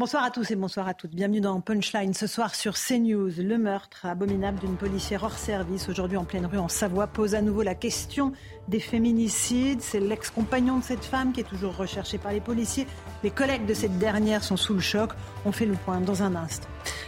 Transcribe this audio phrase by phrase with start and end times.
[0.00, 1.12] Bonsoir à tous et bonsoir à toutes.
[1.12, 2.14] Bienvenue dans Punchline.
[2.14, 6.58] Ce soir sur CNews, le meurtre abominable d'une policière hors service aujourd'hui en pleine rue
[6.58, 8.32] en Savoie pose à nouveau la question
[8.66, 9.80] des féminicides.
[9.80, 12.88] C'est l'ex-compagnon de cette femme qui est toujours recherché par les policiers.
[13.22, 15.12] Les collègues de cette dernière sont sous le choc.
[15.44, 16.66] On fait le point dans un instant.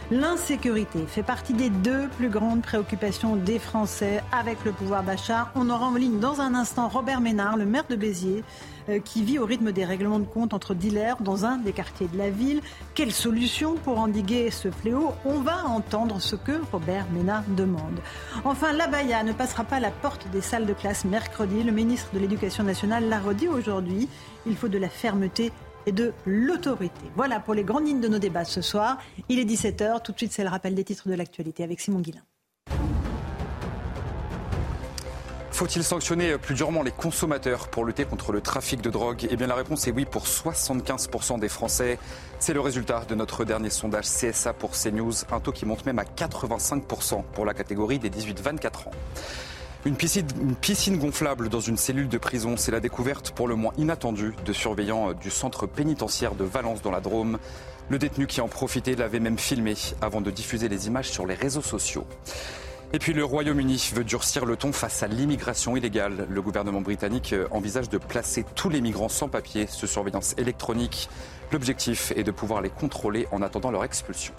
[0.09, 5.51] L'insécurité fait partie des deux plus grandes préoccupations des Français avec le pouvoir d'achat.
[5.55, 8.45] On aura en ligne dans un instant Robert Ménard, le maire de Béziers,
[9.03, 12.17] qui vit au rythme des règlements de compte entre dealers dans un des quartiers de
[12.17, 12.61] la ville.
[12.95, 17.99] Quelle solution pour endiguer ce fléau On va entendre ce que Robert Ménard demande.
[18.45, 21.63] Enfin, l'abaya ne passera pas la porte des salles de classe mercredi.
[21.63, 24.07] Le ministre de l'Éducation nationale l'a redit aujourd'hui.
[24.45, 25.51] Il faut de la fermeté
[25.85, 27.01] et de l'autorité.
[27.15, 28.97] Voilà pour les grandes lignes de nos débats ce soir.
[29.29, 30.03] Il est 17h.
[30.03, 32.23] Tout de suite, c'est le rappel des titres de l'actualité avec Simon Guillain.
[35.57, 39.27] Faut-il sanctionner plus durement les consommateurs pour lutter contre le trafic de drogue?
[39.31, 41.97] Eh bien la réponse est oui pour 75% des Français.
[42.37, 45.97] C'est le résultat de notre dernier sondage CSA pour CNews, un taux qui monte même
[45.97, 48.91] à 85% pour la catégorie des 18-24 ans.
[49.87, 53.55] Une piscine, une piscine, gonflable dans une cellule de prison, c'est la découverte pour le
[53.55, 57.39] moins inattendue de surveillants du centre pénitentiaire de Valence dans la Drôme.
[57.89, 61.33] Le détenu qui en profitait l'avait même filmé avant de diffuser les images sur les
[61.33, 62.05] réseaux sociaux.
[62.93, 66.25] Et puis le Royaume-Uni veut durcir le ton face à l'immigration illégale.
[66.29, 71.09] Le gouvernement britannique envisage de placer tous les migrants sans papier sous surveillance électronique.
[71.51, 74.33] L'objectif est de pouvoir les contrôler en attendant leur expulsion.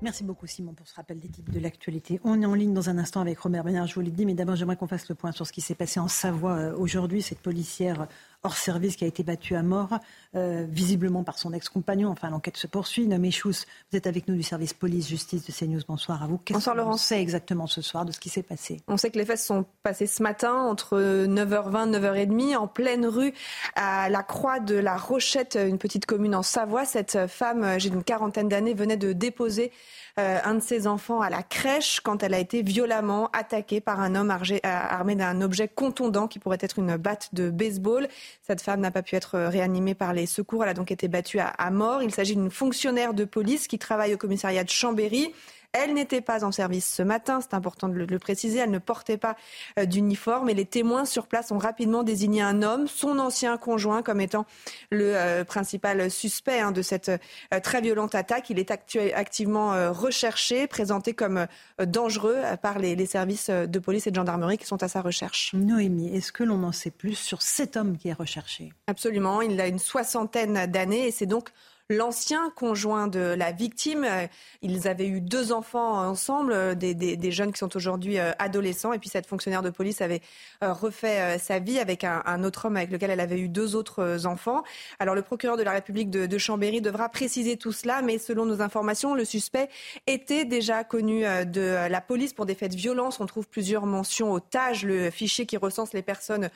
[0.00, 2.20] Merci beaucoup Simon pour ce rappel des titres de l'actualité.
[2.22, 4.34] On est en ligne dans un instant avec Robert Bernard, je vous l'ai dit, mais
[4.34, 7.20] d'abord j'aimerais qu'on fasse le point sur ce qui s'est passé en Savoie euh, aujourd'hui.
[7.20, 8.06] Cette policière
[8.42, 9.98] hors service qui a été battue à mort,
[10.36, 12.08] euh, visiblement par son ex-compagnon.
[12.08, 13.06] Enfin, l'enquête se poursuit.
[13.06, 15.80] Nommé Chous, vous êtes avec nous du service police-justice de CNews.
[15.88, 16.40] Bonsoir à vous.
[16.50, 16.94] Bonsoir Laurent.
[16.94, 18.80] On sait exactement ce soir de ce qui s'est passé?
[18.86, 23.32] On sait que les faits sont passés ce matin entre 9h20 9h30 en pleine rue
[23.74, 26.84] à la Croix de la Rochette, une petite commune en Savoie.
[26.84, 29.72] Cette femme, âgée d'une quarantaine d'années, venait de déposer
[30.18, 34.00] euh, un de ses enfants à la crèche quand elle a été violemment attaquée par
[34.00, 38.08] un homme armé, armé d'un objet contondant qui pourrait être une batte de baseball.
[38.42, 40.64] Cette femme n'a pas pu être réanimée par les secours.
[40.64, 42.02] Elle a donc été battue à, à mort.
[42.02, 45.32] Il s'agit d'une fonctionnaire de police qui travaille au commissariat de Chambéry.
[45.72, 48.58] Elle n'était pas en service ce matin, c'est important de le, préciser.
[48.58, 49.36] Elle ne portait pas
[49.78, 54.02] euh, d'uniforme et les témoins sur place ont rapidement désigné un homme, son ancien conjoint,
[54.02, 54.46] comme étant
[54.90, 58.48] le euh, principal suspect hein, de cette euh, très violente attaque.
[58.48, 61.46] Il est activement recherché, présenté comme
[61.84, 65.52] dangereux par les, les, services de police et de gendarmerie qui sont à sa recherche.
[65.54, 68.72] Noémie, est-ce que l'on en sait plus sur cet homme qui est recherché?
[68.86, 69.42] Absolument.
[69.42, 71.50] Il a une soixantaine d'années et c'est donc
[71.90, 74.04] l'ancien conjoint de la victime.
[74.04, 74.26] Euh,
[74.60, 78.92] ils avaient eu deux enfants ensemble, euh, des, jeunes qui sont aujourd'hui euh, adolescents.
[78.92, 80.20] Et puis cette fonctionnaire de police avait
[80.60, 84.64] refait sa vie avec un, autre homme avec lequel elle avait eu deux autres enfants.
[84.98, 88.60] Alors le procureur de la République de, Chambéry devra préciser tout cela, mais selon nos
[88.60, 89.68] informations, le suspect
[90.06, 93.20] était déjà connu de la police pour des faits de violence.
[93.20, 96.50] On trouve plusieurs mentions au TAGE, le fichier qui recense les personnes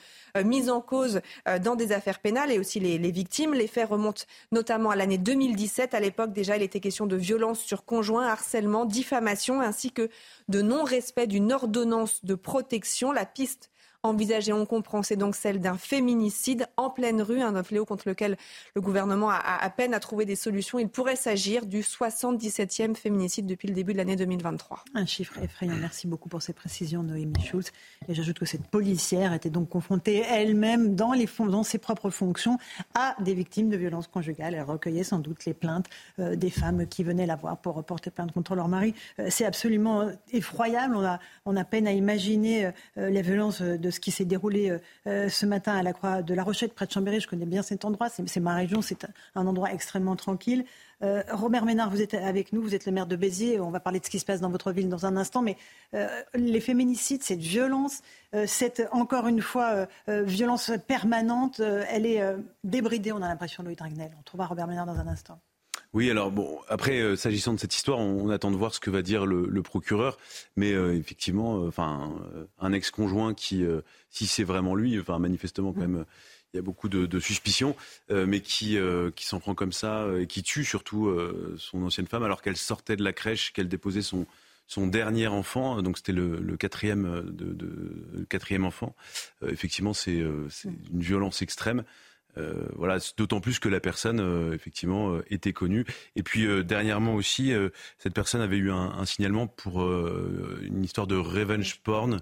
[0.44, 1.21] mises en cause
[1.60, 3.54] dans des affaires pénales et aussi les victimes.
[3.54, 5.94] Les faits remontent notamment à l'année 2017.
[5.94, 10.09] À l'époque, déjà, il était question de violence sur conjoint, harcèlement, diffamation, ainsi que
[10.49, 13.12] de non-respect d'une ordonnance de protection.
[13.12, 13.72] La piste
[14.02, 18.36] envisagée, on comprend, c'est donc celle d'un féminicide en pleine rue, un fléau contre lequel
[18.74, 20.78] le gouvernement a à peine à trouver des solutions.
[20.78, 24.84] Il pourrait s'agir du 77e féminicide depuis le début de l'année 2023.
[24.94, 25.76] Un chiffre effrayant.
[25.80, 27.72] Merci beaucoup pour ces précisions, Noémie Schultz.
[28.08, 31.12] Et j'ajoute que cette policière était donc confrontée elle-même dans,
[31.62, 32.59] ses propres fonctions
[32.94, 34.54] à des victimes de violences conjugales.
[34.54, 35.86] Elle recueillait sans doute les plaintes
[36.18, 38.94] euh, des femmes qui venaient la voir pour reporter plainte contre leur mari.
[39.21, 40.97] Euh, c'est absolument effroyable.
[40.97, 42.66] On a, on peine à imaginer
[42.98, 46.22] euh, les violences de ce qui s'est déroulé euh, euh, ce matin à la Croix
[46.22, 47.21] de la Rochette, près de Chambéry.
[47.21, 50.65] Je connais bien cet endroit, c'est ma région, c'est un endroit extrêmement tranquille.
[51.03, 53.60] Euh, Robert Ménard, vous êtes avec nous, vous êtes le maire de Béziers.
[53.60, 55.56] On va parler de ce qui se passe dans votre ville dans un instant, mais
[56.34, 58.03] les féminicides, cette violence,
[58.47, 62.22] cette encore une fois violence permanente, elle est
[62.65, 63.12] débridée.
[63.12, 64.12] On a l'impression, Louis Dragnel.
[64.18, 65.41] On trouvera Robert Ménard dans un instant.
[65.94, 68.89] Oui, alors bon, après, euh, s'agissant de cette histoire, on, attend de voir ce que
[68.89, 70.18] va dire le, procureur.
[70.56, 72.15] Mais euh, effectivement, euh, enfin,
[72.59, 73.65] un ex-conjoint qui,
[74.10, 76.06] si c'est vraiment lui, enfin, manifestement quand même,
[76.54, 77.77] il y a beaucoup de, suspicions,
[78.10, 78.78] mais qui,
[79.16, 81.10] qui s'en prend comme ça et qui tue surtout
[81.56, 84.27] son ancienne femme alors qu'elle sortait de la crèche, qu'elle déposait son,
[84.66, 88.94] son dernier enfant, donc c'était le, quatrième, de, quatrième enfant.
[89.47, 91.84] effectivement, c'est une violence extrême.
[92.38, 95.84] Euh, voilà, d'autant plus que la personne euh, effectivement euh, était connue.
[96.16, 97.52] Et puis dernièrement aussi,
[97.98, 102.20] cette personne avait eu un, signalement pour une histoire de revenge porn.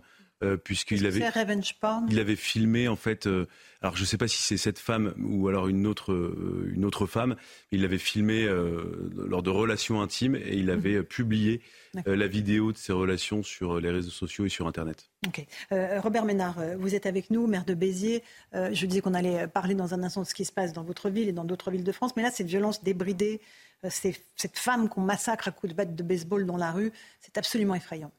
[0.64, 1.20] puisqu'il avait,
[2.08, 3.28] il avait filmé en fait.
[3.82, 6.32] alors je ne sais pas si c'est cette femme ou alors une autre,
[6.72, 7.36] une autre femme.
[7.72, 8.48] Il l'avait filmé
[9.16, 11.04] lors de relations intimes et il avait mhm.
[11.04, 11.66] publié euh,
[12.06, 15.10] la vidéo de ces relations sur les réseaux sociaux et sur Internet.
[15.72, 18.22] Euh, Robert Ménard, euh, vous êtes avec nous, maire de Béziers.
[18.52, 21.10] je disais qu'on allait parler dans un instant de ce qui se passe dans votre
[21.10, 22.16] ville et dans d'autres villes de France.
[22.16, 23.40] Mais là, cette violence débridée,
[23.88, 27.75] cette femme qu'on massacre à coups de batte de baseball dans la rue, c'est absolument
[27.75, 28.12] effrayant.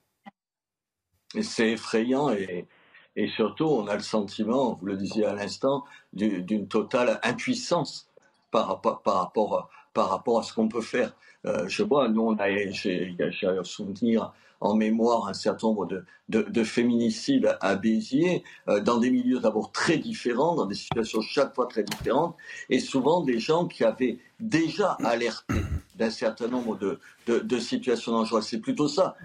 [1.40, 7.20] C'est effrayant et, surtout, on a le sentiment, vous le disiez à l'instant, d'une totale
[7.24, 8.10] impuissance
[8.52, 11.14] par rapport, par rapport, par rapport à ce qu'on peut faire.
[11.46, 16.06] Euh, je vois, nous, on a, j'ai, un souvenir en mémoire un certain nombre de,
[16.30, 21.22] de, de féminicides à Béziers, euh, dans des milieux d'abord très différents, dans des situations
[21.22, 22.36] chaque fois très différentes,
[22.70, 25.56] et souvent des gens qui avaient déjà alerté
[25.96, 28.46] d'un certain nombre de, de, situations dangereuses.
[28.46, 29.16] C'est plutôt ça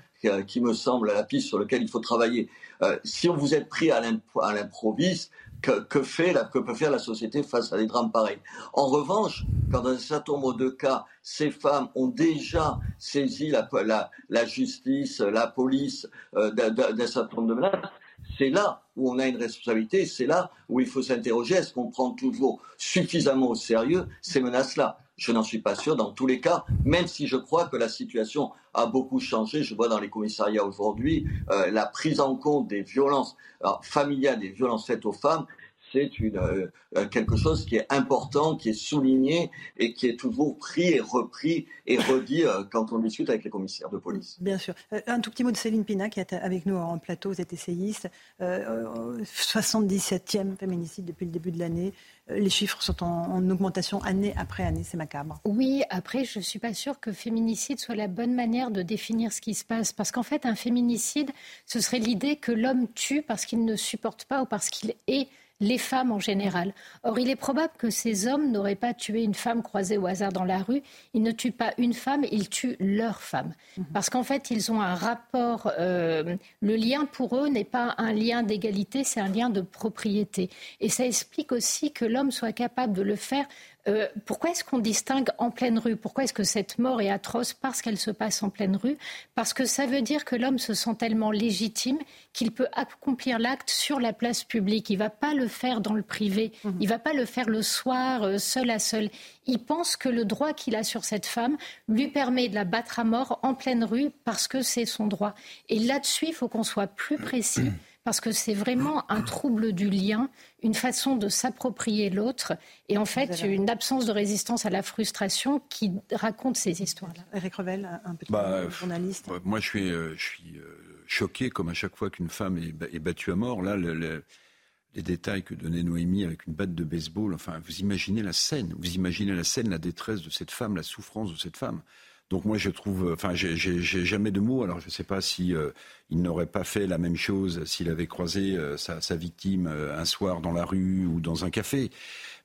[0.46, 2.48] qui, me semble la piste sur laquelle il faut travailler.
[2.82, 5.30] Euh, si vous êtes pris à l'improviste,
[5.62, 8.38] que, fait la, que peut faire la société face à des drames pareils.
[8.73, 13.69] En revanche, quand dans un certain nombre de cas, ces femmes ont déjà saisi la,
[13.85, 17.91] la, la justice, la police euh, d'un certain nombre de menaces,
[18.38, 21.91] c'est là où on a une responsabilité, c'est là où il faut s'interroger, est-ce qu'on
[21.91, 24.99] prend toujours suffisamment au sérieux ces menaces-là?
[25.16, 27.88] Je n'en suis pas sûr dans tous les cas, même si je crois que la
[27.88, 29.62] situation a beaucoup changé.
[29.62, 33.36] Je vois dans les commissariats aujourd'hui euh, la prise en compte des violences
[33.82, 35.46] familiales, des violences faites aux femmes
[35.93, 36.67] c'est euh,
[36.97, 40.99] euh, quelque chose qui est important, qui est souligné et qui est toujours pris et
[41.00, 44.38] repris et redit euh, quand on discute avec les commissaires de police.
[44.41, 44.75] Bien sûr.
[45.06, 47.53] un tout petit mot de Céline Pina qui est avec nous en plateau, vous êtes
[47.53, 48.09] essayiste.
[48.41, 51.93] 77e féminicide depuis le début de l'année.
[52.29, 55.38] Les chiffres sont en, augmentation année après année, c'est macabre.
[55.44, 59.33] Oui, après, je ne suis pas sûre que féminicide soit la bonne manière de définir
[59.33, 59.93] ce qui se passe.
[59.93, 61.31] Parce qu'en fait, un féminicide,
[61.67, 65.29] ce serait l'idée que l'homme tue parce qu'il ne supporte pas ou parce qu'il est
[65.61, 66.73] les femmes en général.
[67.03, 70.32] Or, il est probable que ces hommes n'auraient pas tué une femme croisée au hasard
[70.32, 70.82] dans la rue.
[71.14, 73.55] Ils ne tuent pas une femme, ils tuent leur femme.
[73.76, 73.87] Mhm.
[73.93, 75.73] Parce qu'en fait, ils ont un rapport.
[75.79, 80.50] Euh, le lien pour eux n'est pas un lien d'égalité, c'est un lien de propriété.
[80.81, 83.47] Et ça explique aussi que l'homme soit capable de le faire
[83.88, 85.97] euh, pourquoi est-ce qu'on distingue en pleine rue?
[85.97, 87.53] Pourquoi est-ce que cette mort est atroce?
[87.53, 88.97] Parce qu'elle se passe en pleine rue
[89.35, 91.99] Parce que ça veut dire que l'homme se sent tellement légitime
[92.33, 94.91] qu'il peut accomplir l'acte sur la place publique.
[94.91, 96.53] Il ne va pas le faire dans le privé.
[96.65, 96.77] Mhm.
[96.81, 99.09] Il ne va pas le faire le soir, euh, seul à seul.
[99.47, 101.56] Il pense que le droit qu'il a sur cette femme
[101.88, 105.35] lui permet de la battre à mort en pleine rue parce que c'est son droit.
[105.69, 107.71] Et là-dessus, il faut qu'on soit plus précis
[108.06, 110.31] parce que c'est vraiment un trouble du lien,
[110.62, 112.53] une façon de s'approprier l'autre
[112.88, 117.25] et en fait une absence de résistance à la frustration qui raconte ces histoires-là.
[117.35, 119.29] Eric Revel, un petit bah, journaliste.
[119.43, 123.00] Moi, je suis, euh, je suis euh, choqué comme à chaque fois qu'une femme est,
[123.00, 123.61] battue à mort.
[123.61, 128.32] Là, les détails que donnait Noémie avec une batte de baseball, enfin, vous imaginez la
[128.32, 131.83] scène, vous imaginez la scène, la détresse de cette femme, la souffrance de cette femme.
[132.30, 134.64] Donc moi je trouve, enfin j'ai jamais de mots.
[134.64, 135.71] Alors je ne sais pas si euh,
[136.11, 140.04] il n'aurait pas fait la même chose s'il avait croisé euh, sa, victime euh, un
[140.04, 141.90] soir dans la rue ou dans un café.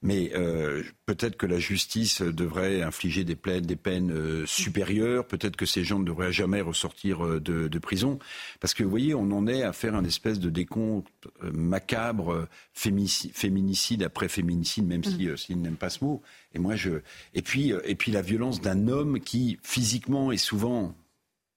[0.04, 5.28] Mais euh, peut-être que la justice devrait infliger des, des peines euh, supérieures.
[5.28, 8.18] Peut-être que ces gens ne devraient jamais ressortir euh, de, prison.
[8.60, 14.04] Parce que, vous voyez, on en est à faire un espèce de décompte macabre, féminicide
[14.04, 15.38] après féminicide, même si mmh.
[15.38, 16.22] s'il n'aime pas ce mot.
[16.54, 17.02] Et moi, je.
[17.34, 20.96] Et puis, et puis la violence d'un homme qui, physiquement, est souvent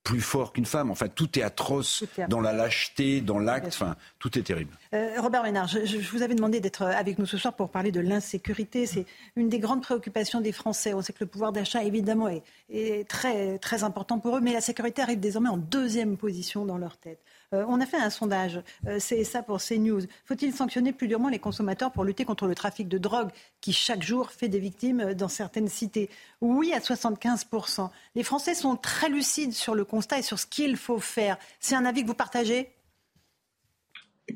[0.05, 0.91] plus fort qu'une femme.
[0.91, 3.69] Enfin, tout est atroce dans la lâcheté, dans l'acte.
[3.69, 4.77] Enfin, tout est terrible.
[4.93, 8.01] Euh, Robert Ménard, je, vous avais demandé d'être avec nous ce soir pour parler de
[8.01, 8.85] l'insécurité.
[8.85, 10.93] C'est une des grandes préoccupations des Français.
[10.93, 14.53] On sait que le pouvoir d'achat, évidemment, est, est, très, très important pour eux, mais
[14.53, 17.19] la sécurité arrive désormais en deuxième position dans leur tête.
[17.55, 20.03] Euh, on a fait un sondage, euh, c'est ça pour CNews.
[20.25, 23.31] Faut-il sanctionner plus durement les consommateurs pour lutter contre le trafic de drogue
[23.61, 26.11] qui chaque jour fait des victimes dans certaines cités?
[26.41, 27.91] Oui, à 75%.
[28.15, 31.37] Les Français sont très lucides sur le constat et sur ce qu'il faut faire.
[31.61, 32.71] C'est un avis que vous partagez?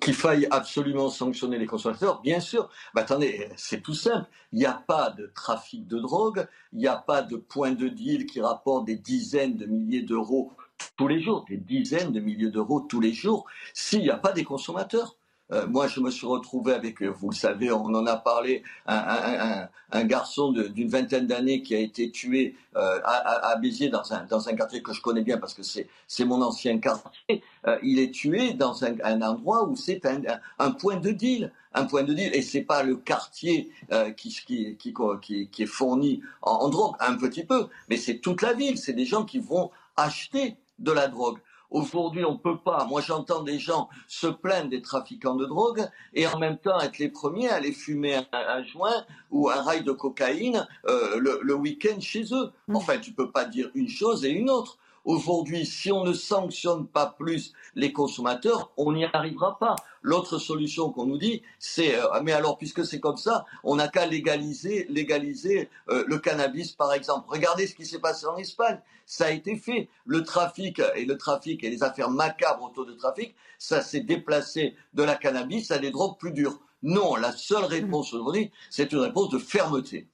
[0.01, 2.69] Qu'il faille absolument sanctionner les consommateurs, bien sûr.
[2.95, 4.29] Mais attendez, c'est tout simple.
[4.53, 7.89] Il n'y a pas de trafic de drogue, il n'y a pas de point de
[7.89, 10.53] deal qui rapporte des dizaines de milliers d'euros
[10.97, 14.33] tous les jours, des dizaines de milliers d'euros tous les jours, s'il n'y a pas
[14.33, 15.17] des consommateurs.
[15.51, 18.63] Euh, moi, je me suis retrouvé avec, euh, vous le savez, on en a parlé,
[18.87, 19.69] un,
[20.05, 24.55] garçon d'une vingtaine d'années qui a été tué euh, à, Béziers dans un, dans un
[24.55, 27.43] quartier que je connais bien parce que c'est mon ancien quartier.
[27.83, 32.13] il est tué dans un, endroit où c'est un, point de deal, un point de
[32.13, 33.71] deal, et pas le quartier
[34.17, 38.53] qui, qui, qui, qui, est fourni en drogue, un petit peu, mais c'est toute la
[38.53, 38.77] ville.
[38.77, 41.39] C'est des gens qui vont acheter de la drogue.
[41.71, 42.87] Aujourd'hui, on ne peut pas.
[42.87, 46.99] Moi, j'entends des gens se plaindre des trafiquants de drogue et en même temps être
[46.99, 52.01] les premiers à aller fumer un, joint ou un rail de cocaïne euh, le, week-end
[52.01, 52.53] chez eux.
[52.69, 52.77] Mm.
[52.77, 54.79] Enfin, tu peux pas dire une chose et une autre.
[55.05, 59.77] Aujourd'hui, si on ne sanctionne pas plus les consommateurs, on n'y arrivera pas.
[60.03, 63.89] L'autre solution qu'on nous dit, c'est euh, mais alors puisque c'est comme ça, on n'a
[63.89, 67.27] qu'à légaliser, légaliser euh, le cannabis par exemple.
[67.29, 69.89] Regardez ce qui s'est passé en Espagne, ça a été fait.
[70.05, 74.77] Le trafic et le trafic et les affaires macabres autour du trafic, ça s'est déplacé
[74.95, 76.61] de la cannabis à des drogues plus dures.
[76.83, 80.07] Non, la seule réponse aujourd'hui, c'est une réponse de fermeté.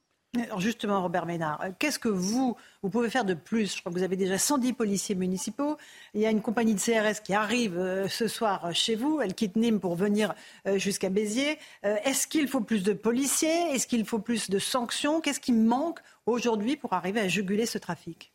[0.43, 3.75] Alors justement, Robert Ménard, euh, qu'est-ce que vous, vous pouvez faire de plus?
[3.75, 5.77] Je crois que vous avez déjà 110 policiers municipaux.
[6.13, 9.21] Il y a une compagnie de CRS qui arrive euh, ce soir euh, chez vous.
[9.21, 10.33] Elle quitte Nîmes pour venir
[10.75, 11.57] jusqu'à Béziers.
[11.83, 13.73] Est-ce qu'il faut plus de policiers?
[13.73, 15.21] Est-ce qu'il faut plus de sanctions?
[15.21, 18.33] Qu'est-ce qui manque aujourd'hui pour arriver à juguler ce trafic?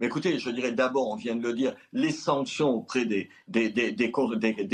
[0.00, 3.30] Mais écoutez, je dirais d'abord, on vient de le dire, les sanctions auprès des,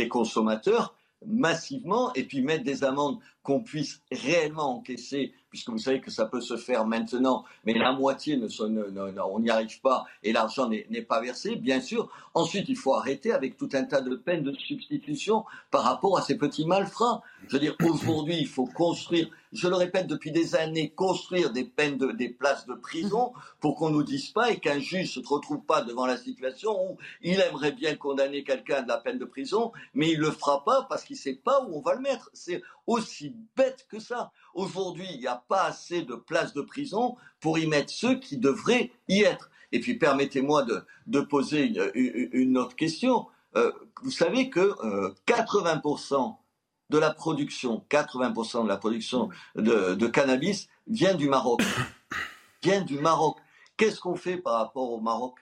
[0.08, 0.94] consommateurs
[1.26, 6.26] massivement et puis mettre des amendes qu'on puisse réellement encaisser puisque vous savez que ça
[6.26, 8.48] peut se faire maintenant, mais la moitié, ne,
[9.22, 12.10] on n'y arrive pas et l'argent n'est pas versé, bien sûr.
[12.34, 16.22] Ensuite, il faut arrêter avec tout un tas de peines de substitution par rapport à
[16.22, 17.22] ces petits malfrats.
[17.46, 21.64] Je veux dire, aujourd'hui, il faut construire, je le répète depuis des années, construire des
[21.64, 25.82] places de prison pour qu'on nous dise pas et qu'un juge ne se retrouve pas
[25.82, 30.10] devant la situation où il aimerait bien condamner quelqu'un de la peine de prison, mais
[30.10, 32.30] il le fera pas parce qu'il sait pas où on va le mettre.
[32.32, 34.32] C'est aussi bête que ça.
[34.54, 38.36] Aujourd'hui, il n'y a pas assez de places de prison pour y mettre ceux qui
[38.36, 39.50] devraient y être.
[39.72, 40.66] Et puis, permettez-moi
[41.06, 43.26] de, poser une, autre question.
[43.56, 44.74] Euh, vous savez que
[45.26, 46.32] 80% euh,
[46.90, 51.62] de la production, 80% de la production de, cannabis vient du Maroc.
[52.62, 53.36] Vient du Maroc.
[53.76, 55.34] Qu'est-ce qu'on fait par rapport au Maroc?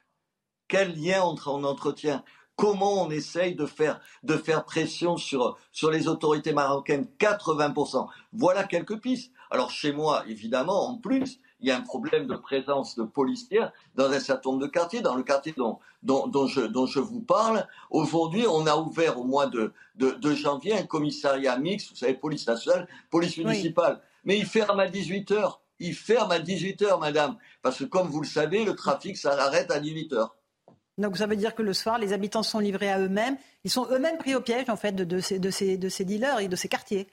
[0.67, 2.25] Quel lien on, on entretient?
[2.57, 7.07] Comment on essaye de faire, de faire pression sur, sur les autorités marocaines?
[7.21, 8.09] 80%.
[8.33, 9.33] Voilà quelques pistes.
[9.53, 13.65] Alors chez moi, évidemment, en plus, il y a un problème de présence de policiers
[13.95, 15.01] dans un certain nombre de quartiers.
[15.01, 19.25] Dans le quartier dont, dont, je, dont je vous parle, aujourd'hui, on a ouvert au
[19.25, 24.01] mois de, de, janvier un commissariat mixte, vous savez, police nationale, police municipale.
[24.25, 25.61] Mais il ferme à 18 heures.
[25.79, 27.37] Il ferme à 18 heures, madame.
[27.63, 30.37] Parce que comme vous le savez, le trafic, ça arrête à 18 heures.
[30.99, 33.37] Donc ça veut dire que le soir, les habitants sont livrés à eux-mêmes.
[33.65, 36.41] Ils sont eux-mêmes pris au piège en fait de, ces, de, ces, de ces dealers
[36.41, 37.09] et de ces quartiers.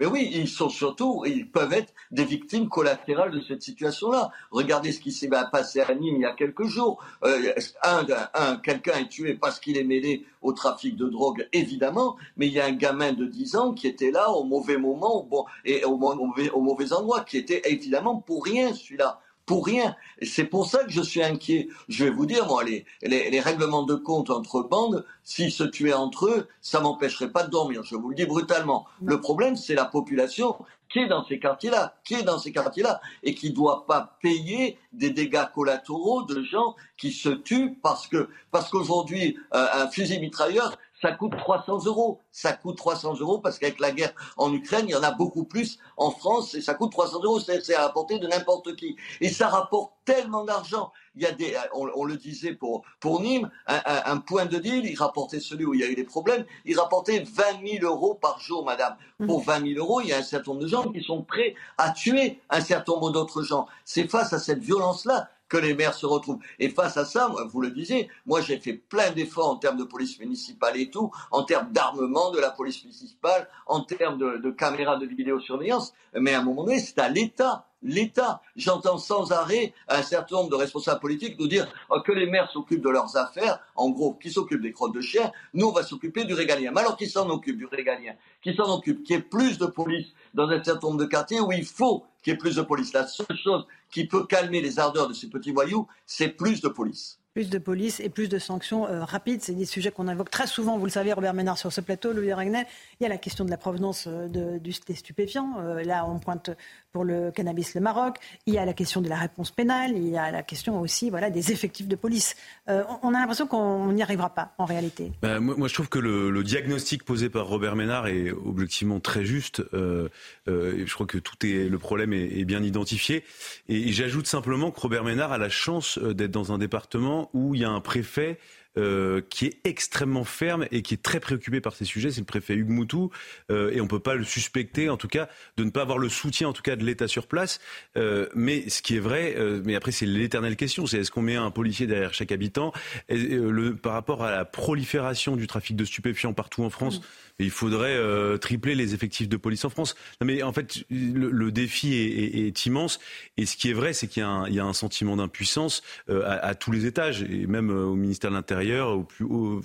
[0.00, 4.30] Mais oui, ils sont surtout, ils peuvent être des victimes collatérales de cette situation-là.
[4.50, 7.04] Regardez ce qui s'est passé à Nîmes il y a quelques jours.
[7.22, 7.52] Euh,
[7.84, 12.46] un, un quelqu'un est tué parce qu'il est mêlé au trafic de drogue, évidemment, mais
[12.46, 15.44] il y a un gamin de 10 ans qui était là au mauvais moment bon,
[15.66, 19.96] et au, au mauvais endroit, qui était évidemment pour rien celui-là pour rien.
[20.22, 21.66] C'est pour ça que je suis inquiet.
[21.88, 25.92] Je vais vous dire, moi, les, les, règlements de compte entre bandes, s'ils se tuaient
[25.92, 27.82] entre eux, ça m'empêcherait pas de dormir.
[27.82, 28.86] Je vous le dis brutalement.
[29.02, 30.54] Le problème, c'est la population
[30.88, 34.16] qui est dans ces quartiers-là, qui est dans ces quartiers-là, et qui ne doit pas
[34.22, 39.88] payer des dégâts collatéraux de gens qui se tuent parce que parce qu'aujourd'hui euh, un
[39.88, 42.20] fusil mitrailleur ça coûte 300 euros.
[42.30, 45.44] Ça coûte 300 euros parce qu'avec la guerre en Ukraine, il y en a beaucoup
[45.44, 47.40] plus en France et ça coûte 300 euros.
[47.40, 48.96] C'est à la portée de n'importe qui.
[49.20, 50.92] Et ça rapporte tellement d'argent.
[51.16, 54.96] Il y a des, on, le disait pour, pour Nîmes, un, point de deal, il
[54.96, 58.38] rapportait celui où il y a eu des problèmes, il rapportait 20 000 euros par
[58.38, 58.96] jour, madame.
[59.18, 59.26] Mmh.
[59.26, 61.54] Pour 20 000 euros, il y a un certain nombre de gens qui sont prêts
[61.78, 63.66] à tuer un certain nombre d'autres gens.
[63.84, 66.38] C'est face à cette violence-là que les maires se retrouvent.
[66.58, 69.84] Et face à ça, vous le disiez, moi j'ai fait plein d'efforts en termes de
[69.84, 74.96] police municipale et tout, en termes d'armement de la police municipale, en termes de, caméras
[74.96, 78.42] de vidéosurveillance, mais à un moment donné, c'est à l'État l'État.
[78.56, 82.50] J'entends sans arrêt un certain nombre de responsables politiques nous dire oh, que les maires
[82.52, 85.82] s'occupent de leurs affaires, en gros, qui s'occupent des crottes de chiens, nous on va
[85.82, 86.72] s'occuper du régalien.
[86.72, 88.14] Mais alors qui s'en occupe du régalien?
[88.42, 89.02] Qui s'en occupe?
[89.04, 92.32] Qu'il y plus de police dans un certain nombre de quartiers où il faut qu'il
[92.32, 92.92] y ait plus de police.
[92.92, 96.68] La seule chose qui peut calmer les ardeurs de ces petits voyous, c'est plus de
[96.68, 97.19] police.
[97.32, 99.40] Plus de police et plus de sanctions euh, rapides.
[99.40, 100.76] C'est des sujets qu'on invoque très souvent.
[100.78, 102.66] Vous le savez, Robert Ménard, sur ce plateau, Louis Ragnel.
[102.98, 104.26] Il y a la question de la provenance euh,
[104.58, 105.54] du, des stupéfiants.
[105.60, 106.50] Euh, là, on pointe
[106.90, 108.16] pour le cannabis le Maroc.
[108.46, 109.92] Il y a la question de la réponse pénale.
[109.94, 112.34] Il y a la question aussi voilà, des effectifs de police.
[112.66, 115.12] on a l'impression qu'on n'y arrivera pas, en réalité.
[115.22, 119.62] Ben, moi, je trouve que le, diagnostic posé par Robert Ménard est objectivement très juste.
[119.72, 123.22] je crois que tout est, le problème est, est bien identifié.
[123.68, 127.62] Et j'ajoute simplement que Robert Ménard a la chance d'être dans un département où il
[127.62, 128.38] y a un préfet
[128.78, 132.24] euh, qui est extrêmement ferme et qui est très préoccupé par ces sujets, c'est le
[132.24, 133.10] préfet Hugues Moutou,
[133.50, 135.98] euh, et on ne peut pas le suspecter, en tout cas, de ne pas avoir
[135.98, 137.58] le soutien, en tout cas, de l'État sur place.
[137.96, 141.34] Euh, mais ce qui est vrai, mais après c'est l'éternelle question, c'est est-ce qu'on met
[141.34, 142.72] un policier derrière chaque habitant?
[143.08, 147.04] Et, le, Par rapport à la prolifération du trafic de stupéfiants partout en France, mmh
[147.42, 147.98] il faudrait
[148.38, 149.94] tripler les effectifs de police en France.
[150.20, 153.00] Non, mais en fait, le, le défi est, est, est, immense.
[153.38, 156.54] Et ce qui est vrai, c'est qu'il y, y, a un sentiment d'impuissance à, à,
[156.54, 159.60] tous les étages, et même au ministère de l'Intérieur, au plus haut,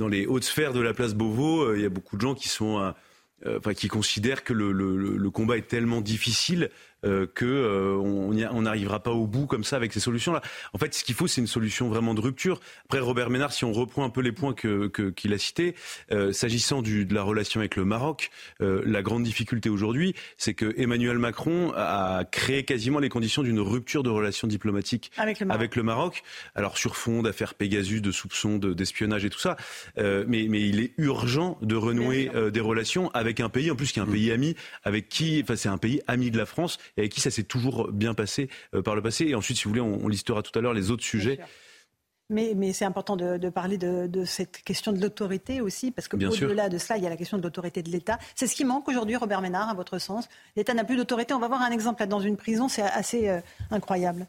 [0.00, 2.34] dans les hautes sphères de la place Beauvau, euh, il y a beaucoup de gens
[2.34, 2.80] qui sont,
[3.46, 6.70] euh, enfin, qui considèrent que le, combat est tellement difficile
[7.04, 10.42] euh, que euh, on n'arrivera pas au bout comme ça avec ces solutions-là.
[10.72, 12.60] En fait, ce qu'il faut, c'est une solution vraiment de rupture.
[12.84, 15.74] Après, Robert Ménard, si on reprend un peu les points qu'il que, qu'il a cités,
[16.12, 18.30] euh, s'agissant de la relation avec le Maroc,
[18.60, 23.60] euh, la grande difficulté aujourd'hui, c'est que Emmanuel Macron a créé quasiment les conditions d'une
[23.60, 25.60] rupture de relations diplomatiques avec le Maroc.
[25.60, 26.22] Avec le Maroc.
[26.54, 29.56] Alors sur fond d'affaires Pegasus, de soupçons d'espionnage et tout ça,
[29.98, 33.92] euh, mais, mais il est urgent de renouer des relations avec un pays, en plus
[33.92, 34.12] qui est un mmh.
[34.12, 37.20] pays ami, avec qui, enfin c'est un pays ami de la France et avec qui
[37.20, 39.26] ça s'est toujours bien passé euh, par le passé.
[39.26, 41.38] Et ensuite, si vous voulez, on, on listera tout à l'heure les autres sujets.
[42.30, 46.06] Mais, mais c'est important de, de parler de, de, cette question de l'autorité aussi, parce
[46.06, 48.18] que au-delà de cela, il y a la question de l'autorité de l'État.
[48.36, 50.28] C'est ce qui manque aujourd'hui, Robert Ménard, à votre sens.
[50.54, 51.34] L'État n'a plus d'autorité.
[51.34, 53.40] On va voir un exemple là dans une prison, c'est assez euh,
[53.72, 54.28] incroyable.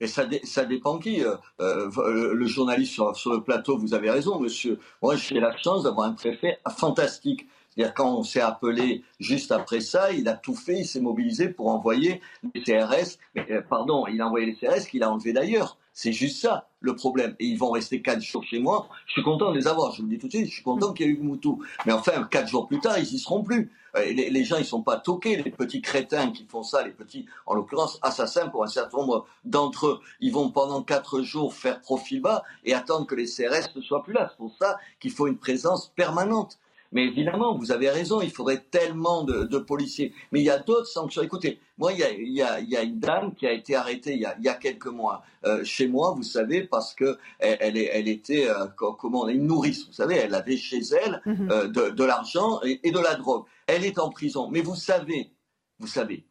[0.00, 1.24] Et ça, dé, ça dépend qui.
[1.24, 4.78] Euh, euh, le journaliste sur, sur, le plateau, vous avez raison, monsieur.
[5.00, 7.48] Moi, j'ai la chance d'avoir un préfet fantastique.
[7.74, 11.48] C'est-à-dire quand on s'est appelé juste après ça, il a tout fait, il s'est mobilisé
[11.48, 12.20] pour envoyer
[12.54, 13.18] les CRS.
[13.36, 15.78] Euh, pardon, il a envoyé les CRS qu'il a enlevés d'ailleurs.
[15.96, 17.36] C'est juste ça le problème.
[17.38, 18.88] Et ils vont rester quatre jours chez moi.
[19.06, 19.92] Je suis content de les avoir.
[19.92, 20.48] Je vous le dis tout de suite.
[20.48, 21.62] Je suis content qu'il y ait eu Moutou.
[21.86, 23.72] Mais enfin, quatre jours plus tard, ils y seront plus.
[23.96, 25.36] Euh, les, les, gens, ils sont pas toqués.
[25.36, 29.26] Les petits crétins qui font ça, les petits, en l'occurrence, assassins pour un certain nombre
[29.44, 33.74] d'entre eux, ils vont pendant quatre jours faire profil bas et attendre que les CRS
[33.76, 34.28] ne soient plus là.
[34.30, 36.58] C'est pour ça qu'il faut une présence permanente.
[36.94, 40.14] Mais évidemment, vous avez raison, il faudrait tellement de, de policiers.
[40.30, 41.22] Mais il y a d'autres sanctions.
[41.22, 43.52] Écoutez, moi, il y, a, il, y a, il y a, une dame qui a
[43.52, 46.62] été arrêtée il y a, il y a quelques mois euh, chez moi, vous savez,
[46.62, 50.80] parce que elle, elle, elle était, euh, comment, une nourrice, vous savez, elle avait chez
[51.04, 51.50] elle mhm.
[51.50, 53.44] euh, de, de l'argent et, et de la drogue.
[53.66, 54.48] Elle est en prison.
[54.48, 55.32] Mais vous savez,
[55.80, 56.24] vous savez,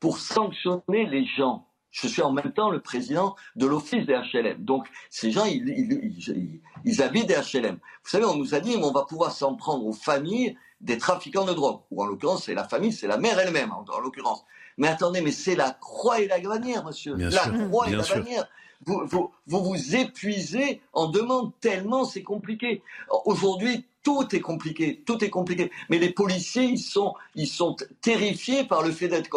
[0.00, 1.65] pour sanctionner les gens
[1.96, 4.62] je suis en même temps le président de l'office des HLM.
[4.62, 7.76] Donc, ces gens, ils, ils, ils, ils habitent des HLM.
[8.04, 10.98] Vous savez, on nous a dit, mais on va pouvoir s'en prendre aux familles des
[10.98, 11.80] trafiquants de drogue.
[11.90, 14.44] Ou en l'occurrence, c'est la famille, c'est la mère elle-même, en, en l'occurrence.
[14.76, 17.14] Mais attendez, mais c'est la croix et la bannière, monsieur.
[17.14, 18.16] Bien la sûr, croix et la sûr.
[18.16, 18.46] bannière.
[18.84, 22.82] Vous, vous, épuisez en demande tellement c'est compliqué.
[23.24, 25.70] Aujourd'hui, tout est compliqué, tout est compliqué.
[25.88, 29.28] Mais les policiers, ils sont, ils sont terrifiés par le fait d'être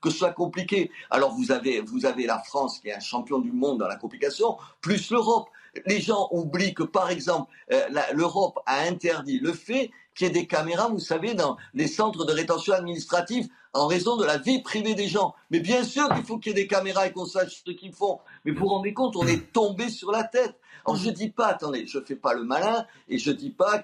[0.00, 0.90] que ce soit compliqué.
[1.10, 3.96] Alors vous avez, vous avez la France qui est un champion du monde dans la
[3.96, 5.48] complication, plus l'Europe.
[5.86, 10.32] Les gens oublient que, par exemple, euh, l'Europe a interdit le fait qu'il y ait
[10.32, 14.62] des caméras, vous savez, dans les centres de rétention administrative en raison de la vie
[14.62, 15.34] privée des gens.
[15.50, 17.92] Mais bien sûr qu'il faut qu'il y ait des caméras et qu'on sache ce qu'ils
[17.92, 18.20] font.
[18.44, 20.54] Mais vous rendez compte, on est tombé sur la tête.
[20.86, 23.82] Alors je dis pas, attendez, je fais pas le malin et je dis pas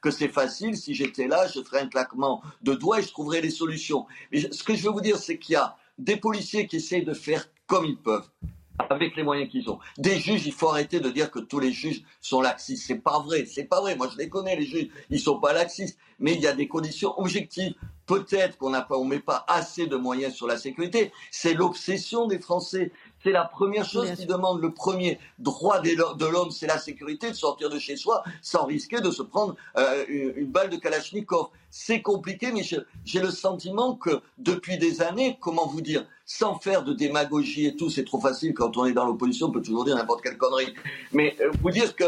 [0.00, 0.76] que c'est facile.
[0.76, 4.06] Si j'étais là, je ferais un claquement de doigts et je trouverais les solutions.
[4.30, 7.04] Mais ce que je veux vous dire, c'est qu'il y a des policiers qui essayent
[7.04, 8.28] de faire comme ils peuvent
[8.90, 9.78] avec les moyens qu'ils ont.
[9.98, 12.84] Des juges, il faut arrêter de dire que tous les juges sont laxistes.
[12.86, 13.96] C'est pas vrai, c'est pas vrai.
[13.96, 14.88] Moi, je les connais, les juges.
[15.10, 15.98] Ils sont pas laxistes.
[16.18, 17.74] Mais il y a des conditions objectives.
[18.06, 21.12] Peut-être qu'on n'a pas, on met pas assez de moyens sur la sécurité.
[21.30, 22.92] C'est l'obsession des Français.
[23.22, 27.36] C'est la première chose qui demande le premier droit de l'homme, c'est la sécurité, de
[27.36, 31.50] sortir de chez soi sans risquer de se prendre euh, une balle de Kalachnikov.
[31.74, 36.84] C'est compliqué, mais j'ai le sentiment que depuis des années, comment vous dire, sans faire
[36.84, 39.86] de démagogie et tout, c'est trop facile quand on est dans l'opposition, on peut toujours
[39.86, 40.74] dire n'importe quelle connerie.
[41.12, 42.04] Mais euh, vous dire que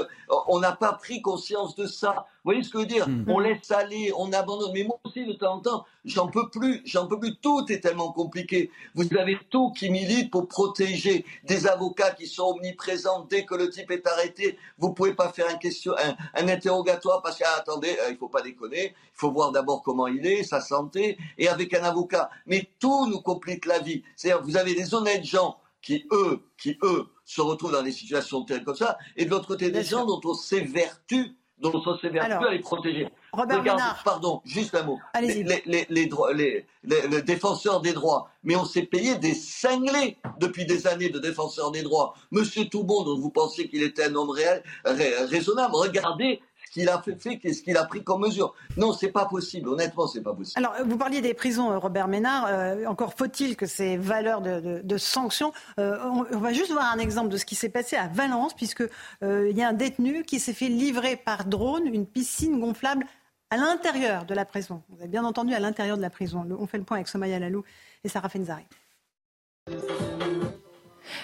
[0.48, 2.26] on n'a pas pris conscience de ça.
[2.44, 3.08] Vous voyez ce que je veux dire?
[3.08, 3.24] Mmh.
[3.28, 4.72] On laisse aller, on abandonne.
[4.74, 7.36] Mais moi aussi, de temps en temps, j'en peux plus, j'en peux plus.
[7.36, 8.70] Tout est tellement compliqué.
[8.94, 13.70] Vous avez tout qui milite pour protéger des avocats qui sont omniprésents dès que le
[13.70, 14.58] type est arrêté.
[14.78, 18.16] Vous pouvez pas faire un, question, un, un interrogatoire parce que ah, attendez, euh, il
[18.16, 18.94] faut pas déconner.
[19.14, 22.28] Il faut voir d'abord comment il est, sa santé, et avec un avocat.
[22.46, 24.02] Mais tout nous complique la vie.
[24.16, 28.42] C'est-à-dire, vous avez des honnêtes gens qui eux, qui eux, se retrouvent dans des situations
[28.44, 32.32] telles comme ça, et de l'autre côté des gens dont on s'évertue, dont on s'évertue
[32.32, 33.08] à les protéger.
[33.32, 34.98] Robert Regarde, pardon, juste un mot.
[35.20, 40.86] Les, les, les, les- défenseurs des droits, mais on s'est payé des cinglés depuis des
[40.86, 42.14] années de défenseurs des droits.
[42.30, 46.40] Monsieur Toubon, dont vous pensiez qu'il était un homme réel, rai- raisonnable, regardez
[46.74, 48.54] qu'il a fait, fait ce qu'il a pris comme mesure.
[48.76, 49.68] Non, c'est pas possible.
[49.70, 50.58] Honnêtement, c'est pas possible.
[50.64, 52.46] Alors, vous parliez des prisons, euh, Robert Ménard.
[52.48, 55.52] Euh, encore faut-il que ces valeurs de, de- de sanctions.
[55.78, 58.52] euh, on, on va juste voir un exemple de ce qui s'est passé à Valence,
[58.54, 58.82] puisque
[59.22, 63.06] euh, il y a un détenu qui s'est fait livrer par drone une piscine gonflable
[63.50, 64.82] à l'intérieur de la prison.
[64.88, 66.44] Vous avez bien entendu, à l'intérieur de la prison.
[66.58, 67.62] On fait le point avec Somaya Lalou
[68.02, 68.64] et Sarah Fenzari.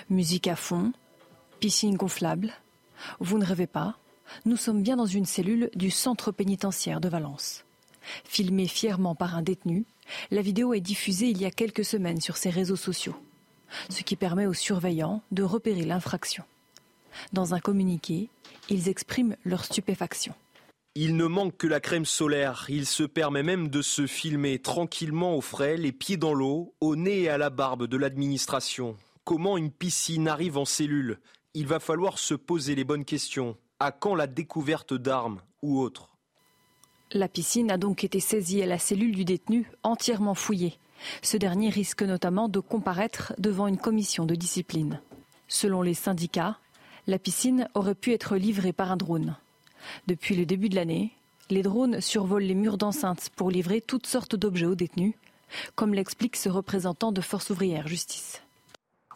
[0.08, 0.92] Musique à fond,
[1.58, 2.52] piscine gonflable.
[3.18, 3.96] Vous ne rêvez pas,
[4.44, 7.64] nous sommes bien dans une cellule du centre pénitentiaire de Valence.
[8.24, 9.84] Filmée fièrement par un détenu,
[10.30, 13.16] la vidéo est diffusée il y a quelques semaines sur ses réseaux sociaux,
[13.88, 16.44] ce qui permet aux surveillants de repérer l'infraction.
[17.32, 18.28] Dans un communiqué,
[18.68, 20.34] ils expriment leur stupéfaction.
[20.96, 22.66] Il ne manque que la crème solaire.
[22.68, 26.96] Il se permet même de se filmer tranquillement au frais, les pieds dans l'eau, au
[26.96, 28.96] nez et à la barbe de l'administration.
[29.22, 31.20] Comment une piscine arrive en cellule?
[31.54, 33.56] Il va falloir se poser les bonnes questions.
[33.82, 36.10] À quand la découverte d'armes ou autres?
[37.12, 40.78] La piscine a donc été saisie à la cellule du détenu, entièrement fouillée.
[41.22, 45.00] Ce dernier risque notamment de comparaître devant une commission de discipline.
[45.48, 46.58] Selon les syndicats,
[47.06, 49.34] la piscine aurait pu être livrée par un drone.
[50.06, 51.12] Depuis le début de l'année,
[51.48, 55.14] les drones survolent les murs d'enceinte pour livrer toutes sortes d'objets aux détenus,
[55.74, 58.42] comme l'explique ce représentant de Force ouvrière Justice.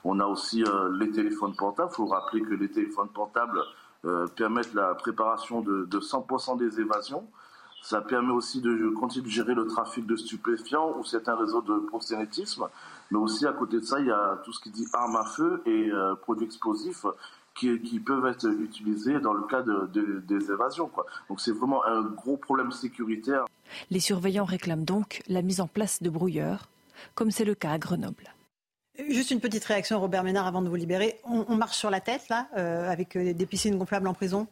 [0.05, 1.91] On a aussi euh, les téléphones portables.
[1.93, 3.61] Il faut rappeler que les téléphones portables
[4.05, 7.27] euh, permettent la préparation de, de 100% des évasions.
[7.83, 11.79] Ça permet aussi de continuer de gérer le trafic de stupéfiants ou certains réseaux de
[11.87, 12.65] proxénétisme.
[13.11, 15.25] Mais aussi, à côté de ça, il y a tout ce qui dit armes à
[15.25, 17.05] feu et euh, produits explosifs
[17.55, 20.91] qui, qui peuvent être utilisés dans le cas de, de- des évasions.
[21.29, 23.45] Donc c'est vraiment un gros problème sécuritaire.
[23.91, 26.69] Les surveillants réclament donc la mise en place de brouilleurs,
[27.15, 28.33] comme c'est le cas à Grenoble.
[29.09, 31.19] Juste une petite réaction, Robert Ménard, avant de vous libérer.
[31.25, 34.47] On, marche sur la tête, là, euh, avec euh, des piscines gonflables en prison?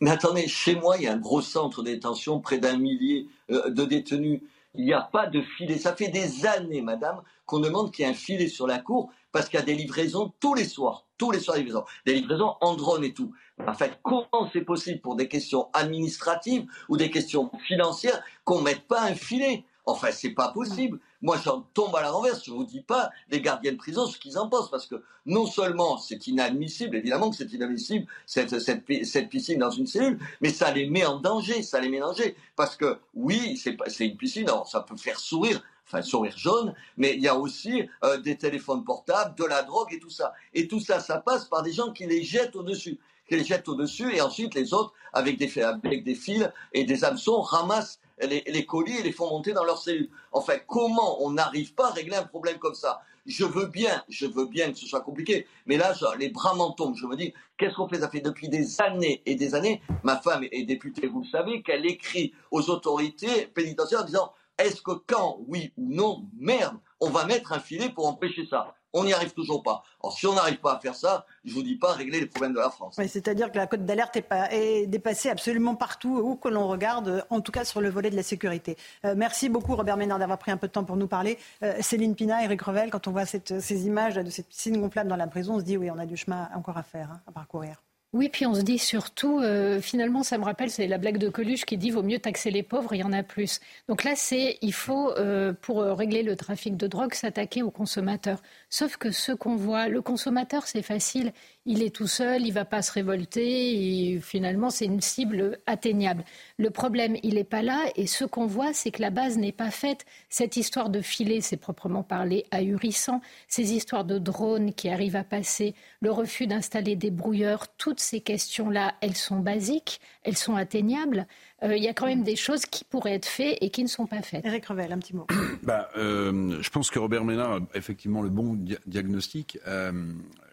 [0.00, 3.26] Mais attendez, chez moi, il y a un gros centre de détention, près d'un millier
[3.50, 4.42] euh, de détenus.
[4.74, 5.76] Il n'y a pas de filet.
[5.76, 9.10] Ça fait des années, madame, qu'on demande qu'il y ait un filet sur la cour
[9.32, 11.06] parce qu'il y a des livraisons tous les soirs.
[11.16, 11.84] Tous les soirs, des livraisons.
[12.06, 13.32] Des livraisons en drone et tout.
[13.66, 18.64] En fait, comment c'est possible pour des questions administratives ou des questions financières qu'on ne
[18.64, 19.64] mette pas un filet?
[19.84, 21.00] Enfin, c'est pas possible.
[21.20, 22.44] Moi, j'en tombe à la renverse.
[22.44, 25.46] Je vous dis pas, les gardiens de prison, ce qu'ils en pensent, parce que non
[25.46, 30.18] seulement c'est inadmissible, évidemment que c'est inadmissible, cette, cette, pi- cette piscine dans une cellule,
[30.40, 32.14] mais ça les met en danger, ça les met en.
[32.56, 37.14] Parce que, oui, c'est une piscine, alors ça peut faire sourire, enfin sourire jaune, mais
[37.14, 40.32] il y a aussi euh, des téléphones portables, de la drogue et tout ça.
[40.54, 43.68] Et tout ça, ça passe par des gens qui les jettent au-dessus, qui les jettent
[43.68, 48.42] au-dessus, et ensuite les autres, avec des, avec des fils et des hameçons, ramassent les,
[48.46, 50.10] les colis et les font monter dans leurs cellules.
[50.32, 53.00] Enfin, comment on n'arrive pas à régler un problème comme ça?
[53.26, 56.72] Je veux bien, je veux bien que ce soit compliqué, mais là, les bras m'en
[56.72, 56.96] tombent.
[56.96, 58.00] Je me dis, qu'est-ce qu'on fait?
[58.00, 59.82] Ça fait depuis des années et des années.
[60.02, 64.80] Ma femme est députée, vous le savez, qu'elle écrit aux autorités pénitentiaires en disant, est-ce
[64.80, 68.74] que quand, oui ou non, merde, on va mettre un filet pour empêcher ça?
[68.94, 69.82] On n'y arrive toujours pas.
[70.02, 72.54] Alors, si on n'arrive pas à faire ça, je vous dis pas régler les problèmes
[72.54, 72.94] de la France.
[72.98, 76.66] Oui, C'est-à-dire que la cote d'alerte est, pas- est dépassée absolument partout où que l'on
[76.68, 78.76] regarde, en tout cas sur le volet de la sécurité.
[79.04, 81.38] Euh, merci beaucoup Robert Ménard d'avoir pris un peu de temps pour nous parler.
[81.62, 85.10] Euh, Céline Pina, Eric Revel, quand on voit cette- ces images de cette piscine gonflable
[85.10, 87.20] dans la prison, on se dit oui, on a du chemin encore à faire, hein,
[87.26, 87.82] à parcourir.
[88.14, 91.28] Oui, puis on se dit surtout, euh, finalement, ça me rappelle, c'est la blague de
[91.28, 93.60] Coluche qui dit vaut mieux taxer les pauvres, il y en a plus.
[93.86, 98.40] Donc là, c'est il faut, euh, pour régler le trafic de drogue, s'attaquer aux consommateurs.
[98.70, 101.32] Sauf que ce qu'on voit, le consommateur, c'est facile.
[101.64, 106.22] Il est tout seul, il va pas se révolter, et finalement, c'est une cible atteignable.
[106.58, 109.52] Le problème, il n'est pas là, et ce qu'on voit, c'est que la base n'est
[109.52, 110.04] pas faite.
[110.28, 113.22] Cette histoire de filet, c'est proprement parlé ahurissant.
[113.48, 118.20] Ces histoires de drones qui arrivent à passer, le refus d'installer des brouilleurs, toutes ces
[118.20, 121.26] questions-là, elles sont basiques, elles sont atteignables.
[121.62, 123.88] Euh, Il y a quand même des choses qui pourraient être faites et qui ne
[123.88, 124.44] sont pas faites.
[124.44, 125.26] Eric Revel, un petit mot.
[125.62, 129.58] Bah, euh, je pense que Robert Ménard a effectivement le bon dia- diagnostic.
[129.66, 129.92] Euh,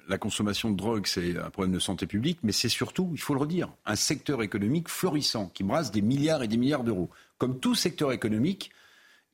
[0.08, 3.34] la consommation de drogue, c'est un problème de santé publique, mais c'est surtout, il faut
[3.34, 7.10] le redire, un secteur économique florissant qui brasse des milliards et des milliards d'euros.
[7.38, 8.72] Comme tout secteur économique,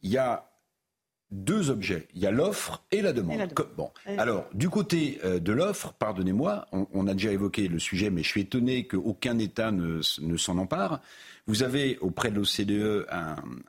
[0.01, 0.47] il y a
[1.29, 2.07] deux objets.
[2.13, 3.35] Il y a l'offre et la demande.
[3.35, 3.53] Et la demande.
[3.55, 3.91] Co- Bon.
[4.07, 8.21] Et- Alors, du côté de l'offre, pardonnez-moi, on, on a déjà évoqué le sujet, mais
[8.23, 11.01] je suis étonné qu'aucun État ne s'en empare.
[11.47, 13.07] Vous avez auprès de l'OCDE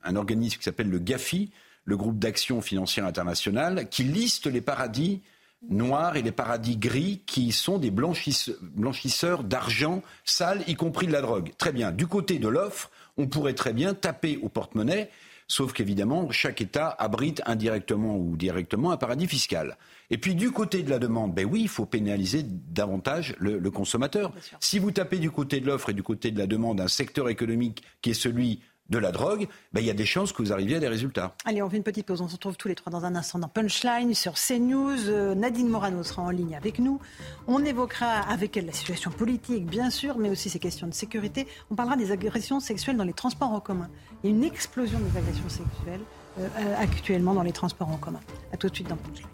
[0.04, 1.50] un, organisme qui s'appelle le GAFI,
[1.85, 5.20] le groupe d'action financière internationale, qui liste les paradis
[5.68, 11.20] noirs et les paradis gris qui sont des blanchisseurs d'argent sale, y compris de la
[11.20, 11.52] drogue.
[11.56, 11.92] Très bien.
[11.92, 15.11] Du côté de l'offre, on pourrait très bien taper au porte-monnaie
[15.53, 19.77] Sauf qu'évidemment, chaque État abrite indirectement ou directement un paradis fiscal.
[20.09, 24.33] Et puis du côté de la demande, ben oui, il faut pénaliser davantage le, consommateur.
[24.61, 27.29] Si vous tapez du côté de l'offre et du côté de la demande un secteur
[27.29, 30.53] économique qui est celui de la drogue, ben, il y a des chances que vous
[30.53, 31.35] arriviez à des résultats.
[31.45, 32.21] Allez, on fait une petite pause.
[32.21, 35.09] On se retrouve tous les trois dans un instant dans Punchline sur CNews.
[35.09, 37.01] Euh, Nadine Morano sera en ligne avec nous.
[37.47, 41.47] On évoquera avec elle la situation politique, bien sûr, mais aussi ces questions de sécurité.
[41.71, 43.88] On parlera des agressions sexuelles dans les transports en commun.
[44.23, 46.03] Il y a une explosion des agressions sexuelles
[46.38, 48.21] euh, euh, actuellement dans les transports en commun.
[48.53, 49.29] A tout de suite dans Punchline.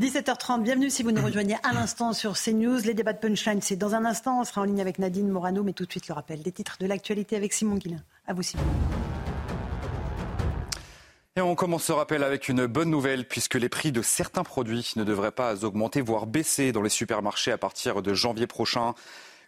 [0.00, 2.80] 17h30, bienvenue si vous nous rejoignez à l'instant sur CNews.
[2.80, 4.40] Les débats de Punchline, c'est dans un instant.
[4.40, 6.78] On sera en ligne avec Nadine Morano, mais tout de suite le rappel des titres
[6.80, 8.02] de l'actualité avec Simon Guillain.
[8.26, 8.64] À vous, Simon.
[11.36, 14.94] Et on commence ce rappel avec une bonne nouvelle, puisque les prix de certains produits
[14.96, 18.94] ne devraient pas augmenter, voire baisser dans les supermarchés à partir de janvier prochain.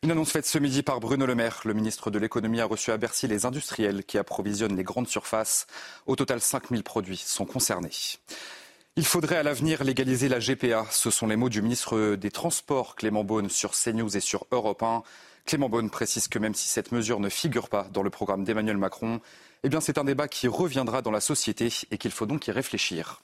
[0.04, 1.62] Une annonce faite ce midi par Bruno Le Maire.
[1.64, 5.66] Le ministre de l'économie a reçu à Bercy les industriels qui approvisionnent les grandes surfaces.
[6.06, 7.90] Au total, 5000 produits sont concernés.
[8.98, 10.86] Il faudrait à l'avenir légaliser la GPA.
[10.90, 14.82] Ce sont les mots du ministre des Transports, Clément Beaune, sur CNews et sur Europe
[14.82, 15.02] 1.
[15.44, 18.78] Clément Beaune précise que même si cette mesure ne figure pas dans le programme d'Emmanuel
[18.78, 19.20] Macron,
[19.64, 23.20] eh c'est un débat qui reviendra dans la société et qu'il faut donc y réfléchir.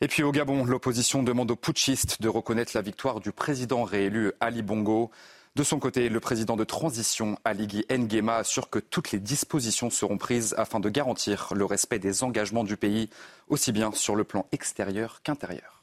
[0.00, 4.32] Et puis au Gabon, l'opposition demande aux putschistes de reconnaître la victoire du président réélu
[4.40, 5.12] Ali Bongo.
[5.56, 10.18] De son côté, le président de transition, Aligui Nguema, assure que toutes les dispositions seront
[10.18, 13.08] prises afin de garantir le respect des engagements du pays,
[13.48, 15.75] aussi bien sur le plan extérieur qu'intérieur.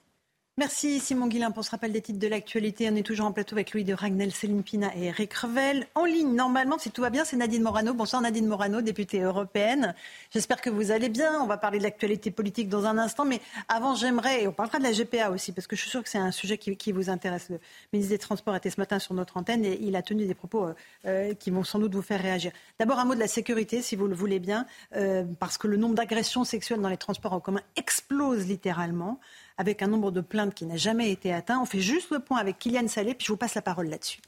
[0.59, 2.87] Merci Simon Guillain pour ce rappel des titres de l'actualité.
[2.87, 5.87] On est toujours en plateau avec Louis de Ragnel, Céline Pina et Eric Revel.
[5.95, 7.95] En ligne, normalement, si tout va bien, c'est Nadine Morano.
[7.95, 9.95] Bonsoir Nadine Morano, députée européenne.
[10.29, 11.41] J'espère que vous allez bien.
[11.41, 13.25] On va parler de l'actualité politique dans un instant.
[13.25, 16.03] Mais avant, j'aimerais, et on parlera de la GPA aussi, parce que je suis sûre
[16.03, 17.49] que c'est un sujet qui, vous intéresse.
[17.49, 17.59] Le
[17.91, 20.67] ministre des Transports était ce matin sur notre antenne et il a tenu des propos
[20.67, 20.73] euh,
[21.07, 22.51] euh, qui vont sans doute vous faire réagir.
[22.77, 25.77] D'abord, un mot de la sécurité, si vous le voulez bien, euh, parce que le
[25.77, 29.19] nombre d'agressions sexuelles dans les transports en commun explose littéralement
[29.57, 31.59] avec un nombre de plaintes qui n'a jamais été atteint.
[31.59, 34.19] On fait juste le point avec Kylian Salé, puis je vous passe la parole là-dessus.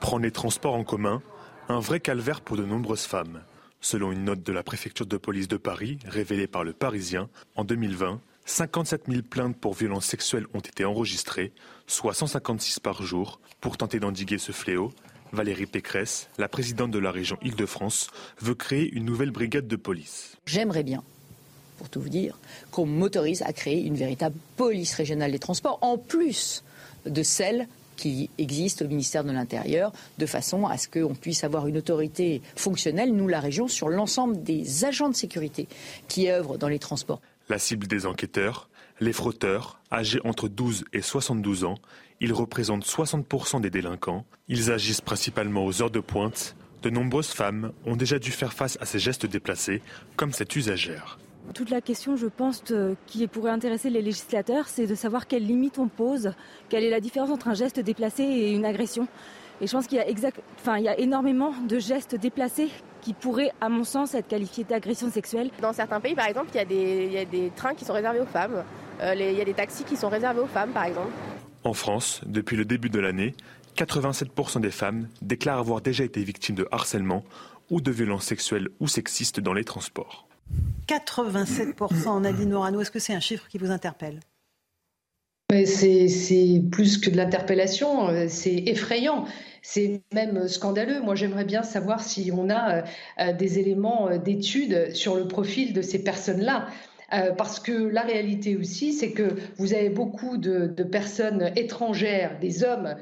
[0.00, 1.22] Prendre les transports en commun,
[1.68, 3.42] un vrai calvaire pour de nombreuses femmes.
[3.80, 7.64] Selon une note de la préfecture de police de Paris, révélée par le Parisien, en
[7.64, 11.52] 2020, 57 000 plaintes pour violences sexuelles ont été enregistrées,
[11.86, 13.40] soit 156 par jour.
[13.60, 14.92] Pour tenter d'endiguer ce fléau,
[15.32, 18.08] Valérie Pécresse, la présidente de la région Île-de-France,
[18.40, 20.36] veut créer une nouvelle brigade de police.
[20.46, 21.02] J'aimerais bien
[21.82, 22.38] pour tout vous dire,
[22.70, 26.62] qu'on m'autorise à créer une véritable police régionale des transports, en plus
[27.06, 27.66] de celle
[27.96, 32.40] qui existe au ministère de l'Intérieur, de façon à ce qu'on puisse avoir une autorité
[32.54, 35.66] fonctionnelle, nous la région, sur l'ensemble des agents de sécurité
[36.06, 37.20] qui œuvrent dans les transports.
[37.48, 38.68] La cible des enquêteurs,
[39.00, 41.78] les frotteurs, âgés entre 12 et 72 ans,
[42.20, 44.24] ils représentent 60% des délinquants.
[44.46, 46.54] Ils agissent principalement aux heures de pointe.
[46.84, 49.82] De nombreuses femmes ont déjà dû faire face à ces gestes déplacés,
[50.14, 51.18] comme cette usagère.
[51.54, 52.62] Toute la question, je pense,
[53.06, 56.32] qui pourrait intéresser les législateurs, c'est de savoir quelles limites on pose,
[56.68, 59.08] quelle est la différence entre un geste déplacé et une agression.
[59.60, 60.40] Et je pense qu'il y a, exact...
[60.58, 62.68] enfin, il y a énormément de gestes déplacés
[63.00, 65.50] qui pourraient, à mon sens, être qualifiés d'agression sexuelle.
[65.60, 67.84] Dans certains pays, par exemple, il y, a des, il y a des trains qui
[67.84, 68.64] sont réservés aux femmes.
[69.00, 71.12] Euh, il y a des taxis qui sont réservés aux femmes, par exemple.
[71.64, 73.34] En France, depuis le début de l'année,
[73.76, 77.24] 87% des femmes déclarent avoir déjà été victimes de harcèlement
[77.70, 80.26] ou de violences sexuelles ou sexistes dans les transports.
[80.88, 84.20] 87% Nadine Morano, est-ce que c'est un chiffre qui vous interpelle?
[85.66, 89.26] C'est plus que de l'interpellation, euh, c'est effrayant,
[89.60, 91.00] c'est même scandaleux.
[91.02, 92.84] Moi, j'aimerais bien savoir si on a
[93.20, 96.68] euh, des éléments d'études sur le profil de ces personnes-là.
[97.12, 102.64] Euh, parce que la réalité aussi, c'est que vous avez beaucoup de, personnes étrangères, des
[102.64, 102.96] hommes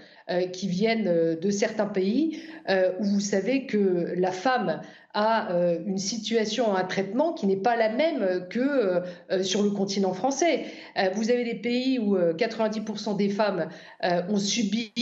[0.53, 4.81] qui viennent de certains pays, où vous savez que la femme
[5.13, 9.01] à euh, une situation, un traitement qui n'est pas la même que euh,
[9.33, 10.65] euh, sur le continent français.
[11.15, 13.69] vous avez des pays où 90% des femmes
[14.03, 14.93] ont subi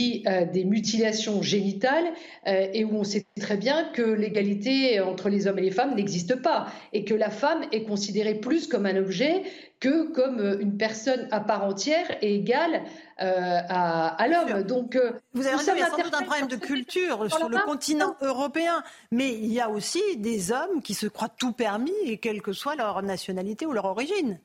[0.53, 2.05] des mutilations génitales
[2.45, 6.41] et où on sait très bien que l'égalité entre les hommes et les femmes n'existe
[6.41, 9.43] pas et que la femme est considérée plus comme un objet
[9.79, 12.83] que comme euh, une personne à part entière et égale
[13.21, 14.63] euh, à, l'homme.
[14.63, 17.49] Donc, euh, vous avez raison, il y a sans doute un problème de culture sur
[17.49, 22.19] le continent européen, mais il y a aussi des hommes qui se croient tout permis,
[22.21, 24.39] quelle que soit leur nationalité ou leur origine.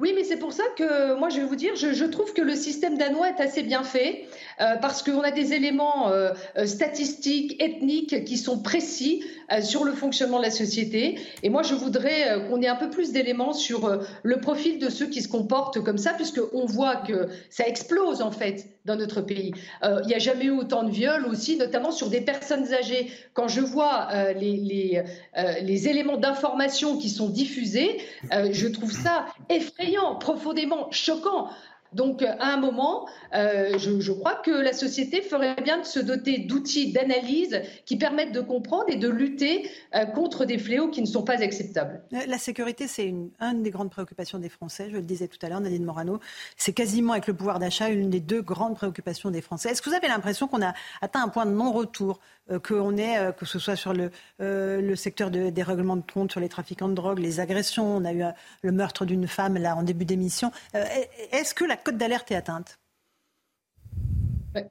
[0.00, 2.54] Oui, mais c'est pour ça que moi, je vais vous dire, je, trouve que le
[2.54, 4.28] système danois est assez bien fait
[4.60, 9.22] euh, parce qu'on a des éléments euh, euh, statistiques, ethniques qui sont précis
[9.62, 11.18] sur le fonctionnement de la société.
[11.42, 15.06] Et moi, je voudrais qu'on ait un peu plus d'éléments sur le profil de ceux
[15.06, 19.54] qui se comportent comme ça, puisqu'on voit que ça explose en fait dans notre pays.
[19.82, 23.10] Il n'y a jamais eu autant de viols aussi, notamment sur des personnes âgées.
[23.32, 25.02] Quand je vois les, les,
[25.62, 31.48] les éléments d'information qui sont diffusés, je trouve ça effrayant profondément choquant.
[31.92, 36.38] Donc, à un moment, euh, je, crois que la société ferait bien de se doter
[36.38, 41.06] d'outils d'analyse qui permettent de comprendre et de lutter euh, contre des fléaux qui ne
[41.06, 42.02] sont pas acceptables.
[42.12, 43.30] Euh, la sécurité, c'est une,
[43.62, 44.88] des grandes préoccupations des Français.
[44.90, 46.20] Je le disais tout à l'heure, Nadine Morano.
[46.56, 49.70] C'est quasiment avec le pouvoir d'achat une des deux grandes préoccupations des Français.
[49.70, 53.32] Est-ce que vous avez l'impression qu'on a atteint un point de non-retour euh, est, euh,
[53.32, 56.94] que ce soit sur le, euh, secteur des règlements de compte, sur les trafiquants de
[56.94, 57.96] drogue, les agressions.
[57.96, 58.22] On a eu
[58.62, 60.50] le meurtre d'une femme là en début d'émission.
[61.32, 62.78] Est-ce que la cote d'alerte est atteinte?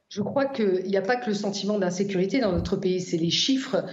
[0.08, 3.30] Je crois qu'il n'y a pas que le sentiment d'insécurité dans notre pays, c'est les
[3.30, 3.84] chiffres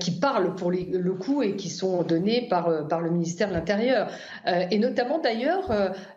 [0.00, 4.10] qui parlent pour le coup et qui sont donnés par, par le ministère de l'Intérieur.
[4.46, 5.70] et notamment d'ailleurs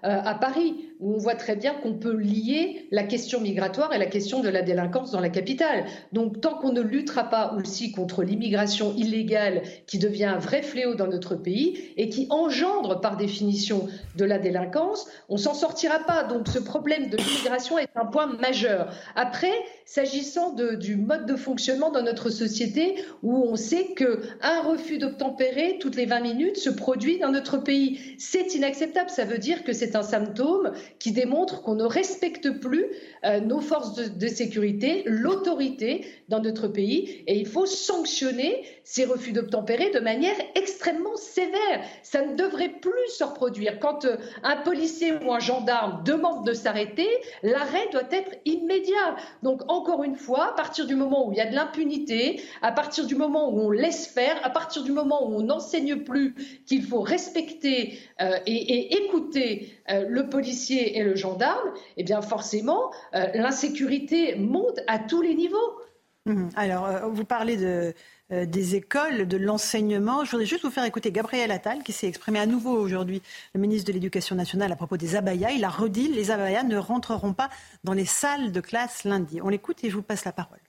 [0.03, 4.05] à Paris où on voit très bien qu'on peut lier la question migratoire et la
[4.05, 5.85] question de la délinquance dans la capitale.
[6.13, 10.95] Donc tant qu'on ne luttera pas aussi contre l'immigration illégale qui devient un vrai fléau
[10.95, 16.23] dans notre pays et qui engendre par définition de la délinquance, on s'en sortira pas.
[16.23, 18.91] Donc ce problème de l'immigration est un point majeur.
[19.15, 19.53] Après,
[19.85, 25.95] s'agissant du mode de fonctionnement dans notre société où on sait qu'un refus d'obtempérer toutes
[25.95, 29.09] les 20 minutes se produit dans notre pays, c'est inacceptable.
[29.09, 32.85] Ça veut dire que c'est un symptôme qui démontre qu'on ne respecte plus
[33.23, 39.31] euh, nos forces de, sécurité, l'autorité dans notre pays, et il faut sanctionner ces refus
[39.31, 41.83] d'obtempérer de manière extrêmement sévère.
[42.03, 43.79] Ça ne devrait plus se reproduire.
[43.79, 47.07] Quand euh, un policier ou un gendarme demande de s'arrêter,
[47.43, 48.94] l'arrêt doit être immédiat.
[49.43, 52.71] Donc encore une fois, à partir du moment où il y a de l'impunité, à
[52.71, 56.35] partir du moment où on laisse faire, à partir du moment où on n'enseigne plus
[56.65, 63.27] qu'il faut respecter euh, et, écouter le policier et le gendarme, eh bien forcément, euh,
[63.33, 65.79] l'insécurité monte à tous les niveaux.
[66.25, 66.49] Mmh.
[66.55, 67.91] Alors, euh, vous parlez de, euh,
[68.31, 70.25] des écoles, de l'enseignement.
[70.25, 73.21] Je voudrais juste vous faire écouter Gabriel Attal, qui s'est exprimé à nouveau aujourd'hui,
[73.53, 75.51] le ministre de l'Éducation nationale, à propos des abayas.
[75.51, 77.49] Il a redit les abayas ne rentreront pas
[77.83, 79.41] dans les salles de classe lundi.
[79.41, 80.59] On l'écoute et je vous passe la parole.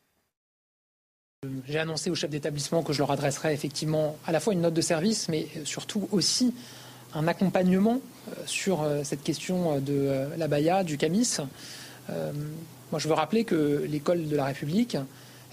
[1.67, 4.75] J'ai annoncé aux chefs d'établissement que je leur adresserai effectivement à la fois une note
[4.75, 6.55] de service, mais surtout aussi
[7.15, 11.37] un accompagnement euh, sur euh, cette question euh, de l'abaya, du camis.
[12.91, 14.97] moi, je veux rappeler que l'école de la République,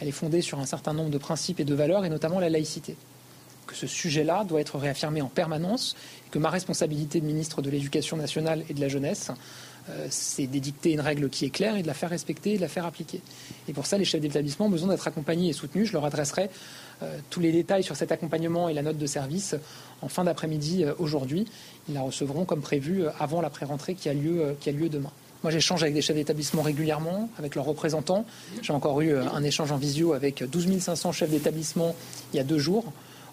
[0.04, 2.50] elle est fondée sur un certain nombre de principes et de valeurs, et notamment la
[2.50, 2.96] laïcité.
[3.66, 5.96] Que ce sujet-là doit être réaffirmé en permanence,
[6.28, 9.32] et que ma responsabilité de ministre de l'Éducation nationale et de la jeunesse,
[10.10, 12.70] c'est d'édicter une règle qui est claire et de la faire respecter et de la
[12.70, 13.22] faire appliquer.
[13.68, 15.88] Et pour ça, les chefs d'établissement ont besoin d'être accompagnés et soutenus.
[15.88, 16.50] Je leur adresserai
[17.30, 19.56] tous les détails sur cet accompagnement et la note de service
[20.04, 21.46] en fin d'après-midi euh, aujourd'hui.
[21.88, 25.12] Ils la recevront comme prévu euh, avant la pré-rentrée euh, qui a lieu demain.
[25.44, 28.26] Moi, j'échange avec des chefs d'établissement régulièrement, avec leurs représentants.
[28.62, 31.96] J'ai encore eu un échange en visio avec 12 500 chefs d'établissement
[32.34, 32.86] il y a deux jours.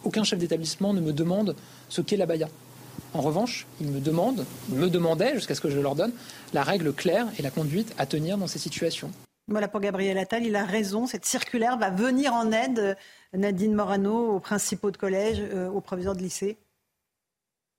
[0.02, 1.54] Aucun chef d'établissement ne me demande
[1.88, 2.48] ce qu'est la baya.
[3.14, 6.12] En revanche, ils me demandent, me demandaient, jusqu'à ce que je leur donne,
[6.52, 9.12] la règle claire et la conduite à tenir dans ces situations.
[9.46, 11.06] Voilà pour Gabriel Attal, il a raison.
[11.06, 12.96] Cette circulaire va venir en aide,
[13.32, 15.42] Nadine Morano, aux principaux de collège,
[15.72, 16.58] aux proviseurs de lycée.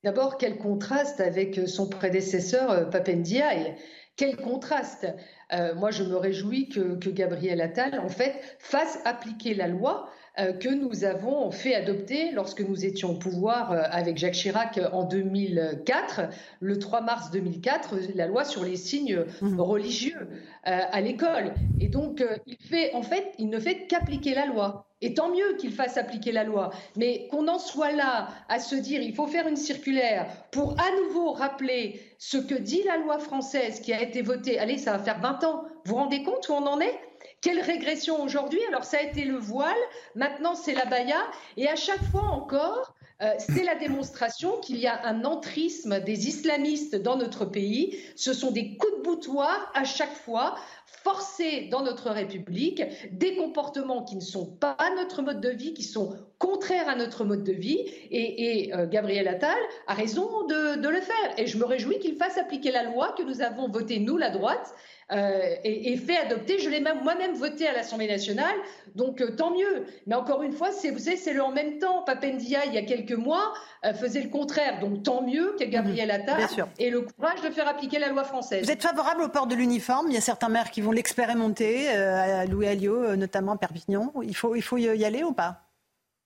[0.04, 3.76] D'abord, quel contraste avec euh, son prédécesseur euh, Papendiaï.
[4.22, 5.08] Quel contraste
[5.52, 10.12] euh, Moi, je me réjouis que, Gabriel Attal, en fait, fasse appliquer la loi
[10.62, 16.22] que nous avons fait adopter lorsque nous étions au pouvoir avec Jacques Chirac en 2004,
[16.62, 19.60] le 3 mars 2004, la loi sur les signes mmh.
[19.60, 20.30] religieux
[20.64, 21.54] à l'école.
[21.82, 24.91] Et donc, il fait, en fait, il ne fait qu'appliquer la loi.
[25.02, 26.72] Et tant mieux qu'il fasse appliquer la loi.
[26.96, 30.92] Mais qu'on en soit là à se dire il faut faire une circulaire pour à
[31.04, 34.60] nouveau rappeler ce que dit la loi française qui a été votée.
[34.60, 35.64] Allez, ça va faire 20 ans.
[35.86, 37.00] Vous vous rendez compte où on en est?
[37.42, 38.60] Quelle régression aujourd'hui?
[38.68, 39.74] Alors ça a été le voile,
[40.14, 41.18] maintenant c'est la baya,
[41.58, 46.28] et à chaque fois encore, euh, c'est la démonstration qu'il y a un entrisme des
[46.28, 48.00] islamistes dans notre pays.
[48.16, 50.56] Ce sont des coups de boutoir à chaque fois
[51.04, 55.84] forcer dans notre République des comportements qui ne sont pas notre mode de vie, qui
[55.84, 57.86] sont contraire à notre mode de vie.
[58.10, 59.58] Et, euh, Gabriel Attal
[59.88, 61.34] a raison de, le faire.
[61.38, 64.32] Et je me réjouis qu'il fasse appliquer la loi que nous avons votée, nous, la
[64.32, 64.74] droite,
[65.12, 66.60] euh, et, fait adopter.
[66.60, 68.56] Je l'ai même moi-même voté à l'Assemblée nationale,
[68.96, 69.86] donc euh, tant mieux.
[70.08, 72.04] Mais encore une fois, vous savez, c'est le en même temps.
[72.04, 73.54] Papendia, il y a quelques mois,
[74.00, 76.16] faisait le contraire, donc tant mieux que Gabriel mhm.
[76.16, 78.64] Attal et le courage de faire appliquer la loi française.
[78.64, 80.08] Vous êtes favorable au port de l'uniforme?
[80.10, 84.14] Il y a certains maires qui vont l'expérimenter, à Louis Alliot, notamment à Perpignan.
[84.24, 85.71] Il faut, il faut y aller ou pas?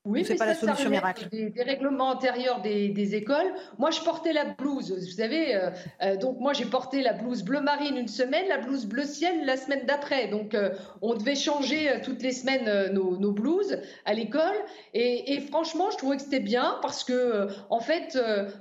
[0.06, 1.28] Oui, c'est pas la solution miracle.
[1.32, 3.53] Des, règlements antérieurs des, écoles.
[3.80, 4.91] Moi, je portais la blouse.
[4.91, 5.70] Vous savez, euh,
[6.03, 9.45] euh, donc moi, j'ai porté la blouse bleu marine une semaine, la blouse bleu ciel
[9.45, 10.28] la semaine d'après.
[10.28, 10.70] Donc, euh,
[11.01, 14.56] on devait changer toutes les semaines nos, nos, blouses à l'école.
[14.93, 18.18] Et, franchement, je trouvais que c'était bien parce que, en fait,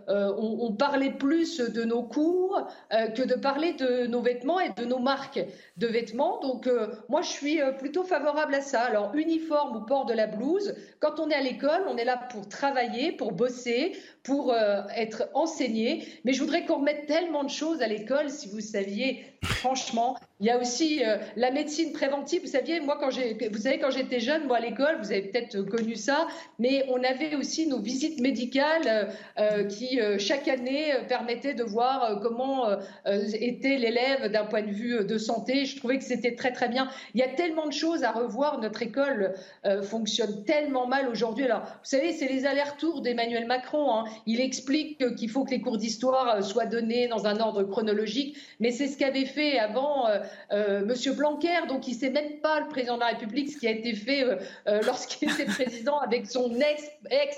[0.09, 4.85] on, on, parlait plus de nos cours que de parler de nos vêtements et de
[4.85, 5.45] nos marques
[5.77, 6.41] de vêtements.
[6.41, 6.69] Donc,
[7.09, 8.83] moi, je suis plutôt favorable à ça.
[8.83, 12.17] Alors, uniforme ou port de la blouse, quand on est à l'école, on est là
[12.17, 16.09] pour travailler, pour bosser, pour euh, être enseigné.
[16.25, 20.17] Mais je voudrais qu'on remette tellement de choses à l'école, si vous saviez, franchement.
[20.41, 22.41] Il y a aussi euh, la médecine préventive.
[22.41, 25.61] Vous saviez, moi, quand vous savez, quand j'étais jeune, moi, à l'école, vous avez peut-être
[25.63, 26.27] connu ça,
[26.59, 32.67] mais on avait aussi nos visites médicales euh, qui, chaque année, permettaient de voir comment
[33.07, 35.67] était l'élève d'un point de vue de santé.
[35.67, 36.89] Je trouvais que c'était très, très bien.
[37.15, 38.61] Il y a tellement de choses à revoir.
[38.61, 39.35] Notre école
[39.83, 41.45] fonctionne tellement mal aujourd'hui.
[41.45, 43.93] Alors, vous savez, c'est les allers-retours d'Emmanuel Macron.
[43.93, 44.05] Hein.
[44.27, 48.71] Il explique qu'il faut que les cours d'histoire soient donnés dans un ordre chronologique, mais
[48.71, 50.19] c'est ce qu'avait fait avant euh,
[50.53, 53.59] euh, Monsieur Blanquer, donc il ne sait même pas le président de la République ce
[53.59, 57.37] qui a été fait euh, lorsqu'il était président avec son ex, ex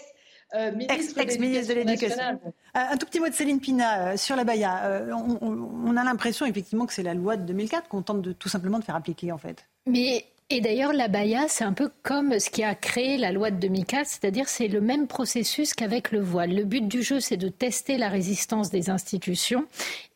[0.74, 2.40] ministre, de l'Éducation.
[2.74, 5.02] un tout petit mot de Céline Pina sur la Baïa.
[5.12, 8.48] On, on, a l'impression effectivement que c'est la loi de 2004 qu'on tente de, tout
[8.48, 9.66] simplement de faire appliquer en fait.
[9.86, 13.50] Mais et d'ailleurs, la Baïa, c'est un peu comme ce qui a créé la loi
[13.50, 16.54] de 2004, c'est-à-dire c'est le même processus qu'avec le voile.
[16.54, 19.66] Le but du jeu, c'est de tester la résistance des institutions.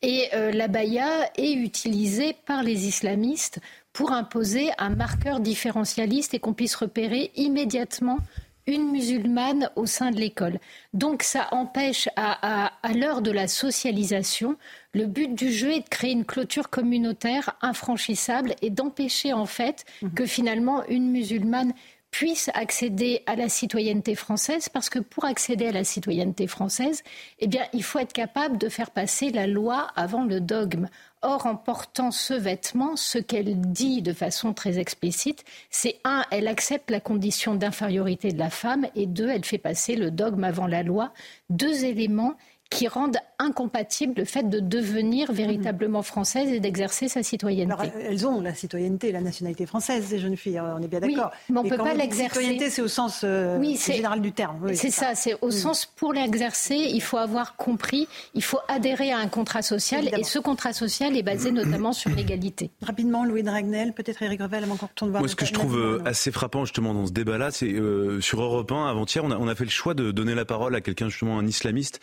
[0.01, 3.59] Et euh, la Baïa est utilisée par les islamistes
[3.91, 8.19] pour imposer un marqueur différentialiste et qu'on puisse repérer immédiatement
[8.67, 10.59] une musulmane au sein de l'école.
[10.93, 14.55] Donc ça empêche, à, l'heure de la socialisation,
[14.93, 19.85] le but du jeu est de créer une clôture communautaire infranchissable et d'empêcher en fait
[20.01, 20.13] mhm.
[20.13, 21.73] que finalement une musulmane
[22.11, 27.03] puisse accéder à la citoyenneté française parce que pour accéder à la citoyenneté française,
[27.39, 30.89] eh bien, il faut être capable de faire passer la loi avant le dogme.
[31.21, 36.47] Or, en portant ce vêtement, ce qu'elle dit de façon très explicite, c'est un, elle
[36.47, 40.67] accepte la condition d'infériorité de la femme, et deux, elle fait passer le dogme avant
[40.67, 41.13] la loi.
[41.49, 42.35] Deux éléments
[42.71, 47.73] qui rendent incompatible le fait de devenir véritablement française et d'exercer sa citoyenneté.
[47.73, 51.31] Alors, elles ont la citoyenneté, la nationalité française, ces jeunes filles, on est bien d'accord.
[51.49, 52.23] mais on ne peut pas l'exercer.
[52.23, 54.73] La citoyenneté, c'est au sens euh, général du terme.
[54.73, 59.17] c'est ça, c'est au sens pour l'exercer, il faut avoir compris, il faut adhérer à
[59.17, 62.71] un contrat social, et ce contrat social est basé notamment sur l'égalité.
[62.81, 65.21] Rapidement, Louis Dragnel, peut-être Eric Revel, avant qu'on retourne voir...
[65.21, 68.41] Moi, ce que je trouve euh, assez frappant justement dans ce débat-là, c'est euh, sur
[68.41, 70.79] Europe 1, avant-hier, on a, on a, fait le choix de donner la parole à
[70.79, 71.99] quelqu'un, justement, un islamiste,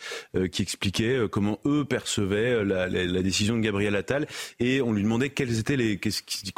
[0.51, 4.27] qui expliquait comment eux percevaient euh, la, décision de Gabriel Attal
[4.59, 6.51] et on lui demandait quels étaient les qu'est-ce qu'il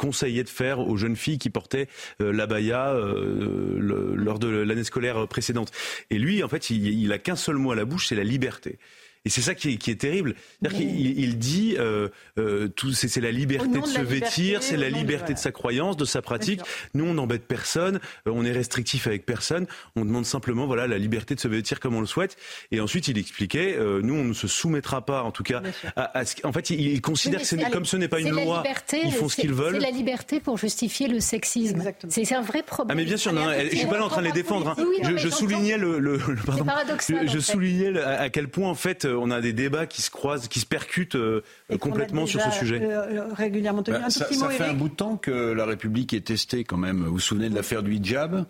[0.44, 1.88] de faire aux jeunes filles qui portaient
[2.20, 3.78] euh, l'abaya euh,
[4.14, 5.70] lors de l'année scolaire précédente.
[6.10, 8.24] Et lui, en fait, il, il a qu'un seul mot à la bouche, c'est la
[8.24, 8.78] liberté.
[9.24, 10.34] Et c'est ça qui est, qui est terrible.
[10.62, 12.08] Il, il, dit, euh,
[12.38, 16.04] euh, tout, c'est, la liberté de, se vêtir, c'est la liberté de, sa croyance, de
[16.04, 16.60] sa pratique.
[16.94, 19.66] Nous, on n'embête personne, euh, on est restrictif avec personne.
[19.94, 22.36] On demande simplement, voilà, la liberté de se vêtir comme on le souhaite.
[22.72, 25.62] Et ensuite, il expliquait, euh, nous, on ne se soumettra pas, en tout cas,
[25.94, 28.64] à, à ce, en fait, il, considère que comme ce n'est pas une loi,
[29.04, 29.74] ils font ce qu'ils veulent.
[29.74, 31.80] C'est la liberté pour justifier le sexisme.
[32.08, 32.96] C'est, un vrai problème.
[32.96, 34.70] Ah mais bien sûr, non, je suis pas là en train de les défendre.
[34.70, 34.84] Hein.
[35.02, 36.64] je, je soulignais le, le, pardon,
[37.08, 40.48] je, je soulignais à quel point en fait on a des débats qui se croisent,
[40.48, 41.42] qui se percutent euh,
[41.80, 42.80] complètement sur ce sujet.
[42.82, 46.76] Euh, régulièrement bah, ça, fait un bout de temps que la République est testée quand
[46.76, 47.04] même.
[47.04, 48.34] Vous vous souvenez de l'affaire du hijab?
[48.34, 48.44] Vous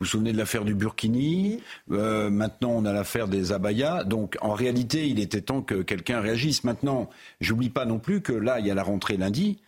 [0.00, 1.62] vous souvenez de l'affaire du Burkini?
[1.92, 4.02] Euh, Maintenant, on a l'affaire des abayas.
[4.04, 6.64] Donc, en réalité, il était temps que quelqu'un réagisse.
[6.64, 7.08] Maintenant,
[7.40, 9.60] j'oublie pas non plus que là, il y a la rentrée lundi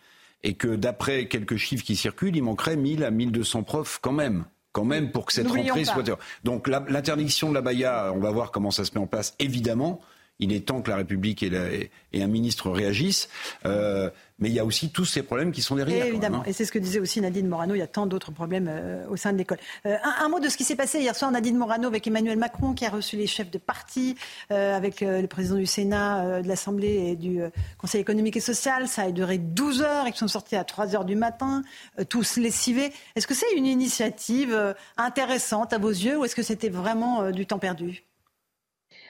[0.43, 4.45] et que d'après quelques chiffres qui circulent, il manquerait 1000 à 1200 profs quand même
[4.75, 6.03] quand même pour que cette rentrée soit.
[6.43, 10.01] Donc l'interdiction de la baya, on va voir comment ça se met en place, évidemment.
[10.39, 13.29] Il est temps que la République et, un ministre réagissent.
[13.65, 14.09] Euh,
[14.39, 16.05] mais il y a aussi tous ces problèmes qui sont derrière.
[16.05, 16.43] évidemment, hein.
[16.45, 19.07] et c'est ce que disait aussi Nadine Morano, il y a tant d'autres problèmes euh,
[19.07, 19.59] au sein de l'école.
[19.85, 22.73] Euh, un, mot de ce qui s'est passé hier soir, Nadine Morano, avec Emmanuel Macron,
[22.73, 24.15] qui a reçu les chefs de parti,
[24.49, 27.39] avec le président du Sénat, de l'Assemblée et du
[27.77, 28.87] Conseil économique et social.
[28.87, 31.61] Ça a duré 12 heures, ils sont sortis à 3 heures du matin,
[32.09, 32.91] tous lessivés.
[33.15, 37.45] Est-ce que c'est une initiative intéressante à vos yeux, ou est-ce que c'était vraiment du
[37.45, 38.03] temps perdu?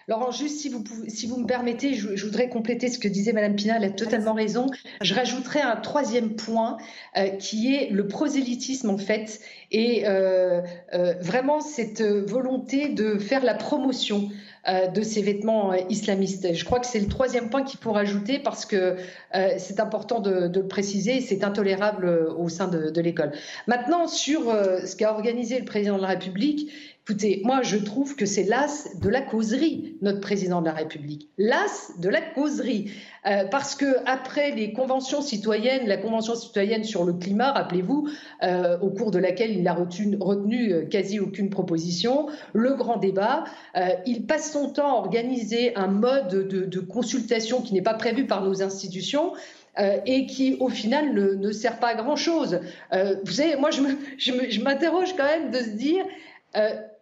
[0.07, 3.55] Laurent, juste si vous, si vous me permettez, je, voudrais compléter ce que disait Madame
[3.55, 4.67] Pina, elle a totalement raison.
[5.01, 6.77] Je rajouterai un troisième point
[7.17, 9.39] euh, qui est le prosélytisme en fait
[9.71, 10.61] et euh,
[10.93, 14.29] euh, vraiment cette volonté de faire la promotion
[14.95, 16.55] de ces vêtements islamistes.
[16.55, 18.95] Je crois que c'est le troisième point qu'il faut rajouter parce que
[19.59, 23.31] c'est important de, le préciser, c'est intolérable au sein de, de l'école.
[23.67, 26.71] Maintenant, sur ce qu'a organisé le président de la République,
[27.07, 31.29] Écoutez, moi je trouve que c'est l'as de la causerie, notre président de la République.
[31.37, 32.89] L'as de la causerie.
[33.27, 38.09] Euh, parce que après les conventions citoyennes, la convention citoyenne sur le climat, rappelez-vous,
[38.41, 43.43] euh, au cours de laquelle il n'a retenu, euh, quasi aucune proposition, le grand débat,
[44.07, 48.43] il passe son temps à organiser un mode de, consultation qui n'est pas prévu par
[48.43, 49.33] nos institutions.
[50.05, 52.61] et qui au final ne, sert pas à grand chose.
[52.93, 56.05] vous savez, moi je m'interroge quand même de se dire,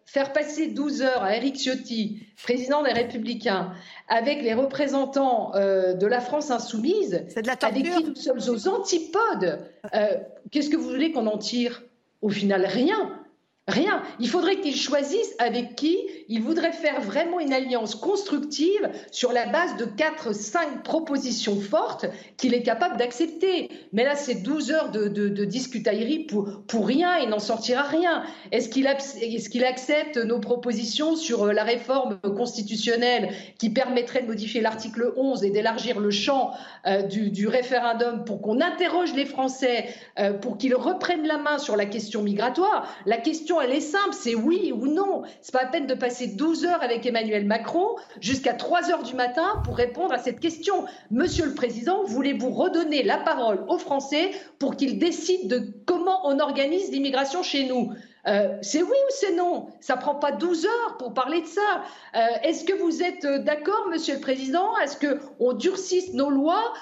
[0.05, 3.73] faire passer 12 heures à Eric Ciotti, président des Républicains,
[4.07, 7.25] avec les représentants euh, de la France insoumise,
[7.61, 9.59] avec qui nous sommes aux antipodes,
[9.93, 10.17] euh,
[10.51, 11.83] qu'est-ce que vous voulez qu'on en tire?
[12.21, 13.22] Au final, rien.
[13.69, 14.03] Rien.
[14.19, 15.97] Il faudrait qu'il choisisse avec qui
[16.27, 22.05] il voudrait faire vraiment une alliance constructive sur la base de 4, 5 propositions fortes
[22.35, 23.69] qu'il est capable d'accepter.
[23.93, 28.23] Mais là, c'est 12 heures de, de, discutaillerie pour, pour rien, il n'en sortira rien.
[28.51, 34.59] Est-ce qu'il est accepte nos propositions sur euh, la réforme constitutionnelle qui permettrait de modifier
[34.59, 36.51] l'article 11 et d'élargir le champ
[36.85, 39.87] euh, du, du, référendum pour qu'on interroge les Français,
[40.19, 42.93] euh, pour qu'ils reprennent la main sur la question migratoire?
[43.05, 45.23] La question elle est simple, c'est oui ou non.
[45.41, 47.87] C'est pas la peine de passer 12 heures avec Emmanuel Macron
[48.19, 50.85] jusqu'à 3 heures du matin pour répondre à cette question.
[51.11, 56.39] Monsieur le Président, voulez-vous redonner la parole aux Français pour qu'ils décident de comment on
[56.39, 57.91] organise l'immigration chez nous?
[58.27, 59.67] Euh, c'est oui ou c'est non?
[59.81, 61.83] Ça prend pas 12 heures pour parler de ça.
[62.15, 66.73] Euh, est-ce que vous êtes euh, d'accord, Monsieur le Président Est-ce qu'on durcisse nos lois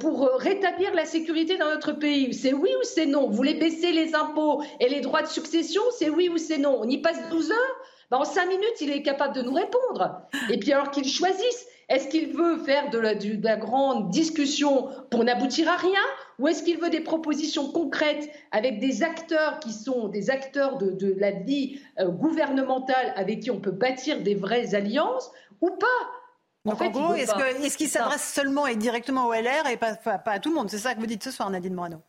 [0.00, 2.34] pour rétablir la sécurité dans notre pays?
[2.34, 3.28] C'est oui ou c'est non?
[3.28, 5.82] Vous voulez baisser les impôts et les droits de succession?
[5.98, 6.78] C'est oui ou c'est non?
[6.80, 7.76] On y passe 12 heures?
[8.10, 10.22] Ben, En 5 minutes, il est capable de nous répondre.
[10.50, 15.68] Et puis alors qu'il choisisse est-ce qu'il veut faire de la, grande discussion pour n'aboutir
[15.68, 16.00] à rien
[16.38, 21.14] ou est-ce qu'il veut des propositions concrètes avec des acteurs qui sont des acteurs de,
[21.18, 25.30] la vie euh, gouvernementale avec qui on peut bâtir des vraies alliances
[25.60, 25.86] ou pas?
[26.64, 30.38] En, fait, gros, est-ce qu'il s'adresse seulement et directement au LR et pas, pas à
[30.38, 30.70] tout le monde?
[30.70, 32.02] C'est ça que vous dites ce soir, Nadine Morano.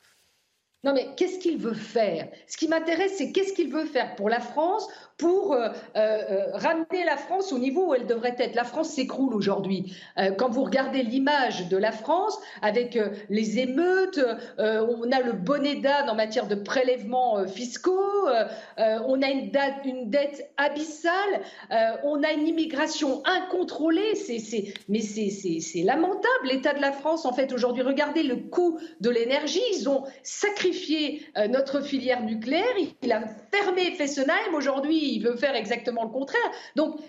[0.84, 2.28] Non, mais qu'est-ce qu'il veut faire?
[2.48, 4.88] Ce qui m'intéresse, c'est qu'est-ce qu'il veut faire pour la France,
[5.22, 8.56] pour euh, euh, ramener la France au niveau où elle devrait être.
[8.56, 9.96] La France s'écroule aujourd'hui.
[10.18, 12.98] Euh, quand vous regardez l'image de la France, avec
[13.30, 14.20] les émeutes,
[14.58, 18.28] on a le bonnet d'âne en matière de prélèvements fiscaux,
[18.78, 21.12] on a une, dette abyssale,
[22.04, 24.16] on a une immigration incontrôlée.
[24.16, 27.84] C'est, mais c'est, lamentable l'état de la France, en fait, aujourd'hui.
[27.84, 29.62] Regardez le coût de l'énergie.
[29.74, 32.66] Ils ont sacrifié notre filière nucléaire.
[33.04, 34.56] Il a fermé Fessenheim.
[34.56, 36.52] Aujourd'hui, il veut faire exactement le contraire.
[36.76, 37.00] Donc,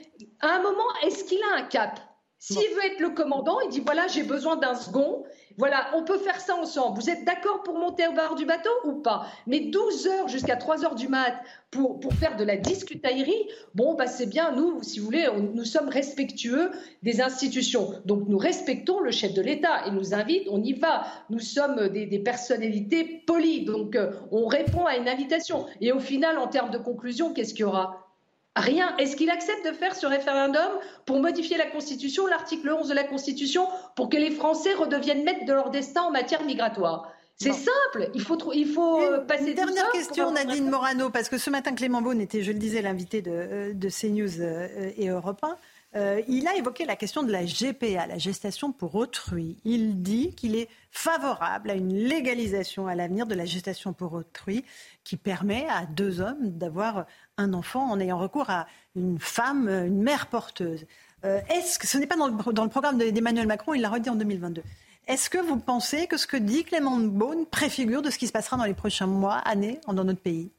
[0.40, 2.00] à un moment, est-ce qu'il a un cap?
[2.38, 5.24] S'il veut être le commandant, il dit voilà, j'ai besoin d'un second.
[5.58, 7.00] Voilà, on peut faire ça ensemble.
[7.00, 9.26] Vous êtes d'accord pour monter au bar du bateau ou pas?
[9.46, 11.34] Mais 12 heures jusqu'à 3 heures du mat
[11.70, 15.64] pour, pour faire de la discutaillerie, bon, bah, c'est bien, nous, si vous voulez, nous
[15.64, 16.70] sommes respectueux
[17.02, 17.94] des institutions.
[18.04, 21.04] Donc nous respectons le chef de l'État et nous invite, on y va.
[21.30, 25.66] Nous sommes des, personnalités polies, donc euh, on répond à une invitation.
[25.80, 28.11] Et au final, en termes de conclusion, qu'est-ce qu'il y aura?
[28.54, 28.94] Rien.
[28.98, 30.70] Est-ce qu'il accepte de faire ce référendum
[31.06, 35.46] pour modifier la Constitution, l'article 11 de la Constitution, pour que les Français redeviennent maîtres
[35.46, 37.12] de leur destin en matière migratoire?
[37.36, 41.28] C'est simple, il faut, il faut une, euh, passer une dernière question, Nadine Morano, parce
[41.28, 44.92] que ce matin, Clément Beaune était, je le disais, l'invité de, euh, de, CNews euh,
[44.96, 45.56] et Europe 1.
[45.94, 49.58] Il a évoqué la question de la GPA, la gestation pour autrui.
[49.64, 54.64] Il dit qu'il est favorable à une légalisation à l'avenir de la gestation pour autrui
[55.04, 58.66] qui permet à deux hommes d'avoir un enfant en ayant recours à
[58.96, 60.86] une femme, une mère porteuse.
[61.24, 63.90] Euh, est-ce que ce n'est pas dans le, dans le programme d'Emmanuel Macron, il l'a
[63.90, 64.62] redit en 2022.
[65.08, 68.32] Est-ce que vous pensez que ce que dit Clément Beaune préfigure de ce qui se
[68.32, 70.50] passera dans les prochains mois, années dans notre pays?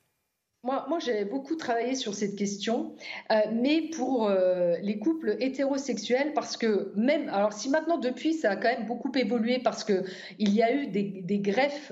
[0.63, 2.95] Moi, j'ai beaucoup travaillé sur cette question,
[3.31, 8.51] euh, mais pour euh, les couples hétérosexuels, parce que même, alors si maintenant depuis ça
[8.51, 10.03] a quand même beaucoup évolué, parce que
[10.39, 11.91] il y a eu des, greffes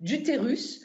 [0.00, 0.82] d'utérus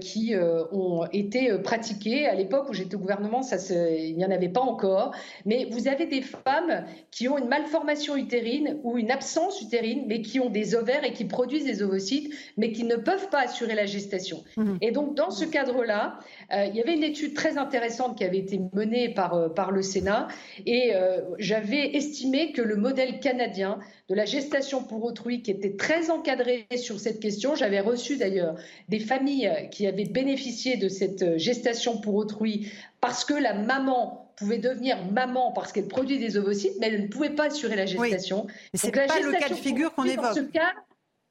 [0.00, 2.26] qui euh, ont été euh, pratiquées.
[2.26, 5.12] À l'époque où j'étais au gouvernement, ça il n'y en avait pas encore.
[5.44, 10.22] Mais vous avez des femmes qui ont une malformation utérine ou une absence utérine, mais
[10.22, 13.74] qui ont des ovaires et qui produisent des ovocytes, mais qui ne peuvent pas assurer
[13.74, 14.42] la gestation.
[14.56, 14.76] Mmh.
[14.80, 16.18] Et donc, dans ce cadre-là,
[16.50, 20.28] il y avait une étude très intéressante qui avait été menée par, par le Sénat,
[20.64, 20.92] et
[21.38, 26.66] j'avais estimé que le modèle canadien de la gestation pour autrui, qui était très encadré
[26.76, 28.54] sur cette question, j'avais reçu d'ailleurs
[28.88, 34.32] des familles qui avaient bénéficié de cette euh, gestation pour autrui parce que la maman
[34.36, 37.86] pouvait devenir maman parce qu'elle produit des ovocytes, mais elle ne pouvait pas assurer la
[37.86, 38.46] gestation.
[38.72, 40.24] Mais c'est pas le cas de figure qu'on évoque.
[40.24, 40.72] Dans ce cas,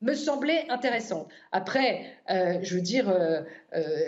[0.01, 1.27] me semblait intéressante.
[1.51, 3.41] Après, euh, je veux dire, euh,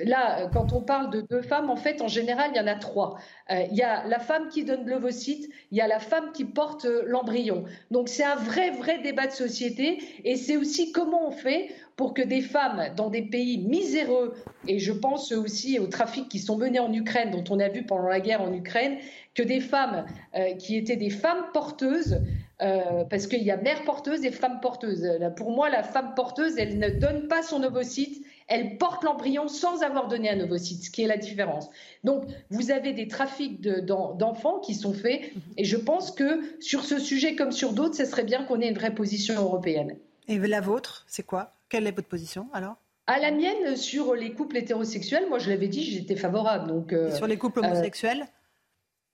[0.03, 2.75] là, quand on parle de deux femmes, en fait, en général, il y en a
[2.75, 3.17] trois.
[3.49, 6.85] Il y a la femme qui donne l'ovocyte, il y a la femme qui porte
[6.85, 7.65] l'embryon.
[7.89, 9.99] Donc, c'est un vrai, vrai débat de société.
[10.23, 14.35] Et c'est aussi comment on fait pour que des femmes dans des pays miséreux,
[14.67, 17.83] et je pense aussi aux trafics qui sont menés en Ukraine, dont on a vu
[17.83, 18.97] pendant la guerre en Ukraine,
[19.33, 22.21] que des femmes euh, qui étaient des femmes porteuses,
[22.61, 25.07] euh, parce qu'il y a mère porteuse et femme porteuse.
[25.35, 29.81] Pour moi, la femme porteuse, elle ne donne pas son ovocyte, elle porte l'embryon sans
[29.81, 31.67] avoir donné un ovocyte, ce qui est la différence.
[32.03, 36.99] Donc, vous avez des trafics d'enfants qui sont faits, et je pense que sur ce
[36.99, 39.97] sujet comme sur d'autres, ce serait bien qu'on ait une vraie position européenne.
[40.27, 41.56] Et la vôtre, c'est quoi?
[41.69, 42.77] Quelle est votre position alors?
[43.07, 46.67] À la mienne, sur les couples hétérosexuels, moi je l'avais dit, j'étais favorable.
[46.67, 48.21] Donc, euh, sur les couples homosexuels?
[48.21, 48.25] euh,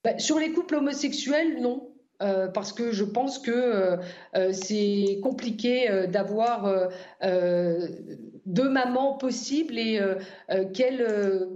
[0.04, 1.93] bah, Sur les couples homosexuels, non.
[2.22, 3.98] Euh, parce que je pense que euh,
[4.36, 6.90] euh, c'est compliqué d'avoir
[8.46, 10.00] deux mamans possibles et
[10.74, 11.48] quel,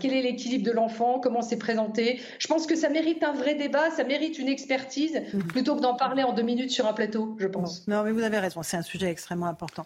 [0.00, 2.20] quel est l'équilibre de l'enfant, comment c'est présenté.
[2.38, 5.42] Je pense que ça mérite un vrai débat, ça mérite une expertise, mhm.
[5.44, 7.86] plutôt que d'en parler en deux minutes sur un plateau, je pense.
[7.88, 9.84] Non, mais vous avez raison, c'est un sujet extrêmement important.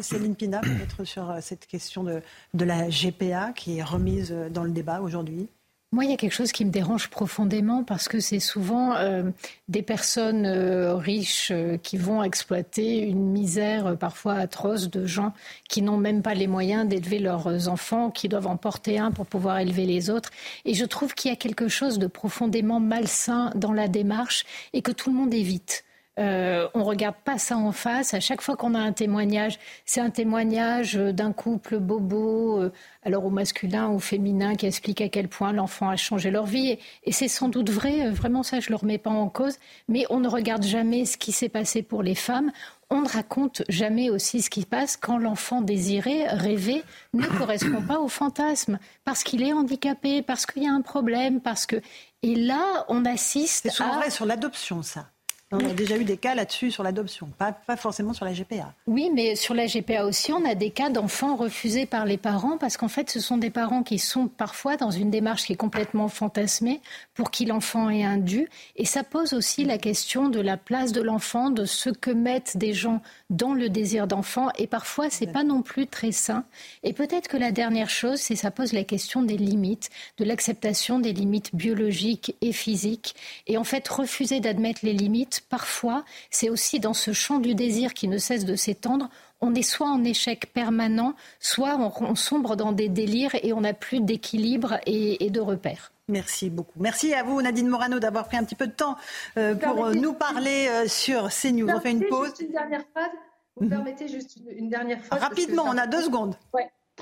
[0.00, 2.20] Céline Pina, peut-être sur cette question de,
[2.54, 5.48] de la GPA qui est remise dans le débat aujourd'hui
[5.92, 9.24] moi, il y a quelque chose qui me dérange profondément parce que c'est souvent euh,
[9.68, 15.34] des personnes euh, riches euh, qui vont exploiter une misère parfois atroce de gens
[15.68, 19.26] qui n'ont même pas les moyens d'élever leurs enfants, qui doivent en porter un pour
[19.26, 20.30] pouvoir élever les autres.
[20.64, 24.80] Et je trouve qu'il y a quelque chose de profondément malsain dans la démarche et
[24.80, 25.84] que tout le monde évite.
[26.18, 28.12] Euh, on ne regarde pas ça en face.
[28.12, 33.24] À chaque fois qu'on a un témoignage, c'est un témoignage d'un couple bobo, euh, alors
[33.24, 36.78] au masculin ou au féminin, qui explique à quel point l'enfant a changé leur vie.
[37.04, 39.56] Et, c'est sans doute vrai, euh, vraiment ça, je ne le remets pas en cause.
[39.88, 42.52] Mais on ne regarde jamais ce qui s'est passé pour les femmes.
[42.90, 46.82] On ne raconte jamais aussi ce qui passe quand l'enfant désiré, rêvé,
[47.14, 51.40] ne correspond pas au fantasme, parce qu'il est handicapé, parce qu'il y a un problème,
[51.40, 51.76] parce que...
[52.24, 55.06] Et là, on assiste C'est souvent vrai sur l'adoption, ça.
[55.54, 58.72] On a déjà eu des cas là-dessus sur l'adoption, pas, forcément sur la GPA.
[58.86, 62.56] Oui, mais sur la GPA aussi, on a des cas d'enfants refusés par les parents
[62.56, 65.56] parce qu'en fait, ce sont des parents qui sont parfois dans une démarche qui est
[65.56, 66.80] complètement fantasmée
[67.14, 68.48] pour qui l'enfant est un dû.
[68.76, 72.56] Et ça pose aussi la question de la place de l'enfant, de ce que mettent
[72.56, 74.48] des gens dans le désir d'enfant.
[74.56, 76.44] Et parfois, c'est pas non plus très sain.
[76.82, 80.98] Et peut-être que la dernière chose, c'est ça pose la question des limites, de l'acceptation
[80.98, 83.14] des limites biologiques et physiques.
[83.46, 87.94] Et en fait, refuser d'admettre les limites parfois, c'est aussi dans ce champ du désir
[87.94, 89.08] qui ne cesse de s'étendre,
[89.40, 93.74] on est soit en échec permanent, soit on, sombre dans des délires et on n'a
[93.74, 95.92] plus d'équilibre et, de repères.
[96.08, 96.78] Merci beaucoup.
[96.80, 98.96] Merci à vous, Nadine Morano, d'avoir pris un petit peu de temps
[99.36, 101.68] euh, pour euh, nous parler euh, sur CNews.
[101.68, 102.28] On fait une pause.
[102.28, 103.10] Juste une dernière phrase.
[103.56, 103.70] Vous mhm.
[103.70, 106.36] permettez juste une, dernière phrase Rapidement, on a deux secondes.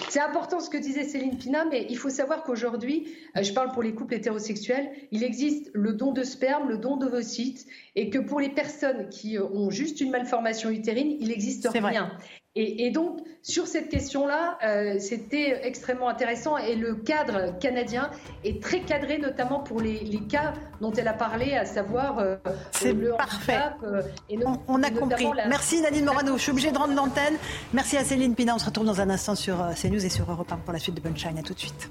[0.09, 3.73] C'est important ce que disait Céline Pina, mais il faut savoir qu'aujourd'hui, euh, je parle
[3.73, 7.67] pour les couples hétérosexuels, il existe le don de sperme, le don d'ovocytes,
[7.97, 12.17] et que pour les personnes qui euh, ont juste une malformation utérine, il n'existe rien.
[12.63, 18.11] Et, donc, sur cette question-là, euh, c'était extrêmement intéressant et le cadre canadien
[18.45, 22.37] est très cadré, notamment pour les, cas dont elle a parlé, à savoir euh,
[22.73, 23.59] C'est parfait.
[23.83, 24.39] Euh, et
[24.69, 25.27] on, a compris.
[25.49, 26.37] Merci Nadine Morano.
[26.37, 27.35] Je suis obligée de rendre l'antenne.
[27.73, 28.55] Merci à Céline Pina.
[28.55, 30.95] On se retrouve dans un instant sur CNews et sur Europe 1 pour la suite
[30.95, 31.39] de Shine.
[31.39, 31.91] À tout de suite.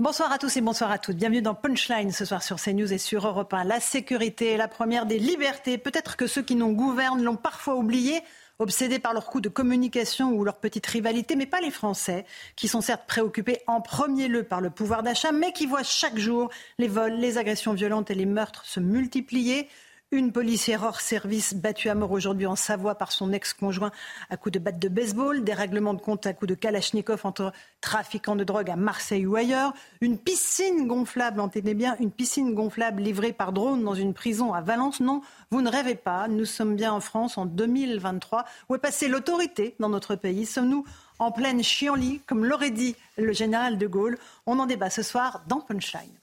[0.00, 1.16] Bonsoir à tous et bonsoir à toutes.
[1.16, 3.64] Bienvenue dans Punchline ce soir sur CNews et sur Europe 1.
[3.64, 5.76] La sécurité est la première des libertés.
[5.76, 8.20] Peut-être que ceux qui nous gouvernent l'ont parfois oublié,
[8.60, 12.68] obsédés par leur coup de communication ou leur petite rivalité, mais pas les Français, qui
[12.68, 16.48] sont certes préoccupés en premier lieu par le pouvoir d'achat, mais qui voient chaque jour
[16.78, 19.68] les vols, les agressions violentes et les meurtres se multiplier.
[20.10, 23.92] Une policière hors service battue à mort aujourd'hui en Savoie par son ex-conjoint
[24.30, 27.52] à coups de batte de baseball, des règlements de compte à coups de kalachnikov entre
[27.82, 33.02] trafiquants de drogue à Marseille ou ailleurs, une piscine gonflable, entendez bien, une piscine gonflable
[33.02, 35.00] livrée par drone dans une prison à Valence.
[35.00, 38.46] Non, vous ne rêvez pas, nous sommes bien en France en 2023.
[38.70, 40.46] Où est passée l'autorité dans notre pays?
[40.46, 40.86] Sommes-nous
[41.18, 44.16] en pleine chienlit, comme l'aurait dit le général de Gaulle?
[44.46, 46.17] On en débat ce soir dans Punchline.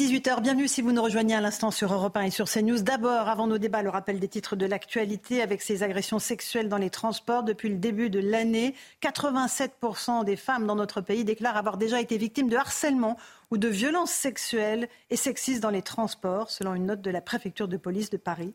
[0.00, 2.80] 18h, bienvenue si vous nous rejoignez à l'instant sur Europe 1 et sur CNews.
[2.80, 6.78] D'abord, avant nos débats, le rappel des titres de l'actualité avec ces agressions sexuelles dans
[6.78, 7.42] les transports.
[7.42, 12.16] Depuis le début de l'année, 87% des femmes dans notre pays déclarent avoir déjà été
[12.16, 13.18] victimes de harcèlement
[13.50, 17.68] ou de violences sexuelles et sexistes dans les transports, selon une note de la préfecture
[17.68, 18.54] de police de Paris.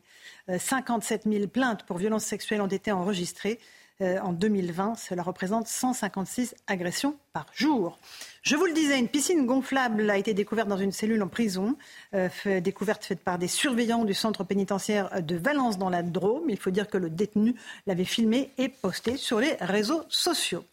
[0.50, 3.60] 57 euh, 000 plaintes pour violences sexuelles ont été enregistrées.
[4.02, 4.96] Euh, en 2020.
[4.96, 7.98] Cela représente 156 agressions par jour.
[8.41, 11.78] Je vous le disais, une piscine gonflable a été découverte dans une cellule en prison,
[12.14, 12.28] euh,
[12.60, 16.50] découverte faite par des surveillants du centre pénitentiaire de Valence dans la Drôme.
[16.50, 17.56] Il faut dire que le détenu
[17.88, 20.66] l'avait filmé et posté sur les réseaux sociaux.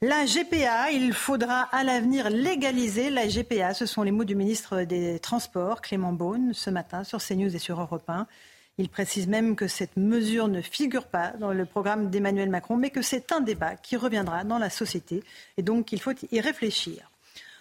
[0.00, 3.74] La GPA, il faudra à l'avenir légaliser la GPA.
[3.74, 7.58] Ce sont les mots du ministre des Transports, Clément Beaune, ce matin sur CNews et
[7.58, 8.26] sur Europe 1.
[8.78, 12.90] Il précise même que cette mesure ne figure pas dans le programme d'Emmanuel Macron, mais
[12.90, 15.24] que c'est un débat qui reviendra dans la société
[15.56, 17.10] et donc il faut y réfléchir.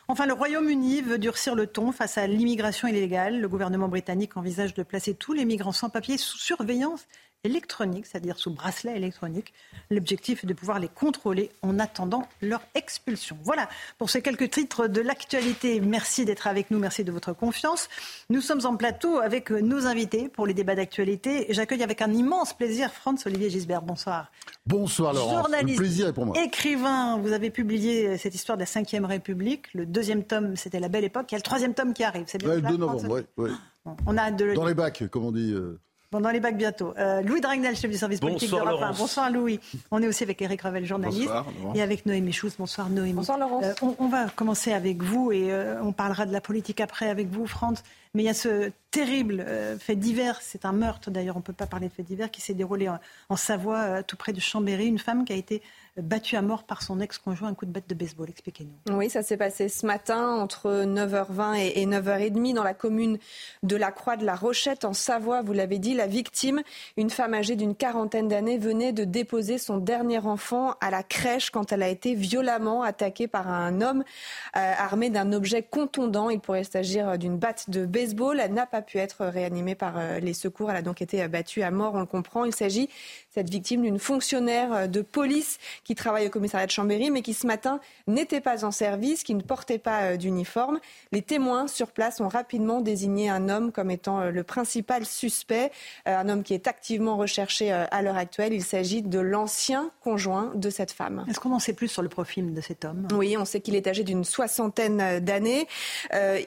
[0.10, 3.42] Enfin, le Royaume-Uni veut durcir le ton face à l'immigration illégale.
[3.42, 7.08] Le gouvernement britannique envisage de placer tous les migrants sans papier sous surveillance
[7.44, 9.54] électronique, c'est-à-dire sous bracelet électronique.
[9.90, 13.38] L'objectif est de pouvoir les contrôler en attendant leur expulsion.
[13.44, 15.80] Voilà pour ces quelques titres de l'actualité.
[15.80, 17.90] Merci d'être avec nous, merci de votre confiance.
[18.30, 21.46] Nous sommes en plateau avec nos invités pour les débats d'actualité.
[21.50, 23.82] J'accueille avec un immense plaisir Franz-Olivier Gisbert.
[23.82, 24.32] Bonsoir.
[24.66, 25.44] Bonsoir Laurent.
[25.44, 26.36] Journaliste, le plaisir est pour moi.
[26.42, 29.74] Écrivain, vous avez publié cette histoire de la Ve République.
[29.74, 31.28] Le deuxième tome, c'était La Belle Époque.
[31.32, 32.26] Il y a le troisième tome qui arrive.
[32.28, 33.52] C'est bien Le 2 novembre, oui.
[34.06, 34.54] On a de...
[34.54, 35.54] Dans les bacs, comme on dit.
[35.54, 35.80] Euh,
[36.10, 36.94] Bon, dans les bacs bientôt.
[36.98, 38.92] Euh, Louis Dragnel, chef du service politique Bonsoir, d'Europe 1.
[38.94, 39.60] Bonsoir Louis.
[39.92, 41.28] On est aussi avec Eric Ravel, journaliste.
[41.28, 42.56] Bonsoir, et avec Noémie Schulz.
[42.58, 43.12] Bonsoir Noémie.
[43.12, 43.66] Bonsoir Laurence.
[43.66, 47.10] Euh, on, on, va commencer avec vous et euh, on parlera de la politique après
[47.10, 47.84] avec vous, France.
[48.14, 51.44] Mais il y a ce terrible euh, fait divers, c'est un meurtre d'ailleurs, on ne
[51.44, 54.40] peut pas parler de fait divers, qui s'est déroulé en, Savoie, euh, tout près de
[54.40, 54.88] Chambéry.
[54.88, 55.62] Une femme qui a été
[55.98, 58.30] battue à mort par son ex-conjoint, un coup de batte de baseball.
[58.30, 58.96] Expliquez-nous.
[58.96, 63.18] Oui, ça s'est passé ce matin entre 9h20 et 9h30 dans la commune
[63.64, 65.42] de la Croix de la Rochette en Savoie.
[65.42, 66.62] Vous l'avez dit, la victime,
[66.98, 71.50] une femme âgée d'une quarantaine d'années, venait de déposer son dernier enfant à la crèche
[71.50, 74.04] quand elle a été violemment attaquée par un homme
[74.56, 76.30] euh, armé d'un objet contondant.
[76.30, 77.97] Il pourrait s'agir d'une batte de baseball.
[77.98, 80.70] Elle n'a pas pu être réanimée par euh, les secours.
[80.70, 82.46] Elle a donc été battue à mort, on le comprend.
[82.46, 82.90] Il s'agit,
[83.34, 87.34] cette victime, d'une fonctionnaire euh, de police qui travaille au commissariat de Chambéry, mais qui
[87.34, 90.80] ce matin n'était pas en service, qui ne portait pas euh, d'uniforme.
[91.12, 95.72] Les témoins sur place ont rapidement désigné un homme comme étant le principal suspect,
[96.06, 98.54] un homme qui est activement recherché à l'heure actuelle.
[98.54, 101.26] Il s'agit de l'ancien conjoint de cette femme.
[101.30, 103.08] Est-ce qu'on en sait plus sur le profil de cet homme?
[103.14, 105.68] Oui, on sait qu'il est âgé d'une soixantaine d'années.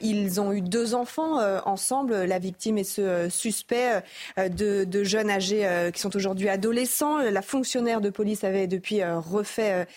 [0.01, 4.03] ils ont eu deux enfants ensemble, la victime et ce suspect
[4.37, 7.17] de, de jeunes âgés qui sont aujourd'hui adolescents.
[7.17, 9.87] La fonctionnaire de police avait depuis refait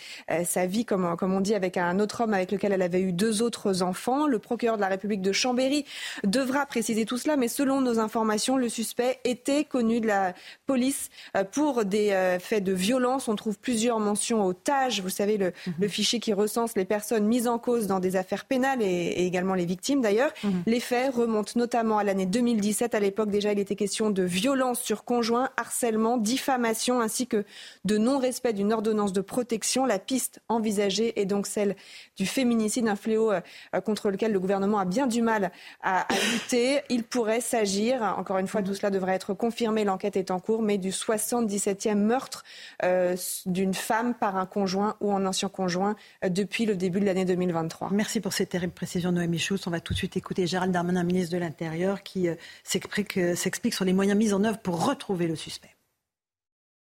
[0.45, 3.12] sa vie, comme, comme on dit, avec un autre homme avec lequel elle avait eu
[3.12, 4.26] deux autres enfants.
[4.26, 5.84] Le procureur de la République de Chambéry
[6.24, 10.34] devra préciser tout cela, mais selon nos informations, le suspect était connu de la
[10.66, 11.11] police
[11.53, 13.28] pour des faits de violence.
[13.28, 15.70] On trouve plusieurs mentions au TAGE, vous savez, le, mmh.
[15.80, 19.26] le fichier qui recense les personnes mises en cause dans des affaires pénales et, et
[19.26, 20.32] également les victimes d'ailleurs.
[20.42, 20.51] Mmh.
[20.66, 22.95] Les faits remontent notamment à l'année 2017.
[22.95, 27.45] À l'époque, déjà, il était question de violence sur conjoint, harcèlement, diffamation, ainsi que
[27.85, 29.87] de non-respect d'une ordonnance de protection.
[29.87, 31.76] La piste envisagée est donc celle
[32.16, 33.41] du féminicide, un fléau euh,
[33.85, 35.51] contre lequel le gouvernement a bien du mal
[35.82, 36.80] à, lutter.
[36.89, 40.62] Il pourrait s'agir, encore une fois, tout cela devrait être confirmé, l'enquête est en cours,
[40.62, 42.45] mais du 77e meurtre
[42.82, 43.16] euh,
[43.47, 47.24] d'une femme par un conjoint ou un ancien conjoint euh, depuis le début de l'année
[47.24, 47.91] 2023.
[47.93, 49.66] Merci pour ces terribles précisions, Noémie Schultz.
[49.66, 53.85] On va tout de suite écouter Gérald Darmanin, ministre de l'Intérieur, qui euh, s'explique sur
[53.85, 55.70] les moyens mis en œuvre pour retrouver le suspect.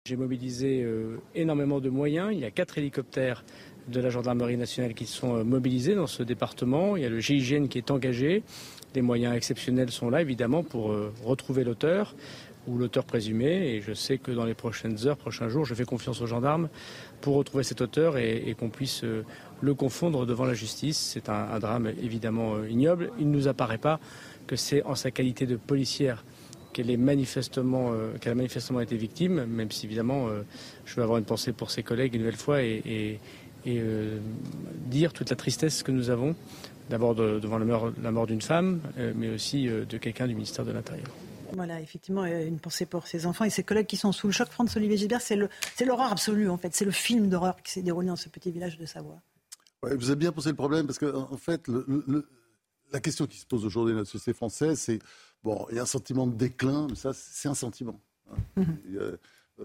[0.06, 2.30] J'ai mobilisé euh, énormément de moyens.
[2.34, 3.46] Il y a quatre hélicoptères
[3.88, 6.98] de la gendarmerie nationale qui sont euh, mobilisés dans ce département.
[6.98, 8.44] Il y a le GIGN qui est engagé.
[8.96, 12.16] Les moyens exceptionnels sont là, évidemment, pour retrouver l'auteur
[12.68, 13.74] ou l'auteur présumé.
[13.74, 16.70] Et je sais que dans les prochaines heures, prochains jours, je fais confiance aux gendarmes
[17.24, 19.24] pour retrouver cet auteur et, qu'on puisse euh,
[19.62, 20.98] le confondre devant la justice.
[20.98, 23.12] C'est un, drame évidemment euh, ignoble.
[23.18, 24.02] Il ne nous apparaît pas
[24.46, 26.26] que c'est en sa qualité de policière
[26.74, 30.28] qu'elle est manifestement, euh, qu'elle a manifestement été victime, même si évidemment
[30.86, 33.20] je veux avoir une pensée pour ses collègues une nouvelle fois et,
[34.88, 36.36] dire toute la tristesse que nous avons,
[36.90, 38.82] d'abord devant la mort d'une femme,
[39.16, 41.08] mais aussi de quelqu'un du ministère de l'Intérieur.
[41.56, 44.50] Voilà, effectivement, une pensée pour ses enfants et ses collègues qui sont sous le choc.
[44.50, 45.36] Franz-Olivier Gilbert, c'est
[45.86, 46.76] l'horreur absolue, en fait.
[46.76, 49.22] C'est le film d'horreur qui s'est déroulé dans ce petit village de Savoie.
[49.82, 51.70] vous avez bien posé le problème, parce qu'en en fait,
[52.92, 55.00] la question qui se pose aujourd'hui dans la société française, c'est,
[55.44, 58.00] bon, il y a un sentiment de déclin, mais ça, c'est un sentiment.
[58.32, 58.36] Hein.
[58.58, 58.78] Mhm.
[58.96, 59.18] Euh,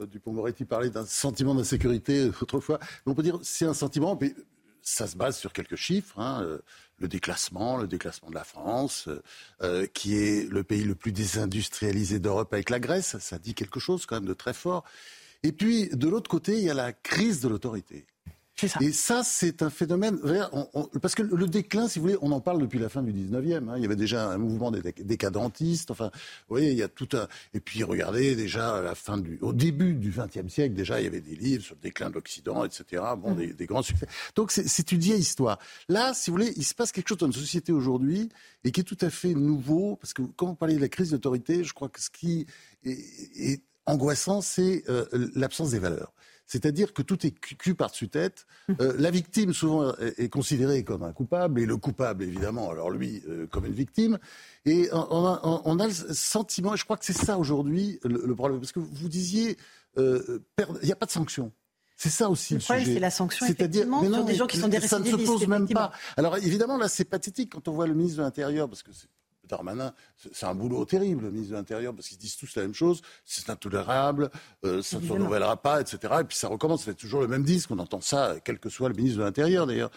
[0.06, 2.78] Dupont-Moretti parlait d'un sentiment d'insécurité autrefois.
[2.80, 4.34] Mais on peut dire c'est un sentiment, mais
[4.88, 6.18] ça se base sur quelques chiffres.
[6.18, 6.58] Hein, euh,
[6.98, 9.08] le déclassement, le déclassement de la France,
[9.62, 13.18] euh, qui est le pays le plus désindustrialisé d'Europe avec la Grèce.
[13.18, 14.84] Ça dit quelque chose quand même de très fort.
[15.44, 18.06] Et puis, de l'autre côté, il y a la crise de l'autorité.
[18.80, 20.18] Et ça, c'est un phénomène.
[21.00, 23.68] parce que le déclin, si vous voulez, on en parle depuis la fin du 19e.
[23.68, 23.74] Hein.
[23.76, 25.90] Il y avait déjà un mouvement décadentiste.
[25.90, 27.28] Enfin, vous voyez, il y a tout un.
[27.54, 31.04] Et puis, regardez, déjà, à la fin du, au début du 20e siècle, déjà, il
[31.04, 33.02] y avait des livres sur le déclin de l'Occident, etc.
[33.16, 33.52] Bon, mm.
[33.52, 34.06] des, grands succès.
[34.34, 35.58] Donc, c'est une vieille histoire.
[35.88, 38.28] Là, si vous voulez, il se passe quelque chose dans notre société aujourd'hui
[38.64, 39.96] et qui est tout à fait nouveau.
[39.96, 42.46] Parce que quand vous parlez de la crise d'autorité, je crois que ce qui
[42.84, 46.12] est, angoissant, c'est euh, l'absence des valeurs.
[46.48, 48.46] C'est-à-dire que tout est cul par-dessus tête.
[48.68, 48.76] Hum.
[48.80, 53.22] Euh, la victime, souvent, est, considérée comme un coupable, et le coupable, évidemment, alors lui,
[53.28, 54.18] euh, comme une victime.
[54.64, 58.72] Et on a, le sentiment, et je crois que c'est ça aujourd'hui le, problème, parce
[58.72, 59.58] que vous disiez,
[59.98, 60.40] euh,
[60.82, 61.52] il n'y a pas de sanction.
[61.96, 64.68] C'est ça aussi le, le problème, c'est la sanction, effectivement, sur des gens qui sont
[64.68, 65.92] des Ça ne se pose même pas.
[66.16, 68.90] Alors évidemment, là, c'est pathétique quand on voit le ministre de l'Intérieur, parce que
[69.48, 69.92] Darmanin,
[70.32, 73.02] c'est un boulot terrible, le ministre de l'Intérieur, parce qu'ils disent tous la même chose,
[73.24, 74.30] c'est intolérable,
[74.64, 76.14] euh, ça ne se renouvellera pas, etc.
[76.20, 78.88] Et puis ça recommence, c'est toujours le même disque, on entend ça, quel que soit
[78.88, 79.90] le ministre de l'Intérieur d'ailleurs.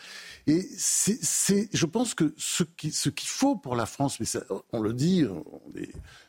[0.47, 4.25] Et c'est, je pense que ce qu'il ce faut pour la France, mais
[4.71, 5.25] on le dit,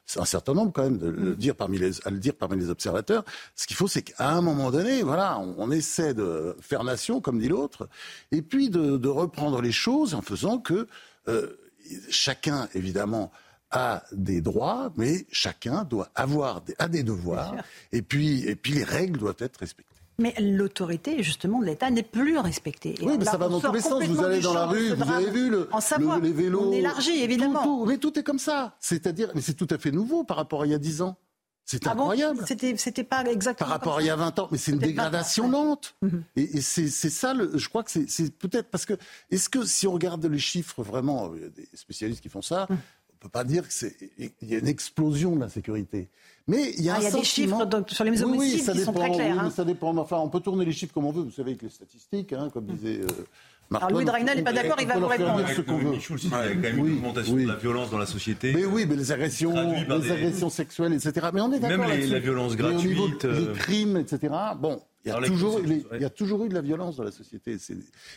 [0.06, 2.56] c'est un certain nombre quand même de le dire parmi les, à le dire parmi
[2.56, 6.84] les observateurs, ce qu'il faut, c'est qu'à un moment donné, voilà, on, essaie de faire
[6.84, 7.88] nation, comme dit l'autre,
[8.30, 10.86] et puis de, de, reprendre les choses en faisant que...
[11.28, 11.56] Euh,
[12.10, 13.30] chacun, évidemment,
[13.70, 17.56] a des droits, mais chacun doit avoir des, a des devoirs.
[17.90, 19.88] Et puis, et puis les règles doivent être respectées.
[20.18, 22.94] Mais l'autorité, justement, de l'État n'est plus respectée.
[23.02, 24.04] oui, mais ça va dans tous les sens.
[24.04, 25.68] Vous allez dans la rue, vous avez vu le,
[26.22, 26.68] les vélos.
[26.68, 27.86] On élargit, évidemment.
[27.86, 28.76] mais tout est comme ça.
[28.78, 31.16] C'est-à-dire, mais c'est tout à fait nouveau par rapport à il y a dix ans.
[31.64, 32.40] C'est ah incroyable.
[32.46, 33.68] c'était, c'était pas exactement.
[33.68, 35.94] Par rapport à il y a 20 ans, mais c'est une dégradation lente.
[36.02, 36.24] Mhm.
[36.36, 38.94] Et, c'est, ça, le, je crois que c'est, peut-être parce que,
[39.30, 42.42] est-ce que si on regarde les chiffres vraiment, il y a des spécialistes qui font
[42.42, 42.78] ça, mhm.
[43.14, 46.08] on peut pas dire qu'il y a une explosion de la sécurité.
[46.48, 48.98] Mais il y a, ah, des chiffres sur les homicides oui, ça qui dépend, sont
[48.98, 49.36] très clairs.
[49.36, 49.50] Oui, hein.
[49.50, 49.96] ça dépend.
[49.96, 51.22] Enfin, on peut tourner les chiffres comme on veut.
[51.22, 53.00] Vous savez, avec les statistiques, hein, comme disait.
[53.00, 53.24] Euh,
[53.74, 55.40] alors Louis Dragnel n'est pas d'accord, il va vous répondre.
[55.40, 58.52] il y a quand même une augmentation de la violence dans la société.
[58.54, 61.28] Mais oui, mais les agressions, les agressions sexuelles, etc.
[61.32, 61.86] Mais on est d'accord.
[61.86, 63.24] Même la violence gratuite.
[63.24, 64.34] Les euh, crimes, etc.
[64.58, 67.10] Bon, il y, a toujours, il y a toujours eu de la violence dans la
[67.10, 67.56] société.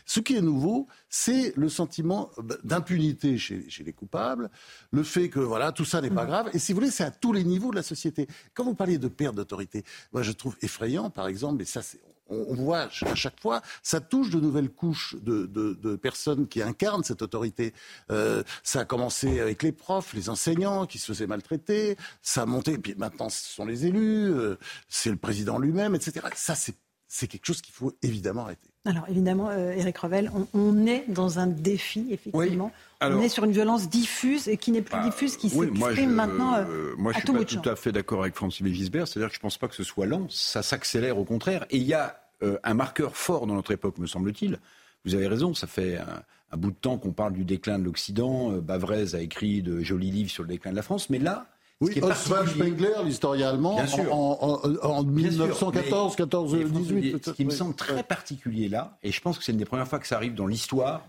[0.06, 2.30] Ce qui est nouveau, c'est le sentiment
[2.64, 4.52] d'impunité chez, chez, les coupables,
[4.92, 6.50] le fait que voilà tout ça n'est pas grave.
[6.54, 8.28] Et si vous voulez, c'est à tous les niveaux de la société.
[8.54, 9.84] Quand vous parlez de perte d'autorité,
[10.14, 14.02] moi je trouve effrayant, par exemple, et ça c'est on voit à chaque fois, ça
[14.02, 17.74] touche de nouvelles couches de, personnes qui incarnent cette autorité.
[18.12, 22.46] Euh, ça a commencé avec les profs, les enseignants qui se faisaient maltraiter, ça a
[22.46, 24.58] monté, puis maintenant ce sont les élus, euh,
[24.88, 26.28] c'est le président lui-même, etc.
[26.36, 28.75] Ça, c'est quelque chose qu'il faut évidemment arrêter.
[28.86, 32.72] Alors évidemment, Eric euh, Revel, on, est dans un défi, effectivement.
[33.02, 36.64] on est sur une violence diffuse et qui n'est plus bah, diffuse, qui s'exprime maintenant
[36.98, 39.08] moi, je suis pas tout à fait d'accord avec Francis Gisbert.
[39.08, 40.28] C'est-à-dire que je ne pense pas que ce soit lent.
[40.30, 41.66] Ça s'accélère au contraire.
[41.72, 42.20] Et il y a
[42.64, 44.60] un marqueur fort dans notre époque, me semble-t-il.
[45.04, 48.52] Vous avez raison, ça fait un, bout de temps qu'on parle du déclin de l'Occident.
[48.52, 51.10] Bavrez a écrit de jolis livres sur le déclin de la France.
[51.10, 51.48] Mais là,
[51.82, 53.78] oui, Oswald Spengler, l'historien allemand,
[54.10, 57.26] en, en, 1914, 14, 18.
[57.26, 59.88] Ce qui me semble très particulier là, et je pense que c'est une des premières
[59.88, 61.06] fois que ça arrive dans l'histoire,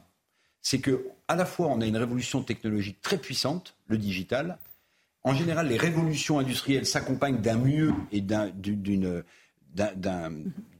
[0.62, 4.58] c'est que à la fois on a une révolution technologique très puissante, le digital.
[5.22, 9.24] En général, les révolutions industrielles s'accompagnent d'un mieux et d'une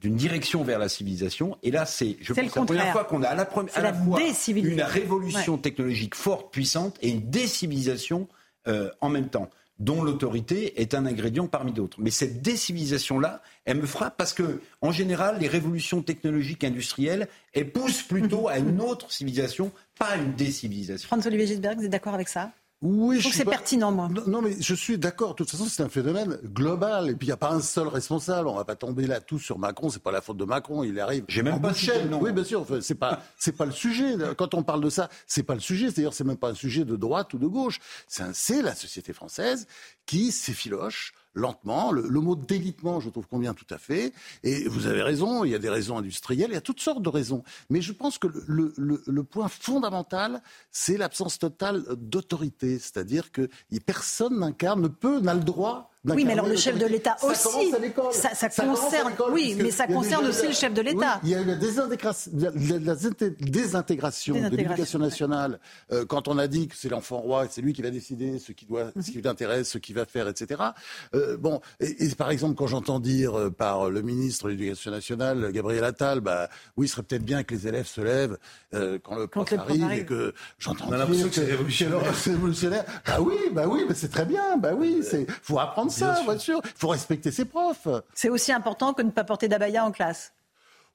[0.01, 1.57] d'une direction vers la civilisation.
[1.61, 3.43] Et là, c'est, je pense, la première fois qu'on a à la,
[3.75, 8.27] à la, fois une révolution technologique forte, puissante, et une décivilisation
[8.67, 11.97] euh, en même temps dont l'autorité est un ingrédient parmi d'autres.
[11.99, 17.71] Mais cette décivilisation-là, elle me frappe parce que, en général, les révolutions technologiques industrielles, elles
[17.71, 21.07] poussent plutôt à une autre civilisation, pas à une décivilisation.
[21.07, 22.51] François-Olivier Gisberg, vous êtes d'accord avec ça?
[22.81, 24.07] Oui, je, c'est pertinent, moi.
[24.27, 25.31] Non, mais je suis d'accord.
[25.31, 27.09] De toute façon, c'est un phénomène global.
[27.09, 28.47] Et puis, il n'y a pas un seul responsable.
[28.47, 29.89] On ne va pas tomber là tout sur Macron.
[29.89, 30.83] C'est pas la faute de Macron.
[30.83, 31.23] Il arrive.
[31.27, 32.13] J'ai même pas chaîne.
[32.13, 32.67] Oui, bien sûr.
[32.81, 34.15] C'est pas, c'est pas le sujet.
[34.37, 35.91] Quand on parle de ça, c'est pas le sujet.
[35.91, 37.79] D'ailleurs, c'est même pas un sujet de droite ou de gauche.
[38.07, 39.65] C'est la société française
[40.05, 41.91] qui s'effiloche lentement.
[41.91, 44.13] Le, mot délitement, je trouve, convient tout à fait.
[44.43, 47.01] Et vous avez raison, il y a des raisons industrielles, il y a toutes sortes
[47.01, 47.43] de raisons.
[47.69, 52.79] Mais je pense que le, le point fondamental, c'est l'absence totale d'autorité.
[52.79, 53.49] C'est-à-dire que
[53.85, 57.71] personne n'incarne, ne peut, n'a le droit oui, mais alors le chef de l'État aussi.
[58.11, 59.13] Ça, ça, concerne.
[59.31, 61.19] Oui, mais ça concerne aussi le chef de l'État.
[61.23, 62.31] il y a eu la désintégration,
[64.35, 65.59] de l'éducation nationale
[65.91, 68.51] euh, quand on a dit que c'est l'enfant roi, c'est lui qui va décider ce
[68.51, 70.61] qui doit, ce qui l'intéresse, ce qu'il va faire, etc.
[71.15, 75.51] Euh, bon, et, par exemple quand j'entends dire euh, par le ministre de l'Éducation nationale,
[75.51, 78.37] Gabriel Attal, bah oui, il serait peut-être bien que les élèves se lèvent
[78.71, 81.35] quand le prof arrive, et que j'entends dire que
[82.15, 82.85] c'est révolutionnaire.
[83.05, 84.57] Bah oui, bah oui, mais c'est très bien.
[84.57, 86.61] Bah oui, c'est faut apprendre ça, bien sûr.
[86.63, 87.87] Il faut respecter ses profs.
[88.13, 90.33] C'est aussi important que de ne pas porter d'abaya en classe.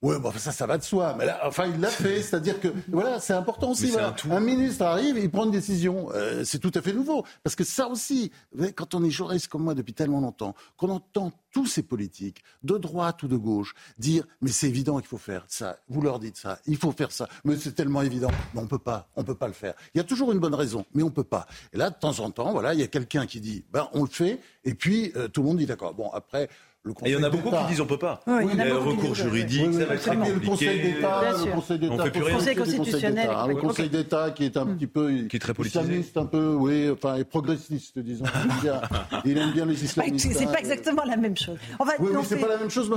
[0.03, 1.15] Oui, bon, ça, ça va de soi.
[1.17, 2.23] Mais là, enfin, il l'a fait.
[2.23, 3.93] C'est-à-dire que, voilà, c'est important aussi.
[4.29, 6.09] Un, ministre arrive, il prend une décision.
[6.13, 7.25] Euh, c'est tout à fait nouveau.
[7.45, 8.33] Parce que ça aussi,
[8.75, 12.79] quand on est journaliste comme moi depuis tellement longtemps, qu'on entend tous ces politiques, de
[12.79, 15.79] droite ou de gauche, dire, mais c'est évident qu'il faut faire ça.
[15.89, 16.59] Vous leur dites ça.
[16.67, 17.29] Il faut faire ça.
[17.45, 18.31] Mais c'est tellement évident.
[18.55, 19.09] Mais on peut pas.
[19.15, 19.75] On peut pas le faire.
[19.95, 21.47] Il y a toujours une bonne raison, mais on peut pas.
[21.73, 24.03] Et là, de temps en temps, voilà, il y a quelqu'un qui dit, ben, on
[24.03, 24.41] le fait.
[24.65, 25.95] Et puis, euh, tout le monde dit d'accord.
[25.95, 26.49] Bon, après,
[27.05, 28.21] et il y en a beaucoup qui disent on peut pas.
[28.27, 30.41] Oui, il y a recours juridique, ça va être très compliqué.
[30.41, 34.67] Le Conseil d'État, le Conseil d'État, le Conseil constitutionnel, le Conseil d'État qui est un
[34.67, 38.25] petit peu qui est très politisé, un peu, oui, enfin, et progressiste, disons.
[39.25, 40.33] il aime bien les islamistes.
[40.33, 41.57] C'est pas exactement la même chose.
[41.79, 42.91] On va, oui, mais c'est pas la même chose.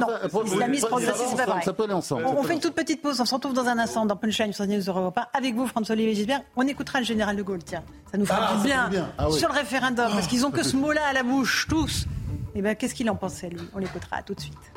[0.46, 1.62] Islamiste, progressiste, c'est pas vrai.
[1.64, 2.26] Ça peut aller ensemble.
[2.26, 3.20] On fait une toute petite pause.
[3.22, 6.42] On se retrouve dans un instant dans Punchline sur News Europa avec vous, François-Olivier Gisbert.
[6.56, 7.64] On écoutera le général de Gaulle.
[7.64, 10.64] Tiens, ça nous fera ah, du bien ah sur le référendum parce qu'ils ont que
[10.64, 12.06] ce mot-là à la bouche tous.
[12.58, 13.60] Eh bien, qu'est-ce qu'il en pensait, lui?
[13.74, 14.72] On l'écoutera tout de suite.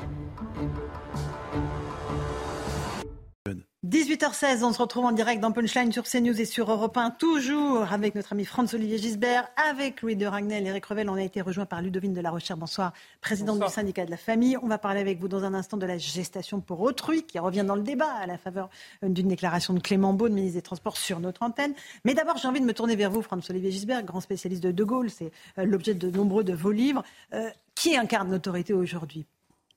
[3.87, 7.83] 18h16, on se retrouve en direct dans Punchline sur CNews et sur Europe 1, toujours
[7.93, 11.09] avec notre ami Franz-Olivier Gisbert, avec Louis de Ragnel et Eric Revel.
[11.09, 12.59] On a été rejoint par Ludovine de la Recherche.
[12.59, 14.57] Bonsoir, présidente du syndicat de la famille.
[14.61, 17.63] On va parler avec vous dans un instant de la gestation pour autrui, qui revient
[17.65, 18.69] dans le débat à la faveur
[19.01, 21.73] d'une déclaration de Clément Beaune, ministre des Transports, sur notre antenne.
[22.03, 24.83] Mais d'abord, j'ai envie de me tourner vers vous, Franz-Olivier Gisbert, grand spécialiste de De
[24.83, 25.09] Gaulle.
[25.09, 27.01] C'est euh, l'objet de nombreux de vos livres.
[27.33, 29.25] Euh, qui incarne l'autorité aujourd'hui?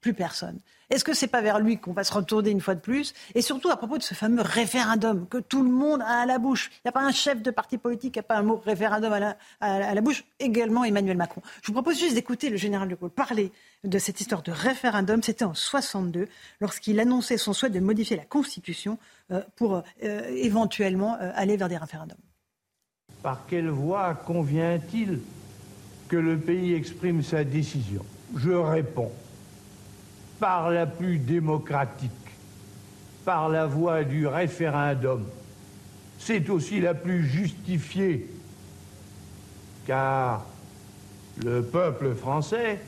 [0.02, 0.58] Plus personne.
[0.90, 3.14] Est-ce que c'est pas vers lui qu'on va se retourner une fois de plus?
[3.34, 6.38] Et surtout à propos de ce fameux référendum que tout le monde a à la
[6.38, 6.70] bouche.
[6.70, 9.10] Il n'y a pas un chef de parti politique qui n'a pas un mot référendum
[9.10, 10.24] à la, bouche.
[10.38, 11.40] Également Emmanuel Macron.
[11.62, 13.52] Je vous propose juste d'écouter le général de Gaulle parler
[13.84, 15.22] de cette histoire de référendum.
[15.22, 16.28] C'était en 62
[16.60, 18.98] lorsqu'il annonçait son souhait de modifier la Constitution
[19.30, 19.82] euh, pour euh,
[20.36, 22.18] éventuellement euh, aller vers des référendums.
[23.22, 25.20] Par quelle voie convient-il
[26.08, 28.04] que le pays exprime sa décision?
[28.36, 29.12] Je réponds
[30.42, 32.10] par la plus démocratique,
[33.24, 35.24] par la voie du référendum.
[36.18, 38.28] C'est aussi la plus justifiée,
[39.86, 40.44] car
[41.44, 42.80] le peuple français,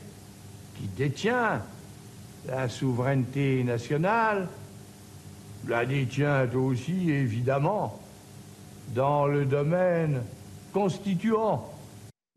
[0.75, 1.61] qui détient
[2.45, 4.49] la souveraineté nationale,
[5.65, 8.01] la détient aussi évidemment
[8.93, 10.23] dans le domaine
[10.73, 11.73] constituant.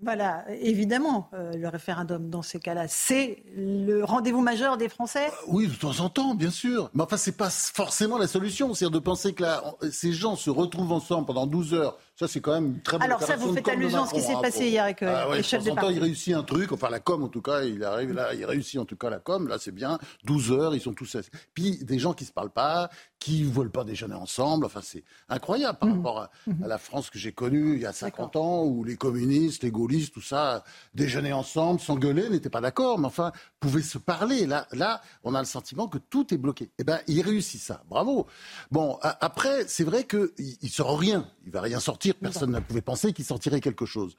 [0.00, 5.46] Voilà, évidemment, euh, le référendum dans ces cas-là, c'est le rendez-vous majeur des Français euh,
[5.48, 6.88] Oui, de temps en temps, bien sûr.
[6.94, 8.72] Mais enfin, c'est pas forcément la solution.
[8.74, 12.40] C'est-à-dire de penser que là, ces gens se retrouvent ensemble pendant 12 heures ça, c'est
[12.40, 15.04] quand même très Alors, ça, vous faites allusion à ce qui s'est passé hier avec
[15.04, 15.92] euh, ah les chefs de parti.
[15.92, 18.80] il réussit un truc, enfin, la com, en tout cas, il arrive là, il réussit
[18.80, 20.00] en tout cas la com, là, c'est bien.
[20.24, 21.16] 12 heures, ils sont tous.
[21.54, 22.90] Puis, des gens qui se parlent pas,
[23.20, 24.66] qui ne veulent pas déjeuner ensemble.
[24.66, 25.96] Enfin, c'est incroyable par mmh.
[25.96, 26.64] rapport mmh.
[26.64, 29.70] à, la France que j'ai connue il y a 50 ans, où les communistes, les
[29.70, 30.64] gaullistes, tout ça,
[30.94, 34.46] déjeuner ensemble, s'engueuler, n'étaient pas d'accord, mais enfin, pouvaient se parler.
[34.46, 36.70] Là, là, on a le sentiment que tout est bloqué.
[36.80, 37.84] Eh ben, il réussit ça.
[37.88, 38.26] Bravo.
[38.72, 40.30] Bon, après, c'est vrai qu'il
[40.62, 41.28] ne sort rien.
[41.46, 42.07] Il va rien sortir.
[42.12, 44.16] Personne ne pouvait penser qu'il sortirait quelque chose.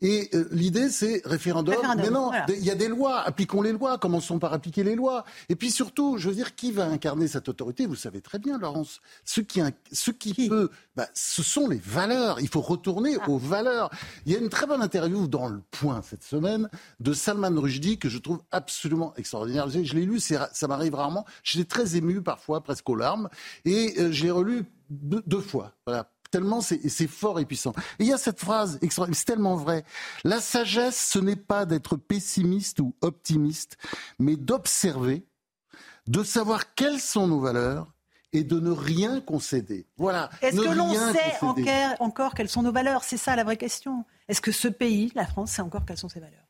[0.00, 1.74] Et euh, l'idée, c'est référendum.
[1.96, 3.20] Mais non, il y a des lois.
[3.20, 3.98] Appliquons les lois.
[3.98, 5.24] Commençons par appliquer les lois.
[5.48, 7.86] Et puis surtout, je veux dire, qui va incarner cette autorité?
[7.86, 9.00] Vous savez très bien, Laurence.
[9.24, 9.60] Ce qui,
[9.92, 12.40] ce qui, peut, bah, ce sont les valeurs.
[12.40, 13.28] Il faut retourner ah.
[13.28, 13.90] aux valeurs.
[14.26, 16.68] Il y a une très bonne interview dans Le Point cette semaine
[17.00, 19.68] de Salman Rushdie que je trouve absolument extraordinaire.
[19.68, 21.24] Je l'ai lu, ça m'arrive rarement.
[21.42, 23.28] J'étais très ému parfois, presque aux larmes.
[23.64, 25.72] Et euh, je l'ai relu deux, deux fois.
[25.86, 27.72] Voilà tellement c'est fort et puissant.
[27.98, 29.84] Et il y a cette phrase, c'est tellement vrai.
[30.24, 33.76] La sagesse, ce n'est pas d'être pessimiste ou optimiste,
[34.18, 35.26] mais d'observer,
[36.06, 37.92] de savoir quelles sont nos valeurs
[38.32, 39.86] et de ne rien concéder.
[39.96, 40.30] Voilà.
[40.42, 43.04] Est-ce que l'on sait encore quelles sont nos valeurs?
[43.04, 44.04] C'est ça la vraie question.
[44.28, 46.46] Est-ce que ce pays, la France, sait encore quelles sont ses valeurs?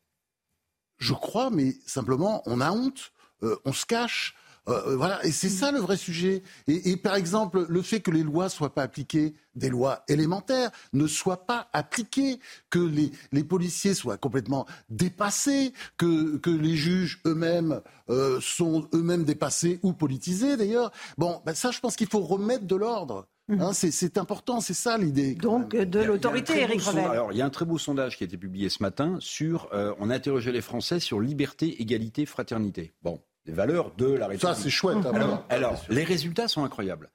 [0.99, 3.13] Je crois, mais simplement, on a honte,
[3.45, 4.35] euh, on se cache.
[4.69, 6.43] Euh, voilà, et c'est ça le vrai sujet.
[6.67, 10.71] Et, et par exemple, le fait que les lois soient pas appliquées, des lois élémentaires,
[10.93, 12.39] ne soient pas appliquées,
[12.71, 17.81] que les, les policiers soient complètement dépassés, que, que les juges eux-mêmes
[18.11, 20.93] euh, sont eux-mêmes dépassés ou politisés d'ailleurs.
[21.17, 23.27] Bon, ben ça, je pense qu'il faut remettre de l'ordre.
[23.51, 25.35] Hein, c'est- c'est important, c'est ça l'idée.
[25.35, 27.05] Donc euh, de l'autorité, sondage- Revel.
[27.11, 29.69] Alors, il y a un très beau sondage qui a été publié ce matin sur.
[29.73, 32.93] euh, on a interrogé les Français sur liberté, égalité, fraternité.
[33.03, 34.55] Bon, les valeurs de la République.
[34.55, 34.99] Ça, c'est chouette.
[35.05, 37.11] hein, Alors, les résultats sont incroyables.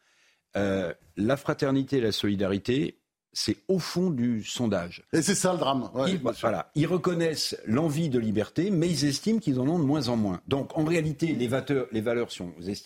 [0.55, 2.99] Euh, la fraternité et la solidarité,
[3.35, 5.03] c'est au fond du sondage.
[5.13, 5.89] Et c'est ça le drame.
[5.95, 9.83] ouais, ils, voilà, ils reconnaissent l'envie de liberté, mais ils estiment qu'ils en ont de
[9.83, 10.39] moins en moins.
[10.47, 12.27] Donc, en réalité, les, valeurs, les valeurs,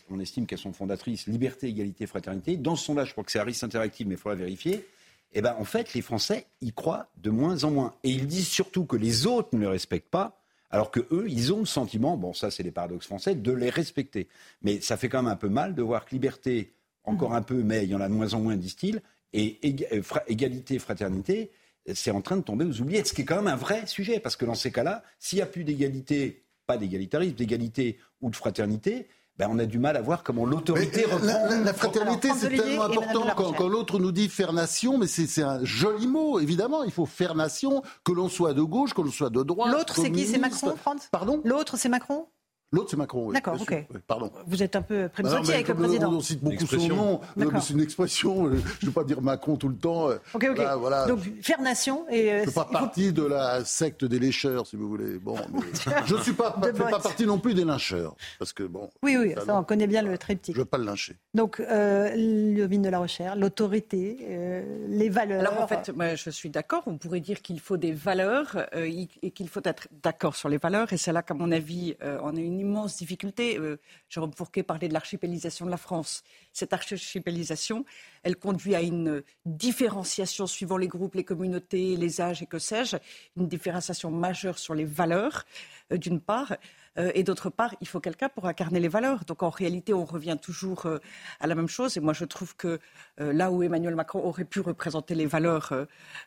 [0.09, 3.39] on estime qu'elles sont fondatrices, liberté, égalité, fraternité, dans ce sondage, je crois que c'est
[3.39, 4.87] Harris Interactive, mais il faudra vérifier,
[5.33, 7.93] eh ben, en fait, les Français y croient de moins en moins.
[8.05, 10.39] Et ils disent surtout que les autres ne les respectent pas,
[10.69, 13.69] alors que eux, ils ont le sentiment, bon, ça c'est les paradoxes français, de les
[13.69, 14.27] respecter.
[14.61, 17.63] Mais ça fait quand même un peu mal de voir que liberté, encore un peu,
[17.63, 19.01] mais il y en a de moins en moins, disent-ils,
[19.33, 19.59] et
[19.91, 21.51] euh, égalité, fraternité,
[21.93, 24.19] c'est en train de tomber aux oubliettes, ce qui est quand même un vrai sujet,
[24.19, 28.35] parce que dans ces cas-là, s'il n'y a plus d'égalité, pas d'égalitarisme, d'égalité ou de
[28.35, 29.07] fraternité,
[29.37, 31.25] ben on a du mal à voir comment l'autorité euh, reprend.
[31.27, 35.27] la, la- la fraternité, c'est tellement important quand, l'autre nous dit faire nation, mais c'est
[35.27, 36.83] c'est un joli mot, évidemment.
[36.83, 39.71] Il faut faire nation, que l'on soit de gauche, que l'on soit de droite.
[39.71, 40.25] L'autre, c'est qui?
[40.25, 40.37] C'est.
[40.37, 41.41] Macron, Franz Pardon?
[41.43, 42.27] L'autre, c'est Macron?
[42.73, 43.27] L'autre, c'est Macron.
[43.27, 43.85] oui, D'accord, ok.
[43.93, 44.29] Oui, pardon.
[44.45, 46.11] Vous êtes un peu Bah prémissoti mais avec le président.
[46.11, 47.21] On cite beaucoup son nom.
[47.37, 48.49] Mais c'est une expression.
[48.51, 50.09] Je ne veux pas dire Macron tout le temps.
[50.09, 50.55] euh, Ok, ok.
[50.57, 51.05] Voilà, voilà.
[51.07, 52.31] Donc, faire nation et.
[52.31, 55.17] euh, je ne fais pas partie de la secte des lécheurs, si vous voulez.
[55.17, 55.61] Bon, mais
[56.05, 58.89] je ne suis pas, De fais pas partie non plus des lyncheurs, parce que bon.
[59.01, 59.59] Oui, oui, ça, non.
[59.59, 60.53] on connaît bien le triptyque.
[60.53, 61.15] Je ne veux pas le lyncher.
[61.33, 65.39] Donc, euh, le mine de la recherche, l'autorité, euh, les valeurs.
[65.39, 66.83] Alors en fait, moi, je suis d'accord.
[66.85, 68.89] On pourrait dire qu'il faut des valeurs euh,
[69.21, 70.91] et qu'il faut être d'accord sur les valeurs.
[70.91, 73.57] Et c'est là qu'à mon avis, euh, on a une immense difficulté.
[73.57, 73.79] Euh,
[74.09, 76.23] Jérôme Fourquet parlait de l'archipélisation de la France.
[76.53, 77.85] Cette archipélisation,
[78.23, 82.97] elle conduit à une différenciation suivant les groupes, les communautés, les âges et que sais-je,
[83.35, 85.45] une différenciation majeure sur les valeurs,
[85.91, 86.53] euh, d'une part.
[86.97, 89.25] Euh, et d'autre part, il faut quelqu'un pour incarner les valeurs.
[89.25, 90.97] Donc en réalité, on revient toujours euh,
[91.39, 91.97] à la même chose.
[91.97, 92.79] Et moi, je trouve que
[93.19, 95.73] là où Emmanuel Macron aurait pu représenter les valeurs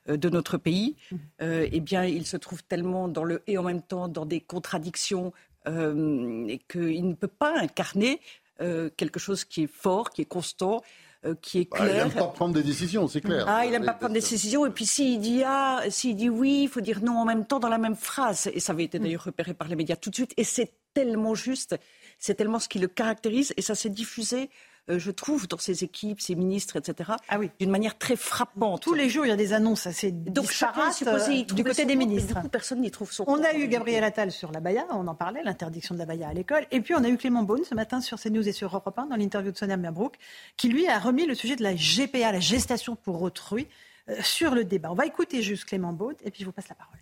[0.09, 0.97] de notre pays,
[1.41, 4.41] euh, eh bien, il se trouve tellement dans le et en même temps dans des
[4.41, 5.33] contradictions
[5.68, 8.20] euh, et qu'il ne peut pas incarner
[8.61, 10.82] euh, quelque chose qui est fort, qui est constant,
[11.24, 12.06] euh, qui est Bah, il clair.
[12.06, 13.44] n'aime pas prendre des décisions, c'est clair.
[13.48, 14.64] Ah, il n'aime pas prendre des décisions.
[14.66, 17.58] Et puis s'il dit ah, s'il dit oui, il faut dire non en même temps
[17.58, 18.50] dans la même phrase.
[18.54, 20.32] Et ça avait été d'ailleurs repéré par les médias tout de suite.
[20.36, 21.76] Et c'est tellement juste,
[22.18, 23.52] c'est tellement ce qui le caractérise.
[23.56, 24.46] Et ça s'est diffusé, euh,
[24.89, 27.12] je trouve, dans ses équipes, ses ministres, etc.
[27.59, 28.81] D'une manière très frappante.
[28.83, 31.64] Ah Tous les jours, il y a des annonces assez Donc chacun supposé euh, du
[31.64, 32.37] côté des ministres.
[32.51, 33.68] Personne n'y trouve son On a eu.
[33.68, 36.66] Gabriel Attal sur la baya, on en parlait, l'interdiction de la baya à l'école.
[36.70, 39.07] Et puis on a eu Clément Beaune ce matin sur CNews et sur Europe 1
[39.07, 40.16] dans l'interview de Sonia Merbrook,
[40.57, 43.68] qui lui a remis le sujet de la GPA, la gestation pour autrui,
[44.09, 44.91] euh, sur le débat.
[44.91, 46.99] On va écouter juste Clément Beaune et puis je vous passe la parole.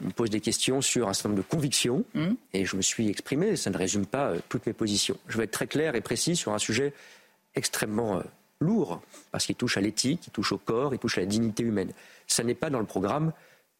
[0.00, 2.04] On me pose des questions sur un certain nombre de convictions
[2.52, 3.56] et je me suis exprimé.
[3.56, 5.16] Ça ne résume pas euh, toutes mes positions.
[5.28, 6.94] Je vais être très clair et précis sur un sujet
[7.54, 8.22] extrêmement euh,
[8.60, 11.62] lourd parce qu'il touche à l'éthique, il touche au corps, il touche à la dignité
[11.62, 11.92] humaine.
[12.26, 13.32] Ça n'est pas dans le programme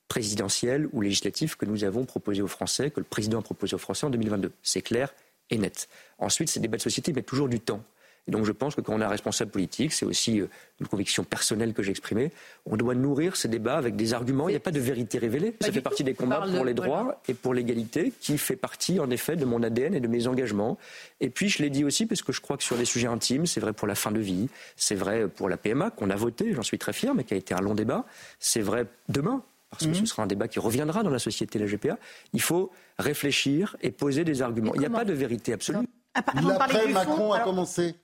[0.08, 3.78] présidentiel ou législatif que nous avons proposé aux Français, que le président a proposé aux
[3.78, 4.52] Français en 2022.
[4.62, 5.12] C'est clair
[5.50, 5.88] et net.
[6.18, 7.82] Ensuite, ces débats de société mettent toujours du temps.
[8.26, 10.46] Et donc je pense que quand on est un responsable politique, c'est aussi euh,
[10.80, 12.32] une conviction personnelle que j'ai exprimée,
[12.64, 14.48] on doit nourrir ces débats avec des arguments.
[14.48, 15.54] Il n'y a pas de vérité révélée.
[15.60, 18.98] Ça fait partie des combats pour de- les droits et pour l'égalité, qui fait partie
[18.98, 20.78] en effet de mon ADN et de mes engagements.
[21.20, 23.44] Et puis je l'ai dit aussi parce que je crois que sur des sujets intimes,
[23.44, 26.54] c'est vrai pour la fin de vie, c'est vrai pour la PMA qu'on a voté,
[26.54, 28.04] j'en suis très fier, mais qui a été un long débat.
[28.38, 29.42] C'est vrai demain.
[29.70, 31.98] Parce que ce sera un débat qui reviendra dans la société, la GPA.
[32.32, 34.72] Il faut réfléchir et poser des arguments.
[34.74, 35.78] Il n'y a pas de vérité absolue.
[35.80, 37.96] De L'après Macron a alors- commencé.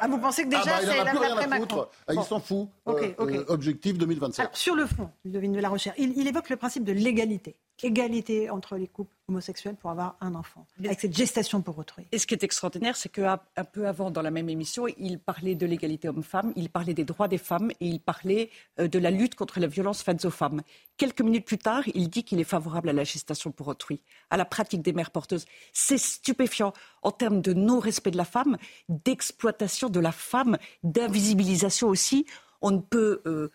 [0.00, 0.96] Ah, vous pensez que déjà Ah bah, il c'est
[1.28, 1.86] l'après Macron.
[2.06, 2.22] Ah, il Bon.
[2.22, 2.68] s'en fout.
[2.86, 3.30] Ok, Euh, ok.
[3.32, 4.40] euh, objectif 2027.
[4.40, 7.56] Alors, sur le fond, de la Recherche, il, il évoque le principe de l'égalité.
[7.84, 12.06] Égalité entre les couples homosexuels pour avoir un enfant, avec cette gestation pour autrui.
[12.12, 13.38] Et ce qui est extraordinaire, c'est qu'un
[13.72, 17.28] peu avant, dans la même émission, il parlait de l'égalité homme-femme, il parlait des droits
[17.28, 18.48] des femmes et il parlait
[18.80, 20.62] euh, de la lutte contre la violence faite aux femmes.
[20.96, 24.38] Quelques minutes plus tard, il dit qu'il est favorable à la gestation pour autrui, à
[24.38, 25.44] la pratique des mères porteuses.
[25.74, 26.72] C'est stupéfiant
[27.02, 28.56] en termes de non-respect de la femme,
[28.88, 32.24] d'exploitation de la femme, d'invisibilisation aussi.
[32.62, 33.20] On ne peut.
[33.26, 33.52] euh, euh,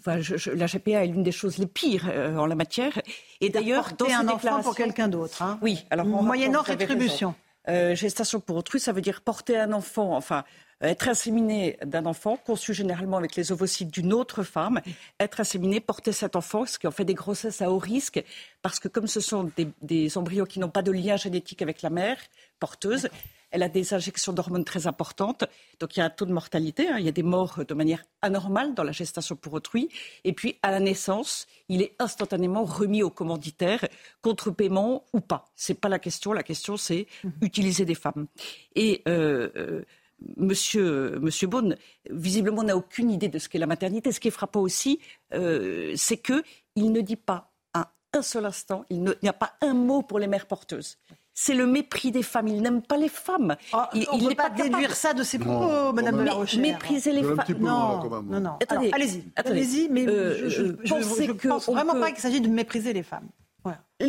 [0.00, 3.00] enfin, je- je- la GPA est l'une des choses les pires euh, en la matière.
[3.40, 5.42] Et d'ailleurs, dans un enfant pour quelqu'un d'autre.
[5.42, 5.58] hein.
[5.62, 7.34] Oui, alors en moyennant rétribution.
[7.68, 10.44] Euh, gestation pour autrui, ça veut dire porter un enfant, enfin
[10.80, 14.80] être inséminé d'un enfant, conçu généralement avec les ovocytes d'une autre femme,
[15.20, 18.22] être inséminé, porter cet enfant, ce qui en fait des grossesses à haut risque,
[18.62, 21.82] parce que comme ce sont des, des embryons qui n'ont pas de lien génétique avec
[21.82, 22.16] la mère
[22.60, 23.08] porteuse,
[23.50, 25.44] elle a des injections d'hormones très importantes,
[25.80, 26.96] donc il y a un taux de mortalité, hein.
[26.98, 29.88] il y a des morts de manière anormale dans la gestation pour autrui,
[30.24, 33.86] et puis à la naissance, il est instantanément remis au commanditaire
[34.22, 35.50] contre paiement ou pas.
[35.54, 37.28] C'est pas la question, la question c'est mmh.
[37.42, 38.26] utiliser des femmes.
[38.74, 39.84] Et euh, euh,
[40.36, 41.76] Monsieur, Monsieur Beaune,
[42.10, 44.10] visiblement, n'a aucune idée de ce qu'est la maternité.
[44.10, 44.98] Ce qui est frappant aussi,
[45.32, 49.74] euh, c'est qu'il ne dit pas à un seul instant, il n'y a pas un
[49.74, 50.98] mot pour les mères porteuses
[51.40, 52.48] c'est le mépris des femmes.
[52.48, 53.54] Il n'aime pas les femmes.
[53.72, 56.60] Ah, il, on ne peut pas, déduire ça de ses propos, Madame La Rochère.
[56.60, 57.38] Mépriser les femmes.
[57.60, 58.58] Non, non, non.
[58.92, 63.28] Allez-y, allez-y, mais euh, je, ne pense vraiment pas qu'il s'agit de mépriser les femmes.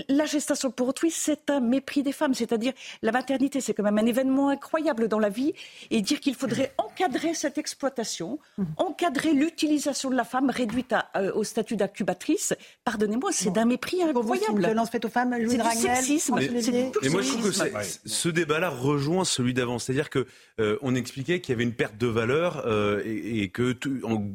[0.08, 2.36] La gestation pour autrui, c'est un mépris des femmes.
[2.36, 5.54] C'est-à-dire, la maternité, c'est quand même un événement incroyable dans la vie.
[5.90, 8.64] Et dire qu'il faudrait encadrer cette exploitation, mmh.
[8.78, 12.54] encadrer l'utilisation de la femme réduite euh, au statut d'incubatrice,
[12.86, 14.62] pardonnez-moi, c'est d'un mépris incroyable.
[14.62, 16.36] Violence faite aux femmes, Louis C'est du sexisme.
[16.36, 19.80] Mais, moi, je trouve que ce débat-là rejoint celui d'avant.
[19.80, 20.28] C'est-à-dire que
[20.60, 23.76] euh, on expliquait qu'il y avait une perte de valeur euh, et, que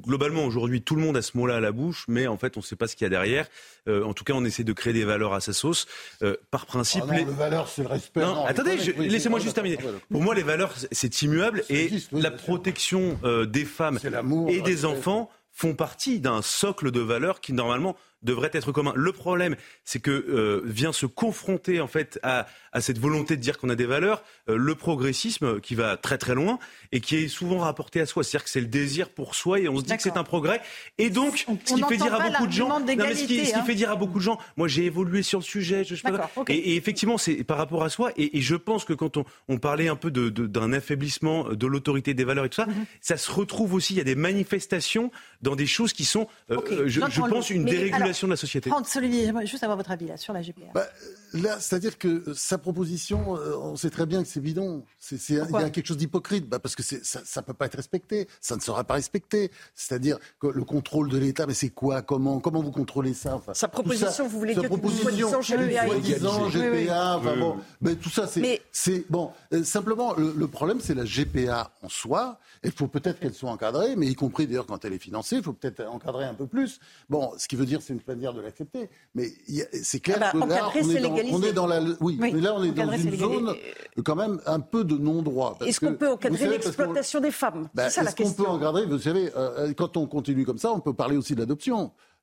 [0.04, 2.60] globalement aujourd'hui tout le monde a ce mot-là à la bouche, mais en fait on
[2.60, 3.46] ne sait pas ce qu'il y a derrière.
[3.86, 5.86] en tout cas, on essaie de créer des valeurs à sa sauce.
[6.22, 7.24] Euh, par principe, ah les...
[7.24, 8.20] valeurs, c'est le respect.
[8.20, 9.78] Non, attendez, laissez-moi juste terminer.
[10.10, 13.98] Pour moi, les valeurs, c'est immuable et la protection euh, des femmes
[14.48, 18.92] et des enfants font partie d'un socle de valeurs qui normalement devrait être commun.
[18.96, 19.54] Le problème,
[19.84, 23.70] c'est que euh, vient se confronter en fait à, à cette volonté de dire qu'on
[23.70, 26.58] a des valeurs, euh, le progressisme qui va très très loin
[26.92, 28.24] et qui est souvent rapporté à soi.
[28.24, 30.60] C'est-à-dire que c'est le désir pour soi et on se dit que c'est un progrès.
[30.98, 33.52] Et donc, ce qui fait dire à beaucoup de gens, non, mais ce, qui, ce
[33.52, 33.62] qui, hein.
[33.64, 36.30] fait dire à beaucoup de gens, moi j'ai évolué sur le sujet, je, je pas,
[36.48, 38.10] et, et, effectivement c'est par rapport à soi.
[38.16, 41.66] Et, et, je pense que quand on, on parlait un peu d'un de, affaiblissement de
[41.66, 42.86] l'autorité des valeurs et tout ça, mm-hmm.
[43.00, 43.94] ça se retrouve aussi.
[43.94, 47.64] Il y a des manifestations dans des choses qui sont, euh, je, je pense, une
[47.64, 48.70] dérégulation de la société.
[48.70, 50.72] Franck Olivier, j'aimerais juste avoir votre avis là sur la GPA.
[50.74, 50.86] Bah,
[51.32, 54.84] là, c'est-à-dire que sa proposition, euh, on sait très bien que c'est bidon.
[54.98, 57.76] C'est, il y a quelque chose d'hypocrite, bah, parce que ça ne peut pas être
[57.76, 59.50] respecté, ça ne sera pas respecté.
[59.74, 62.02] C'est-à-dire que le contrôle de l'État, mais c'est quoi?
[62.02, 63.40] Comment Comment vous contrôlez ça?
[63.52, 65.86] Sa proposition, vous voulez dire proposition, GPA,
[66.50, 69.30] GPA, enfin bon, mais tout ça, c'est, c'est bon.
[69.52, 72.38] Euh, simplement, le, problème, c'est la GPA en soi.
[72.64, 75.42] Il faut peut-être qu'elle soit encadrée, mais y compris d'ailleurs quand elle est financée, il
[75.42, 76.80] faut peut-être encadrer un peu plus.
[77.10, 78.88] Bon, ce qui veut dire, c'est une manière de l'accepter.
[79.14, 79.28] Mais
[79.82, 82.30] c'est clair ah bah, que là, on est, dans, on est, dans, la, oui, mais
[82.32, 83.54] là, on est dans une zone
[84.04, 85.58] quand même un peu de non-droit.
[85.64, 87.68] Est-ce qu'on peut encadrer l'exploitation des femmes?
[87.76, 88.24] C'est ça la question.
[88.26, 91.16] Est-ce qu'on peut encadrer Vous savez, euh, quand on continue comme ça, on peut parler
[91.16, 91.44] aussi de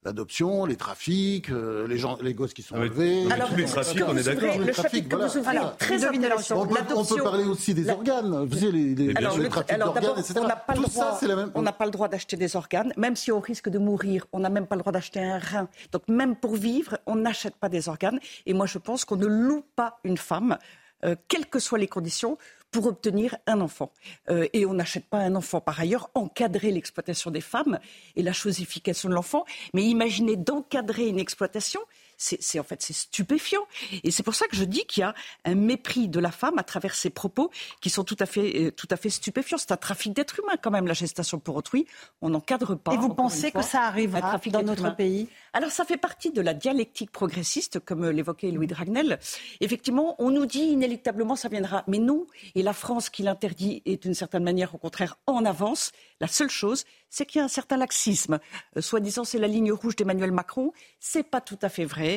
[0.04, 3.32] l'adoption les trafics, euh, les gens, les gosses qui sont enlevés.
[3.32, 4.58] Alors, tous les trafics, on est d'accord.
[4.58, 6.62] Le chapitre que vous ouvrez est très intéressant.
[6.62, 8.46] On peut, parler aussi des organes.
[8.46, 10.34] Vous savez, les, les, alors, les trafics d'organes, etc.
[10.38, 11.20] On n'a pas, le droit,
[11.56, 14.26] on n'a pas le droit d'acheter des organes, même si on risque de mourir.
[14.34, 15.68] On n'a même pas le droit d'acheter un rein.
[15.92, 18.20] Donc même pour vivre, on n'achète pas des organes.
[18.46, 20.58] Et moi, je pense qu'on ne loue pas une femme,
[21.06, 22.38] euh, quelles que soient les conditions,
[22.72, 23.92] pour obtenir un enfant.
[24.30, 25.62] Euh, et on n'achète pas un enfant.
[25.62, 27.80] Par ailleurs, encadrer l'exploitation des femmes
[28.16, 29.46] et la chosification de l'enfant.
[29.74, 31.82] Mais imaginez d'encadrer une exploitation,
[32.22, 33.66] c'est en fait c'est stupéfiant.
[34.04, 35.16] Et c'est pour ça que je dis qu'il y a
[35.46, 38.72] un mépris de la femme à travers ses propos qui sont tout à fait, euh,
[38.72, 39.58] tout à fait stupéfiants.
[39.58, 41.88] C'est un trafic d'êtres humains quand même, la gestation pour autrui.
[42.22, 42.94] On n'encadre pas.
[42.94, 45.28] Et vous pensez que ça arrivera dans notre pays?
[45.54, 49.20] Alors ça fait partie de la dialectique progressiste, comme l'évoquait Louis Dragnel.
[49.60, 51.84] Effectivement, on nous dit inéluctablement ça viendra.
[51.88, 52.28] Mais non.
[52.56, 55.92] Et la France qui l'interdit est d'une certaine manière au contraire en avance.
[56.20, 58.40] La seule chose, c'est qu'il y a un certain laxisme.
[58.78, 60.72] Euh, soi-disant, c'est la ligne rouge d'Emmanuel Macron.
[61.00, 62.11] C'est pas tout à fait vrai.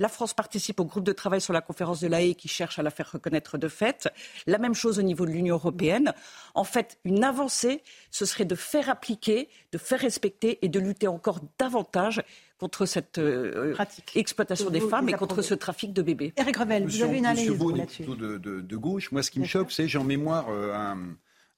[0.00, 2.78] La France participe au groupe de travail sur la conférence de la Haye qui cherche
[2.78, 4.08] à la faire reconnaître de fait.
[4.46, 6.14] La même chose au niveau de l'Union européenne.
[6.54, 11.06] En fait, une avancée, ce serait de faire appliquer, de faire respecter et de lutter
[11.06, 12.22] encore davantage
[12.58, 13.74] contre cette euh,
[14.14, 16.32] exploitation des femmes et contre ce trafic de bébés.
[16.38, 18.04] Eric Revel, vous avez une analyse là-dessus.
[18.04, 19.12] De, de, de, gauche.
[19.12, 20.96] Moi, ce qui me choque, c'est j'ai en mémoire euh, un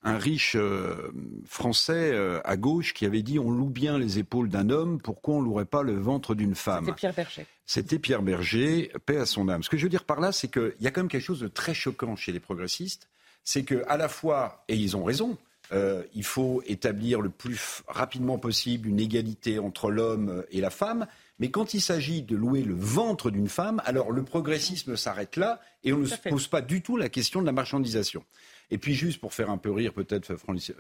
[0.05, 1.13] un riche euh,
[1.47, 5.37] français euh, à gauche qui avait dit on loue bien les épaules d'un homme, pourquoi
[5.37, 6.87] on louerait pas le ventre d'une femme?
[6.87, 7.47] C'était Pierre Berger.
[7.67, 9.63] C'était Pierre Berger, paix à son âme.
[9.63, 11.41] Ce que je veux dire par là, c'est qu'il y a quand même quelque chose
[11.41, 13.09] de très choquant chez les progressistes,
[13.45, 15.39] c'est que à la fois, et ils ont raison,
[15.73, 21.07] euh, il faut établir le plus rapidement possible une égalité entre l'homme et la femme,
[21.39, 25.61] mais quand il s'agit de louer le ventre d'une femme, alors le progressisme s'arrête là
[25.85, 28.25] et on ne se pose pas du tout la question de la marchandisation.
[28.73, 30.35] Et puis juste pour faire un peu rire peut-être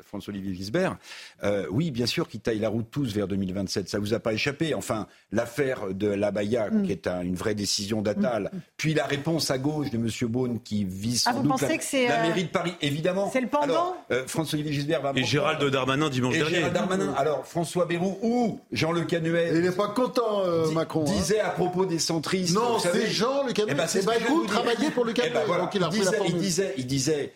[0.06, 0.97] François-Olivier Gisbert,
[1.44, 3.86] euh, oui, bien sûr qu'ils taillent la route tous vers 2027.
[3.86, 4.74] Ça vous a pas échappé.
[4.74, 6.85] Enfin, l'affaire de l'Abaya, mm.
[6.85, 8.59] qui est une vraie décision d'Atal, mm.
[8.78, 10.09] puis la réponse à gauche de M.
[10.31, 13.28] Beaune qui vise ah, sans doute la, euh, mairie de Paris, évidemment.
[13.31, 15.12] C'est le pendant euh, François-Olivier Gisbert va...
[15.14, 16.55] Et Gérald Darmanin dimanche et dernier.
[16.56, 17.12] Gérald Darmanin.
[17.19, 19.51] Alors, François Bayrou ou Jean-Luc Canuet...
[19.52, 21.02] Il n'est pas content, Macron.
[21.06, 21.12] Hein.
[21.12, 22.55] Disait à propos des centristes...
[22.55, 23.73] Non, c'est Jean Le Canuet.
[23.73, 25.32] Eh ben, c'est Bayrou travaillait pour Le Canuet.
[25.35, 25.70] Eh ben, voilà.
[25.74, 27.32] Il, il, disait, il disait, il disait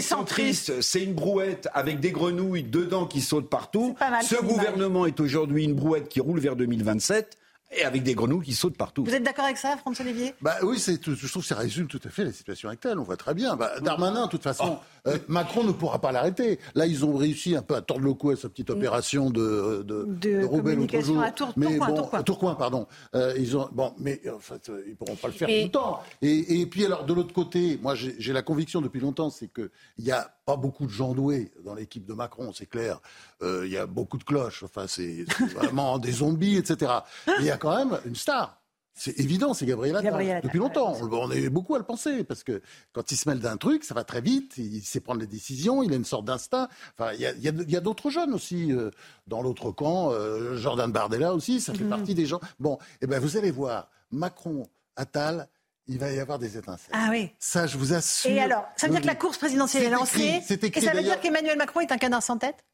[0.00, 3.96] les, centristes, c'est une brouette avec des grenouilles dedans qui sautent partout.
[4.22, 7.36] Ce gouvernement est aujourd'hui une brouette qui roule vers 2027
[7.72, 9.04] et avec des grenouilles qui sautent partout.
[9.04, 11.86] Vous êtes d'accord avec ça, François Olivier Bah oui, c'est, je trouve que ça résume
[11.86, 12.98] tout à fait la situation actuelle.
[12.98, 13.56] On voit très bien.
[13.56, 14.99] Bah, Darmanin, de toute façon, oh.
[15.06, 16.58] Euh, Macron ne pourra pas l'arrêter.
[16.74, 19.84] Là, ils ont réussi un peu à tordre le cou à sa petite opération de
[19.86, 21.20] de, de, de Roubaix l'autre jour.
[21.20, 22.22] À Tour, mais Tourcoing, bon, Tourcoing.
[22.22, 22.86] Tourcoing, pardon.
[23.14, 25.70] Euh, ils ont bon, mais en fait, euh, ils pourront pas le faire tout le
[25.70, 26.00] temps.
[26.22, 29.70] Et, et puis alors, de l'autre côté, moi, j'ai, la conviction depuis longtemps, c'est que
[29.98, 33.00] il y a pas beaucoup de gens doués dans l'équipe de Macron, c'est clair.
[33.42, 34.62] Euh, il y a beaucoup de cloches.
[34.62, 36.92] Enfin, c'est, c'est vraiment des zombies, etc.
[37.26, 38.59] Mais il y a quand même une star.
[39.02, 40.10] C'est évident, c'est Gabriel Attal.
[40.10, 40.42] Gabriel Attal.
[40.42, 40.94] Depuis longtemps.
[41.00, 42.60] On est beaucoup à le penser, parce que
[42.92, 45.82] quand il se mêle d'un truc, ça va très vite, il sait prendre les décisions,
[45.82, 46.68] il a une sorte d'instinct.
[46.98, 48.90] Enfin, il y a, a, il y a d'autres jeunes aussi euh,
[49.26, 50.10] dans l'autre camp.
[50.12, 51.88] Euh, Jordan Bardella aussi, ça fait Mhm.
[51.90, 52.40] partie des gens.
[52.58, 55.48] Bon, eh ben vous allez voir, Macron, Attal,
[55.86, 56.92] il va y avoir des étincelles.
[56.92, 57.30] Ah oui.
[57.38, 58.30] Ça, je vous assure.
[58.30, 60.86] Et alors, ça veut dire que la course présidentielle est lancée écrit, c'est écrit et
[60.86, 62.64] ça veut dire qu'Emmanuel Macron est un canard sans tête?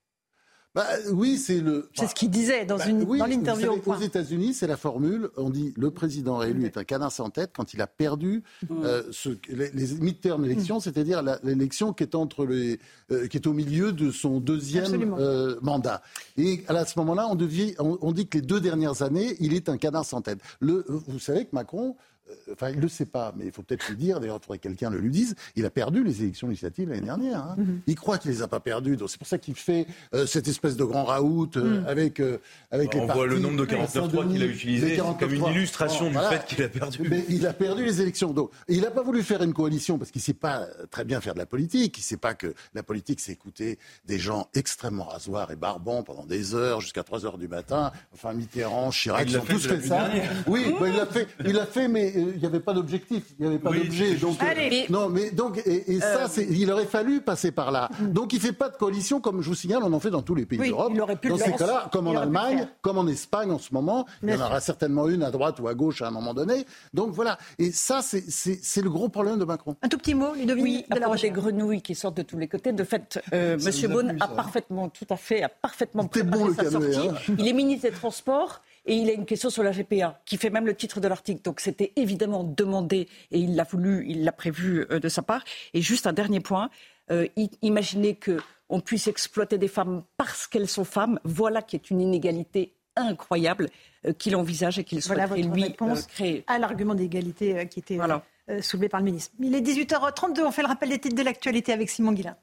[0.76, 1.88] Bah, oui, c'est le.
[1.94, 3.92] C'est ce qu'il disait dans, Bah, une, oui, dans l'interview au.
[3.92, 5.30] Aux États-Unis, c'est la formule.
[5.38, 9.02] On dit le président réélu est un canard sans tête quand il a perdu euh,
[9.10, 12.78] ce, les, les midterm élections, c'est-à-dire l'élection qui est entre les,
[13.10, 16.02] euh, qui est au milieu de son deuxième euh, mandat.
[16.36, 19.78] Et à ce moment-là, on, on dit que les deux dernières années, il est un
[19.78, 20.40] canard sans tête.
[20.60, 21.96] Le, vous savez que Macron.
[22.30, 24.18] Euh, Enfin, il ne le sait pas, mais il faut peut-être le dire.
[24.20, 25.34] D'ailleurs, il faudrait que quelqu'un le lui dise.
[25.56, 27.38] Il a perdu les élections législatives l'année dernière.
[27.42, 27.54] hein.
[27.58, 27.80] Mhm.
[27.86, 28.96] Il croit qu'il les a pas perdues.
[28.96, 31.86] Donc c'est pour ça qu'il fait euh, cette espèce de grand raout euh, Mhm.
[31.86, 32.38] avec euh,
[32.70, 35.52] avec les On voit le nombre de à 49.3 qu'il a utilisé comme une 49.3.
[35.52, 36.30] illustration Bon, du voilà.
[36.30, 36.98] fait qu'il a perdu.
[37.08, 38.32] Mais il a perdu les élections.
[38.32, 41.20] Donc, il n'a pas voulu faire une coalition parce qu'il ne sait pas très bien
[41.20, 41.96] faire de la politique.
[41.98, 46.02] Il ne sait pas que la politique, c'est écouter des gens extrêmement rasoirs et barbants
[46.02, 47.92] pendant des heures, jusqu'à 3 heures du matin.
[48.14, 50.08] Enfin, Mitterrand, Chirac, Il ils ont tous fait ça.
[50.08, 50.30] dernière.
[50.46, 53.46] Oui, bah, il l'a fait, il fait, mais il n'y avait pas d'objectif, il n'y
[53.48, 54.16] avait pas Oui, d'objet.
[54.22, 56.26] euh, non, mais donc, et, et ça, Euh.
[56.30, 57.88] c'est, il aurait fallu passer par là.
[58.00, 60.34] Donc, il fait pas de coalition, comme je vous signale, on en fait dans tous
[60.34, 60.92] les pays Oui, d'Europe.
[60.94, 61.58] il aurait pu dans le ces faire.
[61.58, 65.08] cas-là, comme en Allemagne, comme en Espagne en ce moment, il y en aura certainement
[65.08, 66.66] une à droite ou à gauche à un moment donné.
[66.94, 67.38] Donc voilà.
[67.58, 69.76] Et ça, c'est, c'est, c'est le gros problème de Macron.
[69.82, 72.38] Un tout petit mot, Ludovic, Oui, de la propos des grenouilles qui sortent de tous
[72.38, 72.72] les côtés.
[72.72, 74.36] De fait, euh, Ça Monsieur nous a Beaune plu, a ça, hein.
[74.36, 77.08] parfaitement, tout à fait, a parfaitement préparé bon, le sa canoë, sortie.
[77.30, 77.34] hein.
[77.38, 80.50] Il est ministre des Transports et il a une question sur la GPA, qui fait
[80.50, 81.42] même le titre de l'article.
[81.42, 85.42] Donc c'était évidemment demandé et il l'a voulu, il l'a prévu euh, de sa part.
[85.74, 86.70] Et juste un dernier point,
[87.10, 87.26] euh,
[87.62, 88.38] imaginez que
[88.68, 91.20] on puisse exploiter des femmes parce qu'elles sont femmes.
[91.24, 93.68] Voilà qui est une inégalité incroyable
[94.06, 96.44] euh, qu'il envisage et qu'il Voilà souhaiterait votre lui réponse euh, créer.
[96.46, 98.22] à l'argument d'égalité qui était Voilà.
[98.62, 99.34] soulevé par le ministre.
[99.40, 102.36] Il est 18h32, on fait le rappel des titres de l'actualité avec Simon Guillain.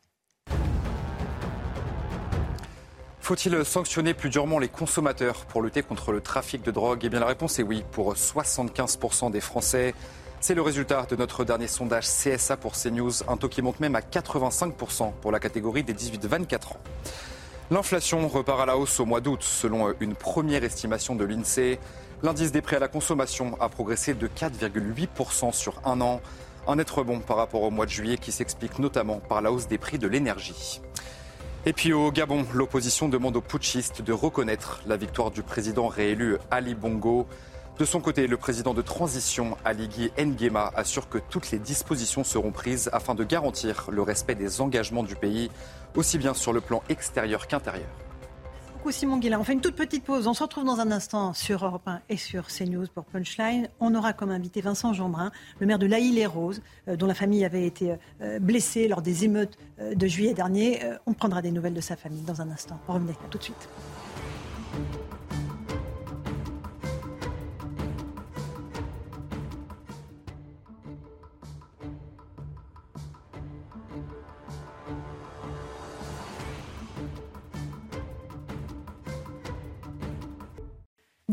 [3.24, 7.00] Faut-il sanctionner plus durement les consommateurs pour lutter contre le trafic de drogue?
[7.04, 9.96] Eh bien la réponse est oui pour 75% des Français.
[10.42, 13.96] C'est le résultat de notre dernier sondage CSA pour CNews, un taux qui monte même
[13.96, 16.78] à 85% pour la catégorie des 18-24 ans.
[17.72, 21.80] L'inflation repart à la hausse au mois d'août, selon une première estimation de l'INSEE.
[22.24, 26.20] L'indice des prix à la consommation a progressé de 4,8% sur un an.
[26.68, 29.70] Un net rebond par rapport au mois de juillet qui s'explique notamment par la hausse
[29.70, 30.82] des prix de l'énergie.
[31.66, 36.36] Et puis au Gabon, l'opposition demande aux putschistes de reconnaître la victoire du président réélu
[36.52, 37.26] Ali Bongo.
[37.80, 42.52] De son côté, le président de transition Aligui Nguema assure que toutes les dispositions seront
[42.52, 45.50] prises afin de garantir le respect des engagements du pays,
[45.96, 47.88] aussi bien sur le plan extérieur qu'intérieur.
[48.84, 49.40] Beaucoup Simon Guillain.
[49.40, 50.28] On fait une toute petite pause.
[50.28, 53.70] On se retrouve dans un instant sur Europe 1 et sur CNews pour Punchline.
[53.80, 55.32] On aura comme invité Vincent Jeanbrun,
[55.62, 59.58] le maire de l'Aïle-les-Roses, euh, dont la famille avait été euh, blessée lors des émeutes
[59.80, 60.82] euh, de juillet dernier.
[61.06, 62.78] On prendra des nouvelles de sa famille dans un instant.
[62.90, 63.70] Revenez, tout de suite.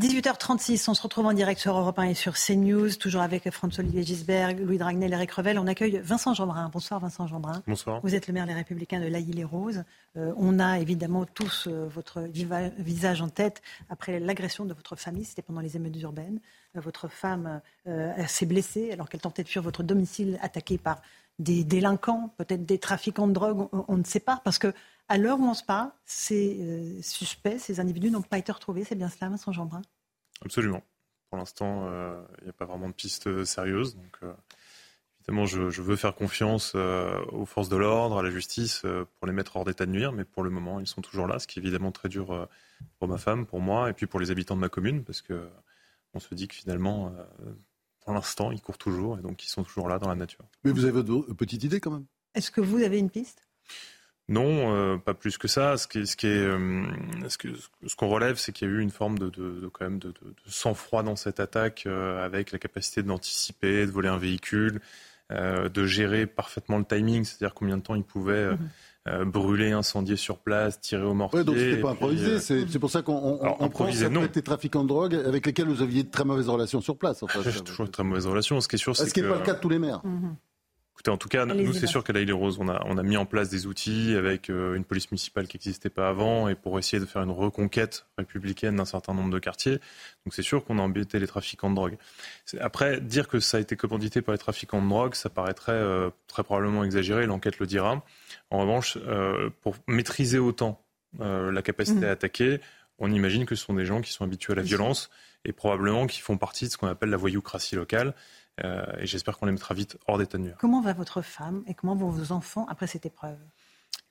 [0.00, 4.02] 18h36, on se retrouve en direct sur Europe 1 et sur CNews, toujours avec François-Olivier
[4.02, 5.58] Gisberg, Louis Dragnel, Eric Revel.
[5.58, 6.70] On accueille Vincent Jeanbrun.
[6.72, 7.62] Bonsoir Vincent Jeanbrun.
[7.66, 8.00] Bonsoir.
[8.02, 9.84] Vous êtes le maire des Républicains de l'Aïle-les-Roses.
[10.16, 13.60] Euh, on a évidemment tous euh, votre visage en tête
[13.90, 15.26] après l'agression de votre famille.
[15.26, 16.40] C'était pendant les émeutes urbaines.
[16.76, 17.60] Euh, votre femme
[18.26, 21.02] s'est blessée alors qu'elle tentait de fuir votre domicile attaquée par
[21.38, 24.40] des délinquants, peut-être des trafiquants de drogue, on, on ne sait pas.
[24.44, 24.72] Parce que
[25.10, 28.84] à l'heure où on se parle, ces euh, suspects, ces individus n'ont pas été retrouvés.
[28.84, 29.82] C'est bien cela, Vincent Jeanbrun?
[30.42, 30.82] Absolument.
[31.28, 33.96] Pour l'instant, euh, il n'y a pas vraiment de piste euh, sérieuse.
[33.96, 34.32] Donc, euh,
[35.18, 39.04] évidemment, je, je veux faire confiance euh, aux forces de l'ordre, à la justice, euh,
[39.18, 40.12] pour les mettre hors d'état de nuire.
[40.12, 42.46] Mais pour le moment, ils sont toujours là, ce qui est évidemment très dur euh,
[43.00, 45.48] pour ma femme, pour moi, et puis pour les habitants de ma commune, parce que
[46.14, 47.52] on se dit que finalement, euh,
[48.00, 50.44] pour l'instant, ils courent toujours, et donc ils sont toujours là dans la nature.
[50.62, 52.06] Mais vous avez une petite idée quand même?
[52.34, 53.48] Est-ce que vous avez une piste?
[54.30, 55.76] Non, euh, pas plus que ça.
[55.76, 56.84] Ce qui est, ce qui est, euh,
[57.28, 57.48] ce que-
[57.86, 59.98] ce qu'on relève, c'est qu'il y a eu une forme de, de- de- quand même
[59.98, 64.18] de, de- de sang-froid dans cette attaque, euh, avec la capacité d'anticiper, de voler un
[64.18, 64.80] véhicule,
[65.32, 68.56] euh, de gérer parfaitement le timing, c'est-à-dire combien de temps ils pouvaient euh,
[69.08, 71.40] euh, brûler, incendier sur place, tirer au mortier.
[71.40, 72.32] Ouais, donc c'était pas improvisé.
[72.32, 74.26] euh, c'est c'est pour ça qu'on pense improvisé, à non.
[74.32, 77.22] des trafiquants de drogue avec lesquels vous aviez de très mauvaises relations sur place.
[77.22, 78.60] Enfin, J'ai toujours une très mauvaise relation.
[78.60, 79.78] Ce qui est sûr, ce c'est qui n'est que pas le cas de tous les
[79.78, 80.02] maires.
[81.00, 83.16] Écoutez, en tout cas, nous, c'est sûr qu'à l'Aïle Rose, on a, on a mis
[83.16, 86.78] en place des outils avec euh, une police municipale qui n'existait pas avant et pour
[86.78, 89.78] essayer de faire une reconquête républicaine d'un certain nombre de quartiers.
[90.26, 91.96] Donc, c'est sûr qu'on a embêté les trafiquants de drogue.
[92.60, 96.10] Après, dire que ça a été commandité par les trafiquants de drogue, ça paraîtrait euh,
[96.26, 98.04] très probablement exagéré, l'enquête le dira.
[98.50, 100.84] En revanche, euh, pour maîtriser autant
[101.18, 102.04] la capacité Mhm.
[102.04, 102.60] à attaquer,
[102.98, 105.10] on imagine que ce sont des gens qui sont habitués à la violence
[105.44, 108.14] et probablement qui font partie de ce qu'on appelle la voyoucratie locale.
[108.64, 110.56] Euh, et j'espère qu'on les mettra vite hors d'état de nuire.
[110.58, 113.38] Comment va votre femme et comment vont vos enfants après cette épreuve?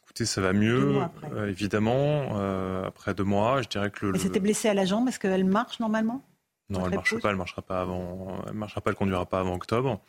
[0.03, 1.32] Écoutez, ça va mieux, après.
[1.34, 2.30] euh, évidemment.
[2.40, 4.16] Euh, après deux mois, je dirais que le.
[4.16, 5.07] Elle s'était blessée à la jambe.
[5.07, 6.26] Est-ce qu'elle marche normalement?
[6.70, 7.30] Non, elle Votre marche pas.
[7.30, 8.41] Elle marchera pas avant.
[8.48, 8.90] Elle marchera pas.
[8.90, 10.02] Elle conduira pas avant octobre.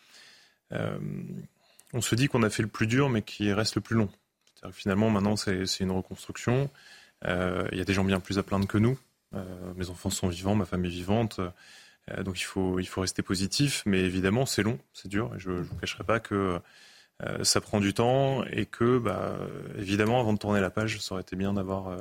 [0.73, 0.99] Euh,
[1.93, 4.09] on se dit qu'on a fait le plus dur, mais qui reste le plus long.
[4.55, 6.71] C'est-à-dire que finalement, maintenant, c'est une reconstruction.
[7.27, 8.97] Euh, Il y a des gens bien plus à plaindre que nous.
[9.35, 9.45] Euh,
[9.77, 11.41] mes enfants sont vivants, ma femme est vivante.
[12.13, 13.83] Euh, donc il faut, il faut rester positif.
[13.87, 15.33] Mais évidemment, c'est long, c'est dur.
[15.39, 16.61] Je ne vous cacherai pas que
[17.23, 19.39] euh, ça prend du temps et que, bah,
[19.79, 21.99] évidemment, avant de tourner la page, ça aurait été bien d'avoir euh,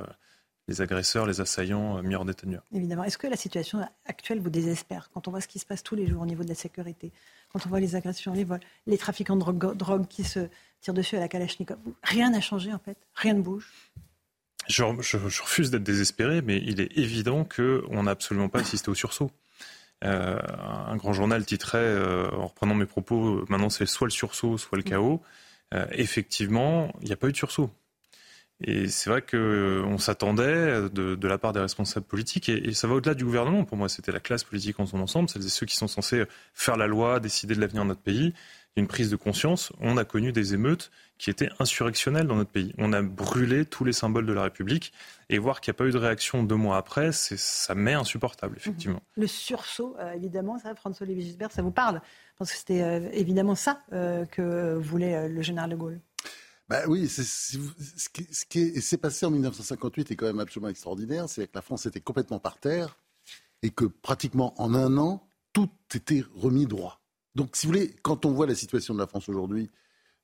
[0.68, 2.62] les agresseurs, les assaillants euh, mis hors nuire.
[2.72, 3.04] Évidemment.
[3.04, 5.94] Est-ce que la situation actuelle vous désespère quand on voit ce qui se passe tous
[5.94, 7.12] les jours au niveau de la sécurité,
[7.52, 10.48] quand on voit les agressions, les vols, les trafiquants de drogue, drogue qui se
[10.80, 11.78] tirent dessus à la Kalachnikov?
[12.02, 12.96] Rien n'a changé en fait?
[13.14, 13.70] Rien ne bouge?
[14.68, 18.90] Je, je- je refuse d'être désespéré, mais il est évident qu'on n'a absolument pas assisté
[18.90, 19.30] au sursaut.
[20.02, 20.38] Euh,
[20.86, 24.56] un grand journal titrait, euh, en reprenant mes propos, euh, maintenant c'est soit le sursaut,
[24.56, 25.20] soit le chaos.
[25.74, 27.70] Euh, effectivement, il n'y a pas eu de sursaut.
[28.62, 32.86] Et c'est vrai qu'on s'attendait de, de la part des responsables politiques, et, et ça
[32.88, 33.64] va au-delà du gouvernement.
[33.64, 36.24] Pour moi, c'était la classe politique en son ensemble, celles et ceux qui sont censés
[36.54, 38.34] faire la loi, décider de l'avenir de notre pays.
[38.76, 39.72] Une prise de conscience.
[39.80, 42.72] On a connu des émeutes qui étaient insurrectionnelles dans notre pays.
[42.78, 44.92] On a brûlé tous les symboles de la République,
[45.28, 47.94] et voir qu'il n'y a pas eu de réaction deux mois après, c'est, ça m'est
[47.94, 49.02] insupportable, effectivement.
[49.16, 52.00] Le sursaut, euh, évidemment, ça, François-Olivier Gisbert, ça vous parle?
[52.38, 56.00] Parce que c'était euh, évidemment ça euh, que voulait euh, le général de Gaulle.
[56.68, 57.58] Bah oui, c'est- c'est-
[57.96, 61.28] ce qui, ce qui est- s'est passé en 1958 est quand même absolument extraordinaire.
[61.28, 62.96] C'est que la France était complètement par terre
[63.62, 66.99] et que pratiquement en un an, tout était remis droit.
[67.34, 69.70] Donc, si vous voulez, quand on voit la situation de la France aujourd'hui,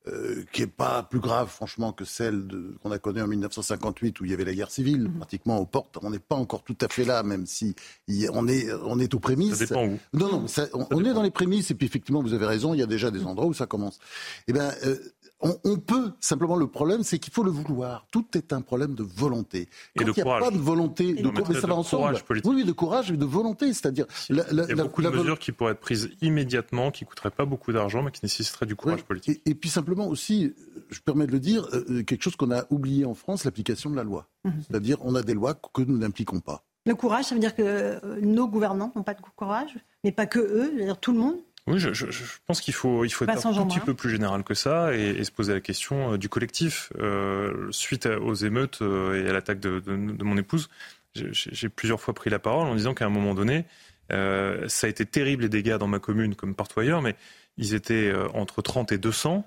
[0.09, 4.20] euh, qui n'est pas plus grave, franchement, que celle de- qu'on a connue en 1958,
[4.20, 5.99] où il y avait la guerre civile, pratiquement aux portes.
[6.01, 7.74] On n'est pas encore tout à fait là, même si
[8.07, 9.55] y on, est, on est aux prémices.
[9.57, 9.99] Ça dépend où.
[10.12, 12.73] Non, non, ça- on, on est dans les prémices, et puis effectivement, vous avez raison,
[12.73, 13.99] il y a déjà des endroits où ça commence.
[14.47, 14.97] Eh bien, euh,
[15.40, 18.06] on, on peut, simplement, le problème, c'est qu'il faut le vouloir.
[18.10, 19.60] Tout est un problème de volonté.
[19.62, 19.68] Et
[19.98, 20.42] Quand de il n'y a courage.
[20.44, 22.02] pas de volonté, Et de, cour- mais ça de va ensemble.
[22.04, 22.50] courage politique.
[22.50, 25.00] Oui, oui, de courage et de volonté, c'est-à-dire la, la- Il y a la- beaucoup
[25.02, 28.10] la de mesures qui pourraient être prises immédiatement, qui ne coûteraient pas beaucoup d'argent, mais
[28.10, 29.42] qui nécessiteraient du courage politique.
[29.44, 30.54] Et, et puis simplement aussi,
[30.90, 33.96] je permets de le dire, euh, quelque chose qu'on a oublié en France, l'application de
[33.96, 34.28] la loi.
[34.68, 36.64] C'est-à-dire, on a des lois que nous n'impliquons pas.
[36.86, 40.26] Le courage, ça veut dire que euh, nos gouvernants n'ont pas de courage, mais pas
[40.26, 41.36] que eux, tout le monde.
[41.66, 44.10] Oui, je, je- je pense qu'il faut, il faut être un tout petit peu plus
[44.10, 46.93] général que ça et, et se poser la question euh, du collectif.
[46.98, 50.68] Euh, suite aux émeutes euh, et à l'attaque de, de- de mon épouse,
[51.14, 53.64] j'ai plusieurs fois pris la parole en disant qu'à un moment donné,
[54.12, 57.16] euh, ça a été terrible les dégâts dans ma commune comme partout ailleurs, mais
[57.56, 59.44] ils étaient euh, entre 30 et 200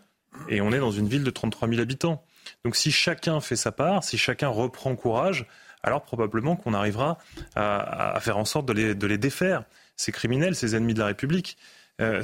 [0.50, 2.24] et on est dans une ville de 33 000 habitants.
[2.66, 5.46] Donc si chacun fait sa part, si chacun reprend courage,
[5.84, 7.18] alors probablement qu'on arrivera
[7.56, 9.64] à, à faire en sorte de les, de les défaire,
[9.96, 11.58] ces criminels, ces ennemis de la République.
[12.00, 12.24] Euh,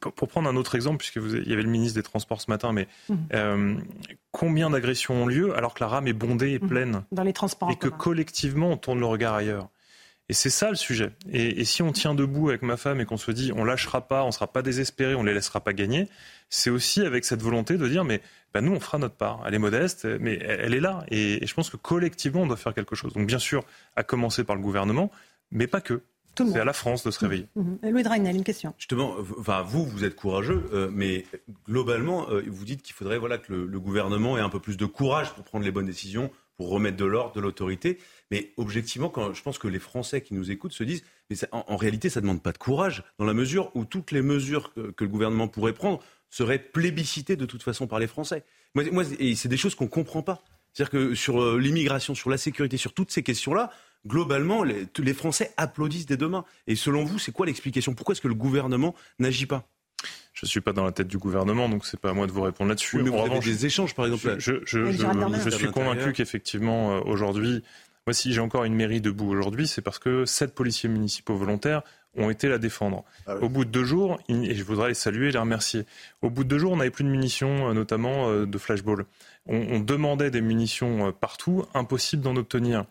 [0.00, 2.40] pour pour prendre un autre exemple, puisque vous, il y avait le ministre des Transports
[2.40, 2.86] ce matin, mais
[3.34, 3.76] euh,
[4.30, 7.70] combien d'agressions ont lieu alors que la rame est bondée et pleine Dans les transports
[7.70, 9.68] et que collectivement on tourne le regard ailleurs?
[10.28, 11.10] Et c'est ça le sujet.
[11.32, 14.24] Et, si on tient debout avec ma femme et qu'on se dit on lâchera pas,
[14.24, 16.08] on sera pas désespéré, on les laissera pas gagner,
[16.50, 18.20] c'est aussi avec cette volonté de dire mais
[18.52, 19.44] ben nous on fera notre part.
[19.46, 21.04] Elle est modeste, mais elle, est là.
[21.10, 23.12] Et, et, je pense que collectivement on doit faire quelque chose.
[23.12, 25.12] Donc bien sûr, à commencer par le gouvernement,
[25.52, 26.02] mais pas que.
[26.36, 27.48] C'est à la France de se réveiller.
[27.54, 27.90] Mmh, mmh.
[27.90, 28.74] Louis Dragnel, une question.
[28.78, 31.24] Justement, enfin, vous, vous êtes courageux, euh, mais
[31.66, 34.86] globalement, euh, vous dites qu'il faudrait voilà, que le, gouvernement ait un peu plus de
[34.86, 37.98] courage pour prendre les bonnes décisions, pour remettre de l'ordre, de l'autorité.
[38.30, 41.76] Mais objectivement, quand, je pense que les Français qui nous écoutent se disent, mais en,
[41.76, 45.04] réalité, ça ne demande pas de courage, dans la mesure où toutes les mesures que,
[45.04, 46.00] le gouvernement pourrait prendre
[46.30, 48.44] seraient plébiscitées de toute façon par les Français.
[48.74, 50.42] Moi, moi et c'est des choses qu'on ne comprend pas.
[50.76, 53.70] C'est-à-dire que sur euh, l'immigration, sur la sécurité, sur toutes ces questions-là,
[54.06, 56.44] globalement, les, les Français applaudissent dès demain.
[56.66, 57.94] Et selon vous, c'est quoi l'explication?
[57.94, 59.68] Pourquoi est-ce que le gouvernement n'agit pas?
[60.32, 62.32] Je ne suis pas dans la tête du gouvernement, donc c'est pas à moi de
[62.32, 63.02] vous répondre là-dessus.
[63.02, 64.36] mais vous des échanges, par exemple.
[64.38, 67.62] Je, je suis convaincu qu'effectivement, euh, aujourd'hui,
[68.06, 71.82] moi, si j'ai encore une mairie debout aujourd'hui, c'est parce que sept policiers municipaux volontaires
[72.16, 73.04] ont été la défendre.
[73.26, 75.84] Ah Au bout de deux jours, et je voudrais les saluer et les remercier,
[76.22, 79.06] au bout de deux jours, on n'avait plus de munitions, euh, notamment euh, de flashball.
[79.48, 82.84] On, demandait des munitions euh, partout, impossible d'en obtenir.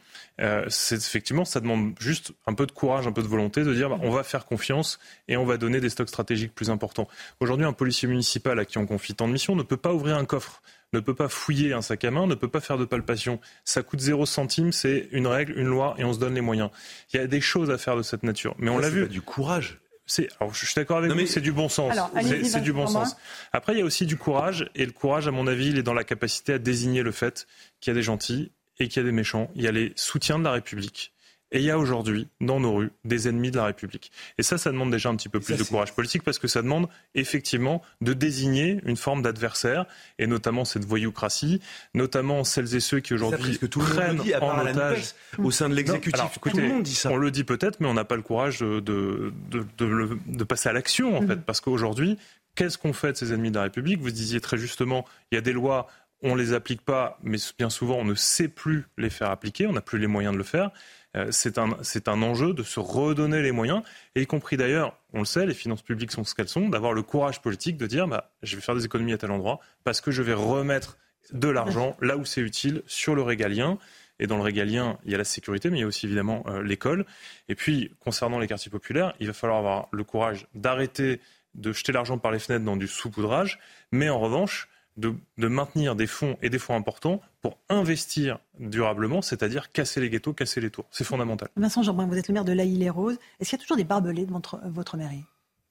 [0.68, 3.90] c'est, effectivement, ça demande juste un peu de courage, un peu de volonté de dire
[3.90, 7.08] bah, on va faire confiance et on va donner des stocks stratégiques plus importants.
[7.40, 10.18] Aujourd'hui, un policier municipal à qui on confie tant de missions ne peut pas ouvrir
[10.18, 10.62] un coffre
[10.96, 13.40] ne peut pas fouiller un sac à main, ne peut pas faire de palpation.
[13.64, 16.70] Ça coûte zéro centime, c'est une règle, une loi, et on se donne les moyens.
[17.14, 18.56] Il y a des choses à faire de cette nature.
[18.58, 19.08] Mais on l'a vu.
[19.08, 19.80] du courage.
[20.08, 21.96] C'est, alors, je suis d'accord avec vous, c'est du bon sens.
[22.44, 23.16] C'est du bon sens.
[23.54, 25.84] Après, il y a aussi du courage, et le courage, à mon avis, il est
[25.84, 27.48] dans la capacité à désigner le fait
[27.80, 29.50] qu'il y a des gentils et qu'il y a des méchants.
[29.56, 31.15] Il y a les soutiens de la République
[31.52, 34.12] et il y a aujourd'hui, dans nos rues, des ennemis de la République.
[34.38, 36.62] Et ça, ça demande déjà un petit peu plus de courage politique parce que ça
[36.62, 39.86] demande effectivement de désigner une forme d'adversaire,
[40.18, 41.62] et notamment cette voyoucratie,
[41.94, 46.40] notamment celles et ceux qui aujourd'hui prennent en otage au sein de l'exécutif.
[46.42, 47.12] Tout le monde dit ça.
[47.12, 50.70] On le dit peut-être, mais on n'a pas le courage de, de, de, de passer
[50.70, 51.28] à l'action, en mm.
[51.28, 52.18] fait, parce qu'aujourd'hui,
[52.56, 54.02] qu'est-ce qu'on fait de ces ennemis de la République?
[54.02, 55.88] Vous disiez très justement, il y a des lois
[56.24, 59.68] on ne les applique pas, mais bien souvent on ne sait plus les faire appliquer,
[59.68, 60.72] on n'a plus les moyens de le faire.
[61.16, 61.70] Euh, c'est un,
[62.08, 63.82] un, enjeu de se redonner les moyens,
[64.16, 66.94] et y compris d'ailleurs, on le sait, les finances publiques sont ce qu'elles sont, d'avoir
[66.94, 70.02] le courage politique de dire bah, je vais faire des économies à tel endroit parce
[70.02, 70.98] que je vais remettre
[71.32, 73.78] de l'argent là où c'est utile sur le régalien.
[74.18, 76.46] Et dans le régalien, il y a la sécurité, mais il y a aussi évidemment
[76.48, 77.06] euh, l'école.
[77.50, 81.20] Et puis, concernant les quartiers populaires, il va falloir avoir le courage d'arrêter
[81.54, 83.60] de jeter l'argent par les fenêtres dans du saupoudrage,
[83.92, 89.72] mais en revanche, de, maintenir des fonds et des fonds importants pour investir durablement, c'est-à-dire
[89.72, 90.86] casser les ghettos, casser les tours.
[90.92, 91.50] C'est fondamental.
[91.56, 93.78] Vincent Jeanbrun, vous êtes le maire de La les roses Est-ce qu'il y a toujours
[93.78, 95.24] des barbelés de votre, votre mairie?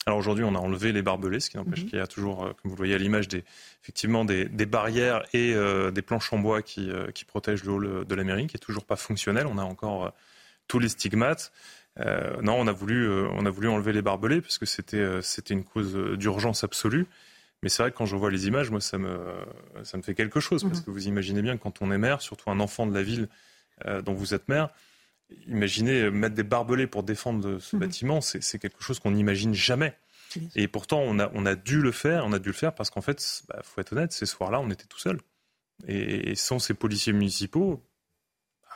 [0.06, 1.88] Alors aujourd'hui, on a enlevé les barbelés, ce qui n'empêche mhm.
[1.88, 3.42] qu'il y a toujours, euh, comme vous le voyez à l'image, des,
[3.82, 8.04] effectivement des, barrières et euh, des planches en bois qui, euh, qui protègent le hall
[8.04, 9.46] de la mairie, qui est toujours pas fonctionnel.
[9.46, 10.12] On a encore
[10.68, 11.52] tous les stigmates.
[11.98, 15.64] non, on a voulu, on a voulu enlever les barbelés parce que c'était, c'était une
[15.64, 17.06] cause d'urgence absolue.
[17.64, 19.18] Mais c'est vrai que quand je vois les images, moi, ça me,
[19.84, 20.64] ça me fait quelque chose.
[20.64, 20.84] Parce mhm.
[20.84, 23.26] que vous imaginez bien que quand on est maire, surtout un enfant de la ville
[23.86, 24.68] euh, dont vous êtes maire,
[25.46, 27.80] imaginez mettre des barbelés pour défendre ce mhm.
[27.80, 29.96] bâtiment, c'est quelque chose qu'on n'imagine jamais.
[30.56, 32.90] Et pourtant, on a, on a dû le faire, on a dû le faire parce
[32.90, 35.18] qu'en fait, il bah, faut être honnête, ces soirs-là, on était tout seul.
[35.88, 37.82] Et, sans ces policiers municipaux,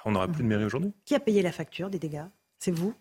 [0.06, 0.48] on n'aurait plus de mhm.
[0.48, 0.94] mairie aujourd'hui.
[1.04, 2.24] Qui a payé la facture des dégâts?
[2.58, 2.94] C'est vous?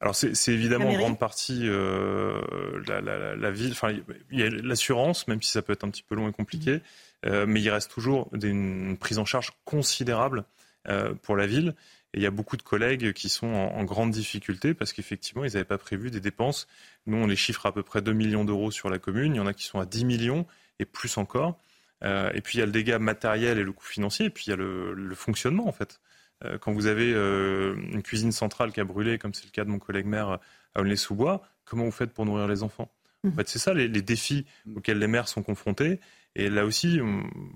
[0.00, 2.40] Alors c'est évidemment en grande partie euh,
[2.86, 3.72] la, ville.
[3.72, 3.96] Enfin,
[4.30, 6.82] il y a l'assurance, même si ça peut être un petit peu long et compliqué,
[7.24, 10.44] euh, mais il reste toujours une prise en charge considérable
[10.88, 11.74] euh, pour la ville.
[12.12, 15.54] Et il y a beaucoup de collègues qui sont en, grande difficulté parce qu'effectivement, ils
[15.54, 16.68] n'avaient pas prévu des dépenses.
[17.06, 19.34] Nous, on les chiffre à peu près 2 millions d'euros sur la commune.
[19.34, 20.46] Il y en a qui sont à 10 millions
[20.80, 21.58] et plus encore.
[22.02, 24.50] et puis il y a le dégât matériel et le coût financier, et puis il
[24.50, 25.98] y a le fonctionnement en fait.
[26.44, 29.64] Euh, quand vous avez euh, une cuisine centrale qui a brûlé, comme c'est le cas
[29.64, 30.40] de mon collègue maire
[30.74, 32.90] à Aulnay-sous-Bois, comment vous faites pour nourrir les enfants?
[33.24, 33.32] En mmh.
[33.32, 34.44] fait, c'est ça les, défis
[34.76, 35.98] auxquels les maires sont confrontés.
[36.36, 36.98] Et là aussi,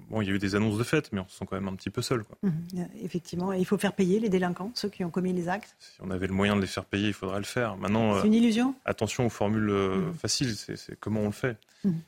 [0.08, 1.68] bon, il y a eu des annonces de fête, mais on se sent quand même
[1.68, 2.22] un petit peu seul.
[2.22, 2.38] Quoi.
[2.42, 2.84] Mmh.
[3.02, 5.74] Effectivement, il faut faire payer les délinquants, ceux qui ont commis les actes?
[5.78, 7.76] Si on avait le moyen de les faire payer, il faudrait le faire.
[7.76, 8.70] Maintenant, c'est une illusion?
[8.70, 10.14] Euh, attention aux formules mmh.
[10.14, 11.58] faciles, c'est comment on le fait.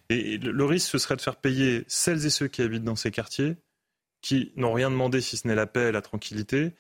[0.09, 3.11] Et le risque, ce serait de faire payer celles et ceux qui habitent dans ces
[3.11, 3.57] quartiers
[4.23, 6.73] qui n'ont rien demandé si ce n'est la paix et la tranquillité,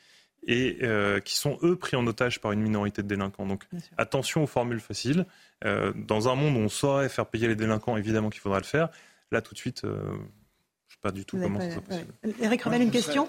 [0.47, 3.47] et euh, qui sont, eux, pris en otage par une minorité de délinquants.
[3.47, 3.65] Donc
[3.97, 5.27] attention aux formules faciles.
[5.65, 8.65] Euh, dans un monde où on saurait faire payer les délinquants, évidemment qu'il faudrait le
[8.65, 8.89] faire.
[9.31, 10.19] Là, tout de suite, euh, je ne
[10.89, 12.13] sais pas du tout comment ça possible.
[12.41, 13.29] Éric Revel, une question?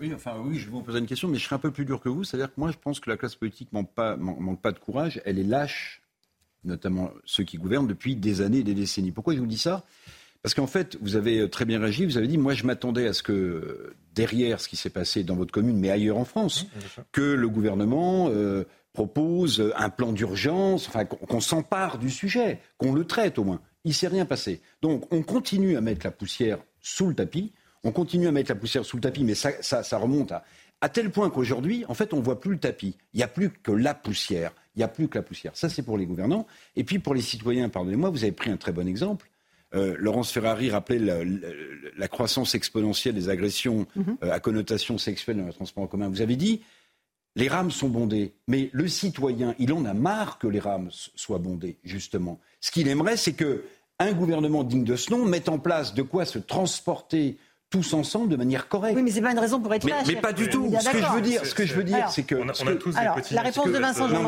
[0.00, 1.84] oui, enfin oui, je vais vous poser une question, mais je serai un peu plus
[1.84, 2.22] dur que vous.
[2.22, 5.20] C'est-à-dire que moi, je pense que la classe politique manque pas, manque pas de courage.
[5.24, 6.02] Elle est lâche,
[6.62, 9.10] notamment ceux qui gouvernent depuis des années et des décennies.
[9.10, 9.84] Pourquoi je vous dis ça?
[10.46, 13.12] Parce qu'en fait, vous avez très bien réagi, vous avez dit, moi je m'attendais à
[13.12, 16.66] ce que, derrière ce qui s'est passé dans votre commune, mais ailleurs en France,
[17.10, 18.62] que le gouvernement euh,
[18.92, 23.60] propose un plan d'urgence, enfin qu'on s'empare du sujet, qu'on le traite au moins.
[23.82, 24.60] Il ne s'est rien passé.
[24.82, 27.52] Donc on continue à mettre la poussière sous le tapis,
[27.82, 30.44] on continue à mettre la poussière sous le tapis, mais ça, ça, remonte à,
[30.80, 32.96] à tel point qu'aujourd'hui, en fait, on ne voit plus le tapis.
[33.14, 34.52] Il n'y a plus que la poussière.
[34.76, 35.56] Il n'y a plus que la poussière.
[35.56, 36.46] Ça, c'est pour les gouvernants.
[36.76, 39.28] Et puis pour les citoyens, pardonnez-moi, vous avez pris un très bon exemple.
[39.74, 41.00] Euh, Laurence Ferrari rappelait
[41.96, 44.16] la, croissance exponentielle des agressions mhm.
[44.22, 46.08] euh, à connotation sexuelle dans le transport en commun.
[46.08, 46.62] Vous avez dit,
[47.34, 51.38] les rames sont bondées, mais le citoyen, il en a marre que les rames soient
[51.38, 52.40] bondées, justement.
[52.60, 53.64] Ce qu'il aimerait, c'est que
[53.98, 57.38] un gouvernement digne de ce nom mette en place de quoi se transporter
[57.70, 58.96] tous ensemble de manière correcte.
[58.96, 60.02] Oui, mais c'est pas une raison pour être mais, là.
[60.06, 60.70] Mais pas du tout.
[60.78, 62.96] Ce que je veux dire, ce que je veux dire, c'est que, on a, tous
[62.96, 64.22] alors, la réponse de Vincent non,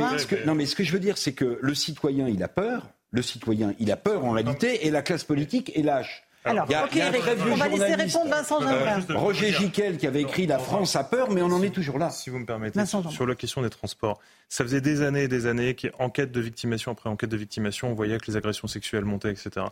[0.47, 2.89] non, mais ce que je veux dire, c'est que le citoyen, il a peur.
[3.11, 6.29] Le citoyen, il a peur en réalité, et la classe politique est lâche.
[6.45, 9.53] Alors, il y a, ok, un très vieux on va laisser répondre Vincent euh, Roger
[9.53, 12.11] Giquel qui avait écrit La France a peur, mais on en est toujours là.
[12.11, 15.47] Si vous me permettez, sur la question des transports, ça faisait des années et des
[15.47, 19.31] années qu'enquête de victimation après enquête de victimation, on voyait que les agressions sexuelles montaient,
[19.31, 19.67] etc.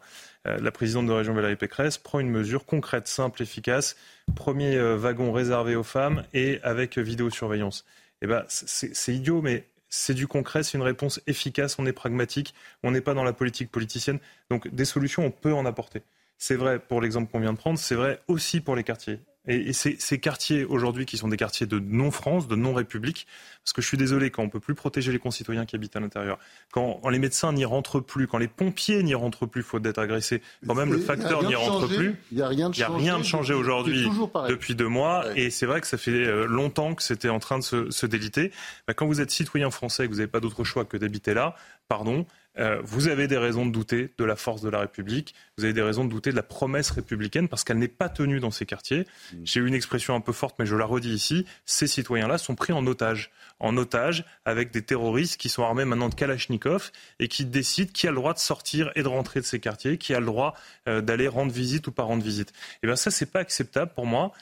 [0.46, 3.96] Euh, la présidente de région Valérie Pécresse prend une mesure concrète, simple, efficace.
[4.34, 7.84] Premier euh, wagon réservé aux femmes et avec vidéosurveillance.
[8.22, 12.54] Eh ben, c'est idiot, mais c'est du concret, c'est une réponse efficace, on est pragmatique,
[12.82, 14.18] on n'est pas dans la politique politicienne.
[14.50, 16.02] Donc des solutions, on peut en apporter.
[16.38, 19.20] C'est vrai pour l'exemple qu'on vient de prendre, c'est vrai aussi pour les quartiers.
[19.46, 23.26] Et, ces, quartiers aujourd'hui qui sont des quartiers de non-France, de non-République,
[23.64, 25.96] parce que je suis désolé, quand on ne peut plus protéger les concitoyens qui habitent
[25.96, 26.38] à l'intérieur,
[26.72, 30.42] quand les médecins n'y rentrent plus, quand les pompiers n'y rentrent plus, faute d'être agressés,
[30.66, 33.24] quand même le facteur n'y rentre plus, il n'y a rien de changé, rien de
[33.24, 34.08] changé aujourd'hui
[34.48, 35.24] depuis deux mois.
[35.36, 38.52] Et c'est vrai que ça fait euh, longtemps que c'était en train de se, déliter.
[38.86, 41.34] Bah, quand vous êtes citoyen français et que vous n'avez pas d'autre choix que d'habiter
[41.34, 41.56] là,
[41.88, 42.26] pardon,
[42.58, 45.72] euh, vous avez des raisons de douter de la force de la République, vous avez
[45.72, 48.66] des raisons de douter de la promesse républicaine parce qu'elle n'est pas tenue dans ces
[48.66, 49.06] quartiers.
[49.32, 49.36] Mm.
[49.44, 52.54] J'ai eu une expression un peu forte, mais je la redis ici, ces citoyens-là sont
[52.54, 53.30] pris en otage,
[53.60, 58.06] en otage avec des terroristes qui sont armés maintenant de Kalachnikov et qui décident qui
[58.06, 60.54] a le droit de sortir et de rentrer de ces quartiers, qui a le droit
[60.88, 62.50] euh, d'aller rendre visite ou pas rendre visite.
[62.50, 64.32] Et eh bien ça, c'est pas acceptable pour moi.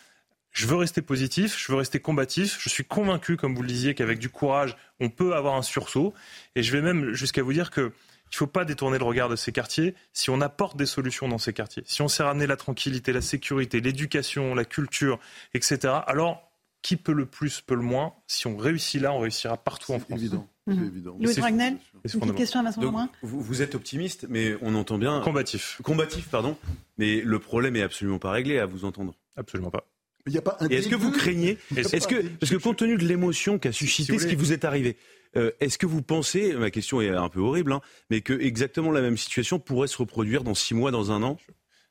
[0.54, 2.58] Je veux rester positif, je veux rester combatif.
[2.60, 6.14] Je suis convaincu, comme vous le disiez, qu'avec du courage, on peut avoir un sursaut.
[6.54, 7.92] Et je vais même jusqu'à vous dire que
[8.32, 9.94] il ne faut pas détourner le regard de ces quartiers.
[10.12, 13.20] Si on apporte des solutions dans ces quartiers, si on sait ramener la tranquillité, la
[13.20, 15.20] sécurité, l'éducation, la culture,
[15.54, 16.50] etc., alors
[16.82, 18.12] qui peut le plus, peut le moins?
[18.26, 20.18] Si on réussit là, on réussira partout en France.
[20.18, 20.48] Évident.
[20.66, 20.86] C'est mhm.
[20.86, 21.16] évident.
[21.20, 21.76] Louis Dragnel,
[22.12, 25.20] une question à Vincent Donc, vous, vous, êtes optimiste, mais on entend bien.
[25.20, 25.80] Combatif.
[25.82, 26.56] Combatif, pardon.
[26.98, 29.14] Mais le problème est absolument pas réglé à vous entendre.
[29.36, 29.86] Absolument pas.
[30.26, 33.04] Il a pas un est-ce que vous craignez Est-ce que parce que compte tenu de
[33.04, 34.96] l'émotion qu'a suscité ce qui vous est arrivé,
[35.36, 37.80] euh, est-ce que vous pensez, ma question est un peu horrible, hein,
[38.10, 41.38] mais que exactement la même situation pourrait se reproduire dans six mois, dans un an?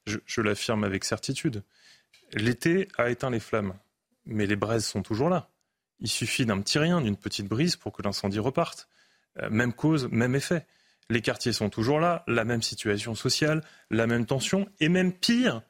[0.06, 1.64] Je, l'affirme avec certitude.
[2.34, 3.74] L'été a éteint les flammes,
[4.26, 5.50] mais les braises sont toujours là.
[6.00, 8.90] Il suffit d'un petit rien, d'une petite brise pour que l'incendie reparte.
[9.42, 10.66] Euh, même cause, même effet.
[11.10, 15.62] Les quartiers sont toujours là, la même situation sociale, la même tension, et même pire,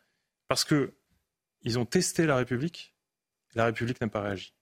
[0.48, 0.94] parce que
[1.64, 2.94] ils ont testé la République.
[3.56, 4.54] La République n'a pas réagi.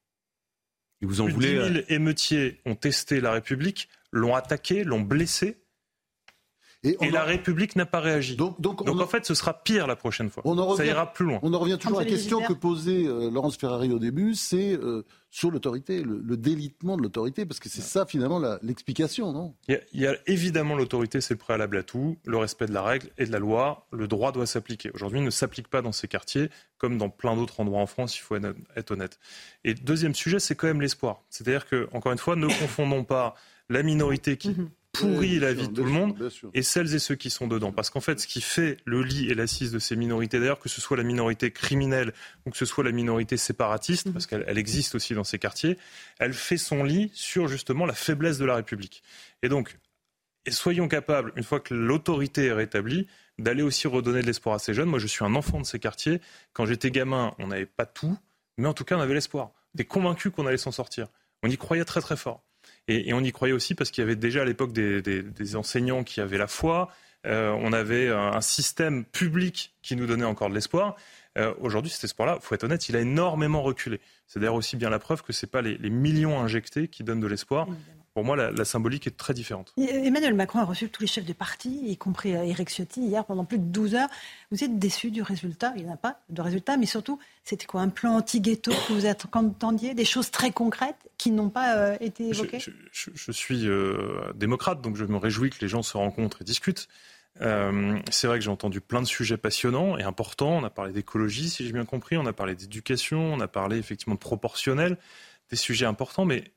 [1.02, 5.02] Et vous en voulez 10 000 euh, émeutiers ont testé la République, l'ont attaqué, l'ont
[5.02, 5.61] blessé.
[6.84, 8.36] Et, la République n'a pas réagi.
[8.36, 10.44] Donc, en, fait, ce sera pire la prochaine fois.
[10.76, 11.40] ça ira plus loin.
[11.44, 14.74] On en revient toujours à la question que posait euh, Laurence Ferrari au début, c'est
[14.74, 19.53] euh, sur l'autorité, le, délitement de l'autorité, parce que c'est ça finalement l'explication, non?
[19.68, 23.10] Il y, a, évidemment l'autorité, c'est le préalable à tout, le respect de la règle
[23.20, 24.90] et de la loi, le droit doit s'appliquer.
[24.95, 26.49] Aujourd'hui, il ne s'applique pas dans ces quartiers,
[26.80, 28.36] comme dans plein d'autres endroits en France, il faut
[28.76, 29.20] être honnête.
[29.64, 31.22] Et deuxième sujet, c'est quand même l'espoir.
[31.30, 33.36] C'est-à-dire que, encore une fois, ne confondons pas
[33.70, 34.56] la minorité qui
[34.91, 37.72] pourrit la vie de tout le monde et celles et ceux qui sont dedans.
[37.72, 40.69] Parce qu'en fait, ce qui fait le lit et l'assise de ces minorités, d'ailleurs, que
[40.69, 42.13] ce soit la minorité criminelle
[42.45, 44.13] ou que ce soit la minorité séparatiste, mhm.
[44.13, 45.77] parce qu'elle existe aussi dans ces quartiers,
[46.19, 49.03] elle fait son lit sur justement la faiblesse de la République.
[49.43, 49.77] Et donc,
[50.45, 53.07] et soyons capables, une fois que l'autorité est rétablie,
[53.38, 54.89] d'aller aussi redonner de l'espoir à ces jeunes.
[54.89, 56.22] Moi, je suis un enfant de ces quartiers.
[56.53, 58.18] Quand j'étais gamin, on n'avait pas tout,
[58.57, 59.51] mais en tout cas, on avait l'espoir.
[59.73, 61.07] On était convaincu qu'on allait s'en sortir.
[61.43, 62.43] On y croyait très très fort.
[62.88, 66.22] Et, on y croyait aussi parce qu'il y avait déjà à l'époque des, enseignants qui
[66.22, 66.90] avaient la foi.
[67.28, 70.95] Euh, on avait un, système public qui nous donnait encore de l'espoir.
[71.38, 74.02] Euh, aujourd'hui, cet espoir-là, faut être honnête, il a énormément reculé.
[74.28, 77.22] C'est d'ailleurs aussi bien la preuve que ce n'est pas les, millions injectés qui donnent
[77.22, 77.68] de l'espoir.
[78.14, 79.74] Pour moi, la, symbolique est très différente.
[79.78, 83.24] Emmanuel Macron a reçu tous les chefs de parti, y compris Eric euh, Ciotti, hier
[83.24, 84.10] pendant plus de 12 heures.
[84.52, 85.74] Vous êtes déçu du résultat?
[85.78, 89.06] Il n'y a pas de résultat, mais surtout, c'était quoi Un plan anti-ghetto que vous
[89.06, 89.94] attendiez?
[89.94, 92.60] Des choses très concrètes qui n'ont pas euh, été évoquées?
[92.92, 96.90] je, suis euh, démocrate, donc je me réjouis que les gens se rencontrent et discutent.
[97.40, 100.58] Euh, c'est vrai que j'ai entendu plein de sujets passionnants et importants.
[100.58, 102.18] On a parlé d'écologie, si j'ai bien compris.
[102.18, 103.34] On a parlé d'éducation.
[103.34, 104.98] On a parlé effectivement de proportionnel.
[105.50, 106.26] Des sujets importants.
[106.26, 106.52] Mais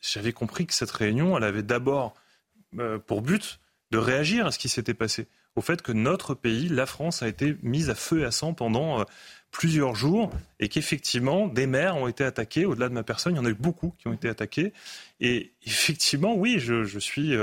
[0.00, 2.14] j'avais compris que cette réunion, elle avait d'abord
[2.78, 3.60] euh, pour but
[3.90, 5.26] de réagir à ce qui s'était passé.
[5.56, 8.54] Au fait que notre pays, la France, a été mise à feu et à sang
[8.54, 9.04] pendant euh,
[9.50, 12.64] plusieurs jours et qu'effectivement, des maires ont été attaqués.
[12.64, 14.72] Au-delà de ma personne, il y en a eu beaucoup qui ont été attaqués.
[15.18, 17.34] Et effectivement, oui, je, suis,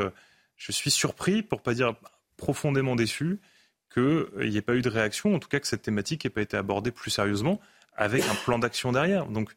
[0.55, 1.95] je suis surpris, pour pas dire
[2.37, 3.39] profondément déçu
[3.93, 6.41] qu'il n'y ait pas eu de réaction, en tout cas que cette thématique n'ait pas
[6.41, 7.59] été abordée plus sérieusement,
[7.95, 9.25] avec un plan d'action derrière.
[9.25, 9.51] Donc,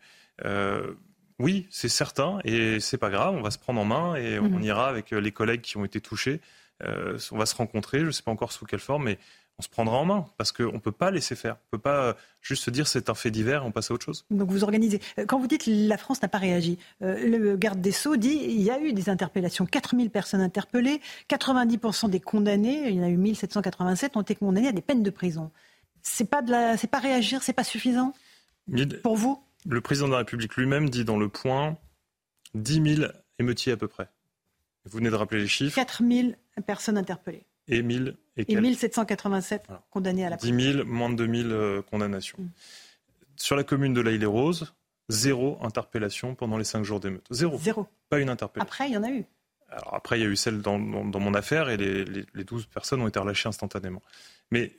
[0.45, 0.95] euh,
[1.41, 4.49] oui, c'est certain, et c'est pas grave, on va se prendre en main et on
[4.49, 4.63] mhm.
[4.63, 6.41] ira avec les collègues qui ont été touchés.
[6.83, 9.19] Euh, on va se rencontrer, je ne sais pas encore sous quelle forme, mais
[9.61, 11.57] on se prendra en main parce qu'on ne peut pas laisser faire.
[11.57, 13.91] On ne peut pas euh, juste se dire c'est un fait divers et on passe
[13.91, 14.25] à autre chose.
[14.31, 15.01] Donc vous organisez.
[15.19, 18.41] Euh, quand vous dites la France n'a pas réagi, euh, le garde des Sceaux dit
[18.43, 19.67] il y a eu des interpellations.
[19.67, 24.69] 4000 personnes interpellées, 90% des condamnés, il y en a eu 1787, ont été condamnés
[24.69, 25.51] à des peines de prison.
[26.03, 28.15] C'est pas, de la, pas réagir, c'est pas suffisant?
[29.03, 29.43] Pour vous?
[29.67, 31.77] Le président de la République lui-même dit dans le point
[32.55, 34.09] 10 000 émeutiers à peu près.
[34.85, 35.75] Vous venez de rappeler les chiffres.
[35.75, 40.57] 4000 personnes interpellées et 1000 et, et 1787 condamnés à la prison.
[40.57, 42.39] 10 000, moins de 2000 euh, condamnations.
[42.39, 42.49] Mm.
[43.37, 44.73] Sur la commune de laïle les roses
[45.11, 47.27] zéro interpellation pendant les cinq jours d'émeute.
[47.31, 47.59] Zéro.
[47.59, 47.87] Zéro.
[48.09, 48.67] Pas une interpellation.
[48.67, 49.25] Après, il y en a eu.
[49.69, 53.03] Alors après, il y a eu celle dans, mon affaire et les, les, 12 personnes
[53.03, 54.03] ont été relâchées instantanément.
[54.51, 54.73] Mais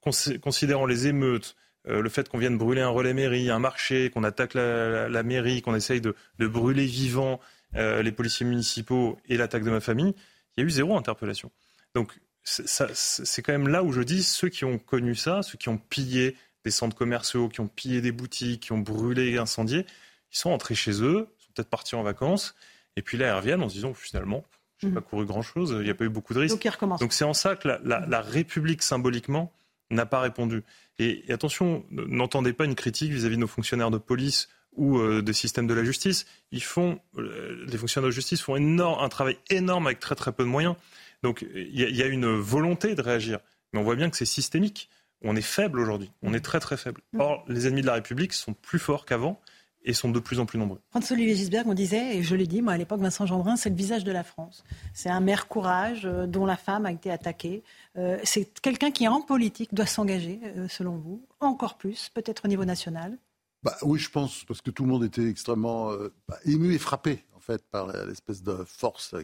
[0.00, 1.54] considérant les émeutes,
[1.86, 5.62] euh, le fait qu'on vienne brûler un relais mairie, un marché, qu'on attaque la, mairie,
[5.62, 7.40] qu'on essaye de, brûler vivant
[7.76, 10.14] euh, les policiers municipaux et l'attaque de ma famille,
[10.56, 11.50] il y a eu zéro interpellation.
[11.94, 15.68] Donc c'est quand même là où je dis ceux qui ont connu ça, ceux qui
[15.68, 19.86] ont pillé des centres commerciaux, qui ont pillé des boutiques, qui ont brûlé et incendié,
[20.32, 22.54] ils sont entrés chez eux, ils sont peut-être partis en vacances,
[22.96, 24.44] et puis là ils reviennent en se disant finalement,
[24.78, 25.00] je n'ai mhm.
[25.00, 26.54] pas couru grand-chose, il n'y a pas eu beaucoup de risques.
[26.98, 29.52] Donc c'est en ça que la, République symboliquement
[29.90, 30.62] n'a pas répondu.
[30.98, 35.32] Et, attention, n'entendez pas une critique vis-à-vis de nos fonctionnaires de police ou euh, des
[35.32, 36.26] systèmes de la justice.
[36.52, 40.44] Ils font, euh, les fonctionnaires de justice font un travail énorme avec très très peu
[40.44, 40.76] de moyens.
[41.22, 43.40] Donc il y, a une volonté de réagir,
[43.72, 44.88] mais on voit bien que c'est systémique.
[45.22, 47.00] On est faible aujourd'hui, on est très très faible.
[47.12, 47.20] Mm.
[47.20, 49.40] Or, les ennemis de la République sont plus forts qu'avant
[49.84, 50.80] et sont de plus en plus nombreux.
[50.90, 53.76] François-Olivier Gisberg, on disait, et je l'ai dit, moi à l'époque, Vincent Gendrin, c'est le
[53.76, 54.64] visage de la France.
[54.92, 57.62] C'est un maire courage euh, dont la femme a été attaquée.
[57.96, 62.48] Euh, c'est quelqu'un qui, en politique, doit s'engager, euh, selon vous, encore plus, peut-être au
[62.48, 63.16] niveau national?
[63.62, 65.92] Bah, Oui, je pense, parce que tout le monde était extrêmement
[66.28, 69.14] bah, ému et frappé fait par l'espèce de force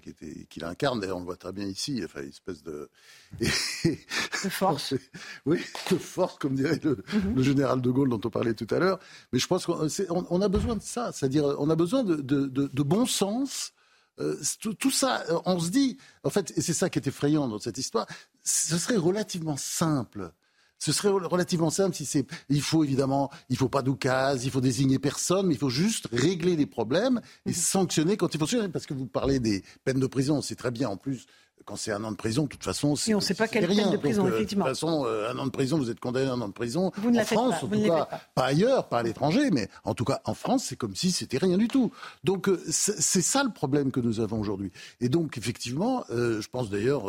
[0.49, 1.01] qu'il incarne.
[1.01, 2.01] D'ailleurs, on le voit très bien ici.
[2.03, 2.89] Enfin, une espèce de.
[3.41, 4.95] de force.
[5.47, 5.61] oui,
[5.91, 7.35] de force, comme dirait mhm.
[7.37, 8.99] le, général de Gaulle dont on parlait tout à l'heure.
[9.33, 11.13] Mais je pense qu'on a besoin de ça.
[11.13, 13.73] C'est-à-dire, on a besoin de, de, bon sens.
[14.21, 14.41] Euh,
[14.79, 17.79] tout, ça, on se dit, en fait, et c'est ça qui est effrayant dans cette
[17.79, 18.07] histoire,
[18.43, 20.33] ce serait relativement simple
[20.79, 22.27] ce serait relativement simple si c'est.
[22.49, 26.09] Il faut évidemment, il faut pas d'oukase, il faut désigner personne, mais il faut juste
[26.13, 27.55] régler les problèmes et mhm.
[27.55, 28.69] sanctionner quand il faut sanctionner.
[28.69, 31.27] Parce que vous parlez des peines de prison, c'est très bien en plus.
[31.65, 33.15] Quand c'est un an de prison, de toute façon, c'est.
[33.15, 34.67] on ne sait pas quelle peine de prison, effectivement.
[34.67, 36.53] De toute façon, euh, un an de prison, vous êtes condamné à un an de
[36.53, 36.93] prison.
[36.99, 38.45] Vous en France, en tout cas, pas.
[38.45, 41.57] ailleurs, pas à l'étranger, mais en tout cas, en France, c'est comme si c'était rien
[41.57, 41.91] du tout.
[42.23, 44.73] Donc, euh, c'est ça le problème que nous avons aujourd'hui.
[45.01, 47.05] Et donc, effectivement, euh, je pense d'ailleurs,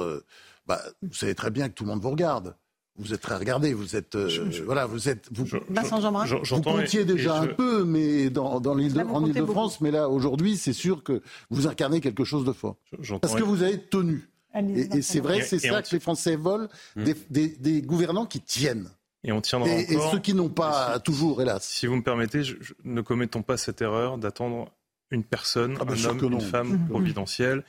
[0.67, 2.55] bah, vous savez très bien que tout le monde vous regarde.
[2.97, 4.29] Vous êtes très regardé, vous êtes euh,
[4.65, 6.25] voilà, vous êtes vous, Vincent Jeanbrun.
[6.25, 10.55] Vous comptiez déjà un peu, mais dans, dans l'île de, en Ile-de-France, mais là aujourd'hui,
[10.55, 12.77] c'est sûr que vous incarnez quelque chose de fort.
[13.21, 14.29] Parce que vous avez tenu.
[14.55, 17.03] Et, c'est vrai, c'est ça que les Français veulent, hmm.
[17.29, 18.89] des, des, gouvernants qui tiennent.
[19.25, 20.07] Et on tiendra et, encore.
[20.07, 21.65] Et ceux qui n'ont pas toujours, hélas.
[21.65, 22.43] Si vous me permettez,
[22.85, 24.71] ne commettons pas cette erreur d'attendre
[25.11, 26.87] une personne, ah, un homme, une femme mmh.
[26.89, 27.63] providentielle.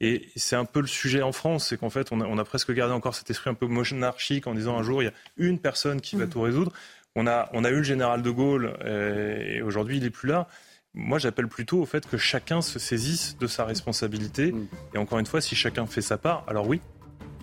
[0.00, 2.92] Et c'est un peu le sujet en France, c'est qu'en fait, on a, presque gardé
[2.92, 6.00] encore cet esprit un peu monarchique en disant un jour, il y a une personne
[6.00, 6.30] qui va mmh.
[6.30, 6.72] tout résoudre.
[7.16, 10.48] On a, on a eu le général de Gaulle, et aujourd'hui, il n'est plus là.
[10.94, 14.52] Moi, j'appelle plutôt au fait que chacun se saisisse de sa responsabilité.
[14.52, 14.68] Mmh.
[14.94, 16.80] Et encore une fois, si chacun fait sa part, alors oui,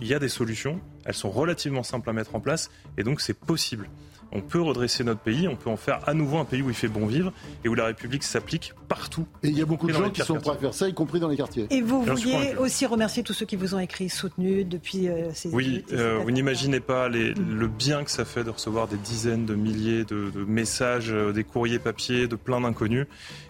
[0.00, 0.80] il y a des solutions.
[1.04, 3.88] Elles sont relativement simples à mettre en place, et donc c'est possible
[4.32, 6.74] on peut redresser notre pays, on peut en faire à nouveau un pays où il
[6.74, 7.32] fait bon vivre
[7.64, 9.26] et où la République s'applique partout.
[9.42, 11.20] Et il y a beaucoup de gens qui sont prêts à faire ça, y compris
[11.20, 11.66] dans les quartiers.
[11.70, 15.50] Et vous vouliez aussi remercier tous ceux qui vous ont écrit, soutenu depuis euh, ces
[15.50, 17.12] Oui, euh, vous n'imaginez pas mm.
[17.12, 21.44] le bien que ça fait de recevoir des dizaines de milliers de, messages, euh, des
[21.44, 23.06] courriers papier de plein d'inconnus.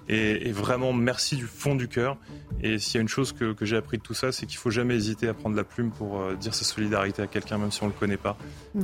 [0.08, 2.18] Et, vraiment, merci du fond du cœur.
[2.62, 4.70] Et s'il y a une chose que, j'ai appris de tout ça, c'est qu'il faut
[4.70, 7.42] jamais hésiter à prendre la plume pour dire sa solidarité à quelqu'un.
[7.42, 8.36] quelqu'un, même si on ne le connaît pas.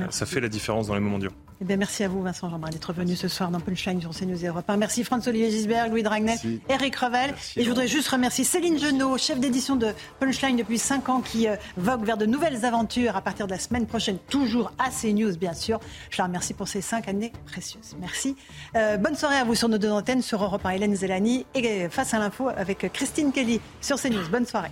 [0.09, 1.33] Ça fait la différence dans les moments durs.
[1.61, 4.45] Eh bien, merci à vous, Vincent Jean d'être venu ce soir dans Punchline sur CNews
[4.45, 4.77] Europe 1.
[4.77, 6.37] Merci François-Olivier Gisbert, Louis Dragnet,
[6.69, 7.35] Eric Revel.
[7.57, 9.87] et je voudrais juste remercier Céline Genot, chef d'édition de
[10.21, 13.59] Punchline depuis 5 ans, qui euh, vogue vers de nouvelles aventures à partir de la
[13.59, 15.81] semaine prochaine, toujours à CNews, bien sûr.
[16.09, 17.97] Je la remercie pour ces 5 années précieuses.
[17.99, 18.37] Merci.
[18.77, 21.89] Euh, bonne soirée à vous sur nos deux antennes, sur Europe 1, Hélène Zelani, et
[21.89, 24.29] face à l'info avec Christine Kelly sur CNews.
[24.31, 24.71] Bonne soirée.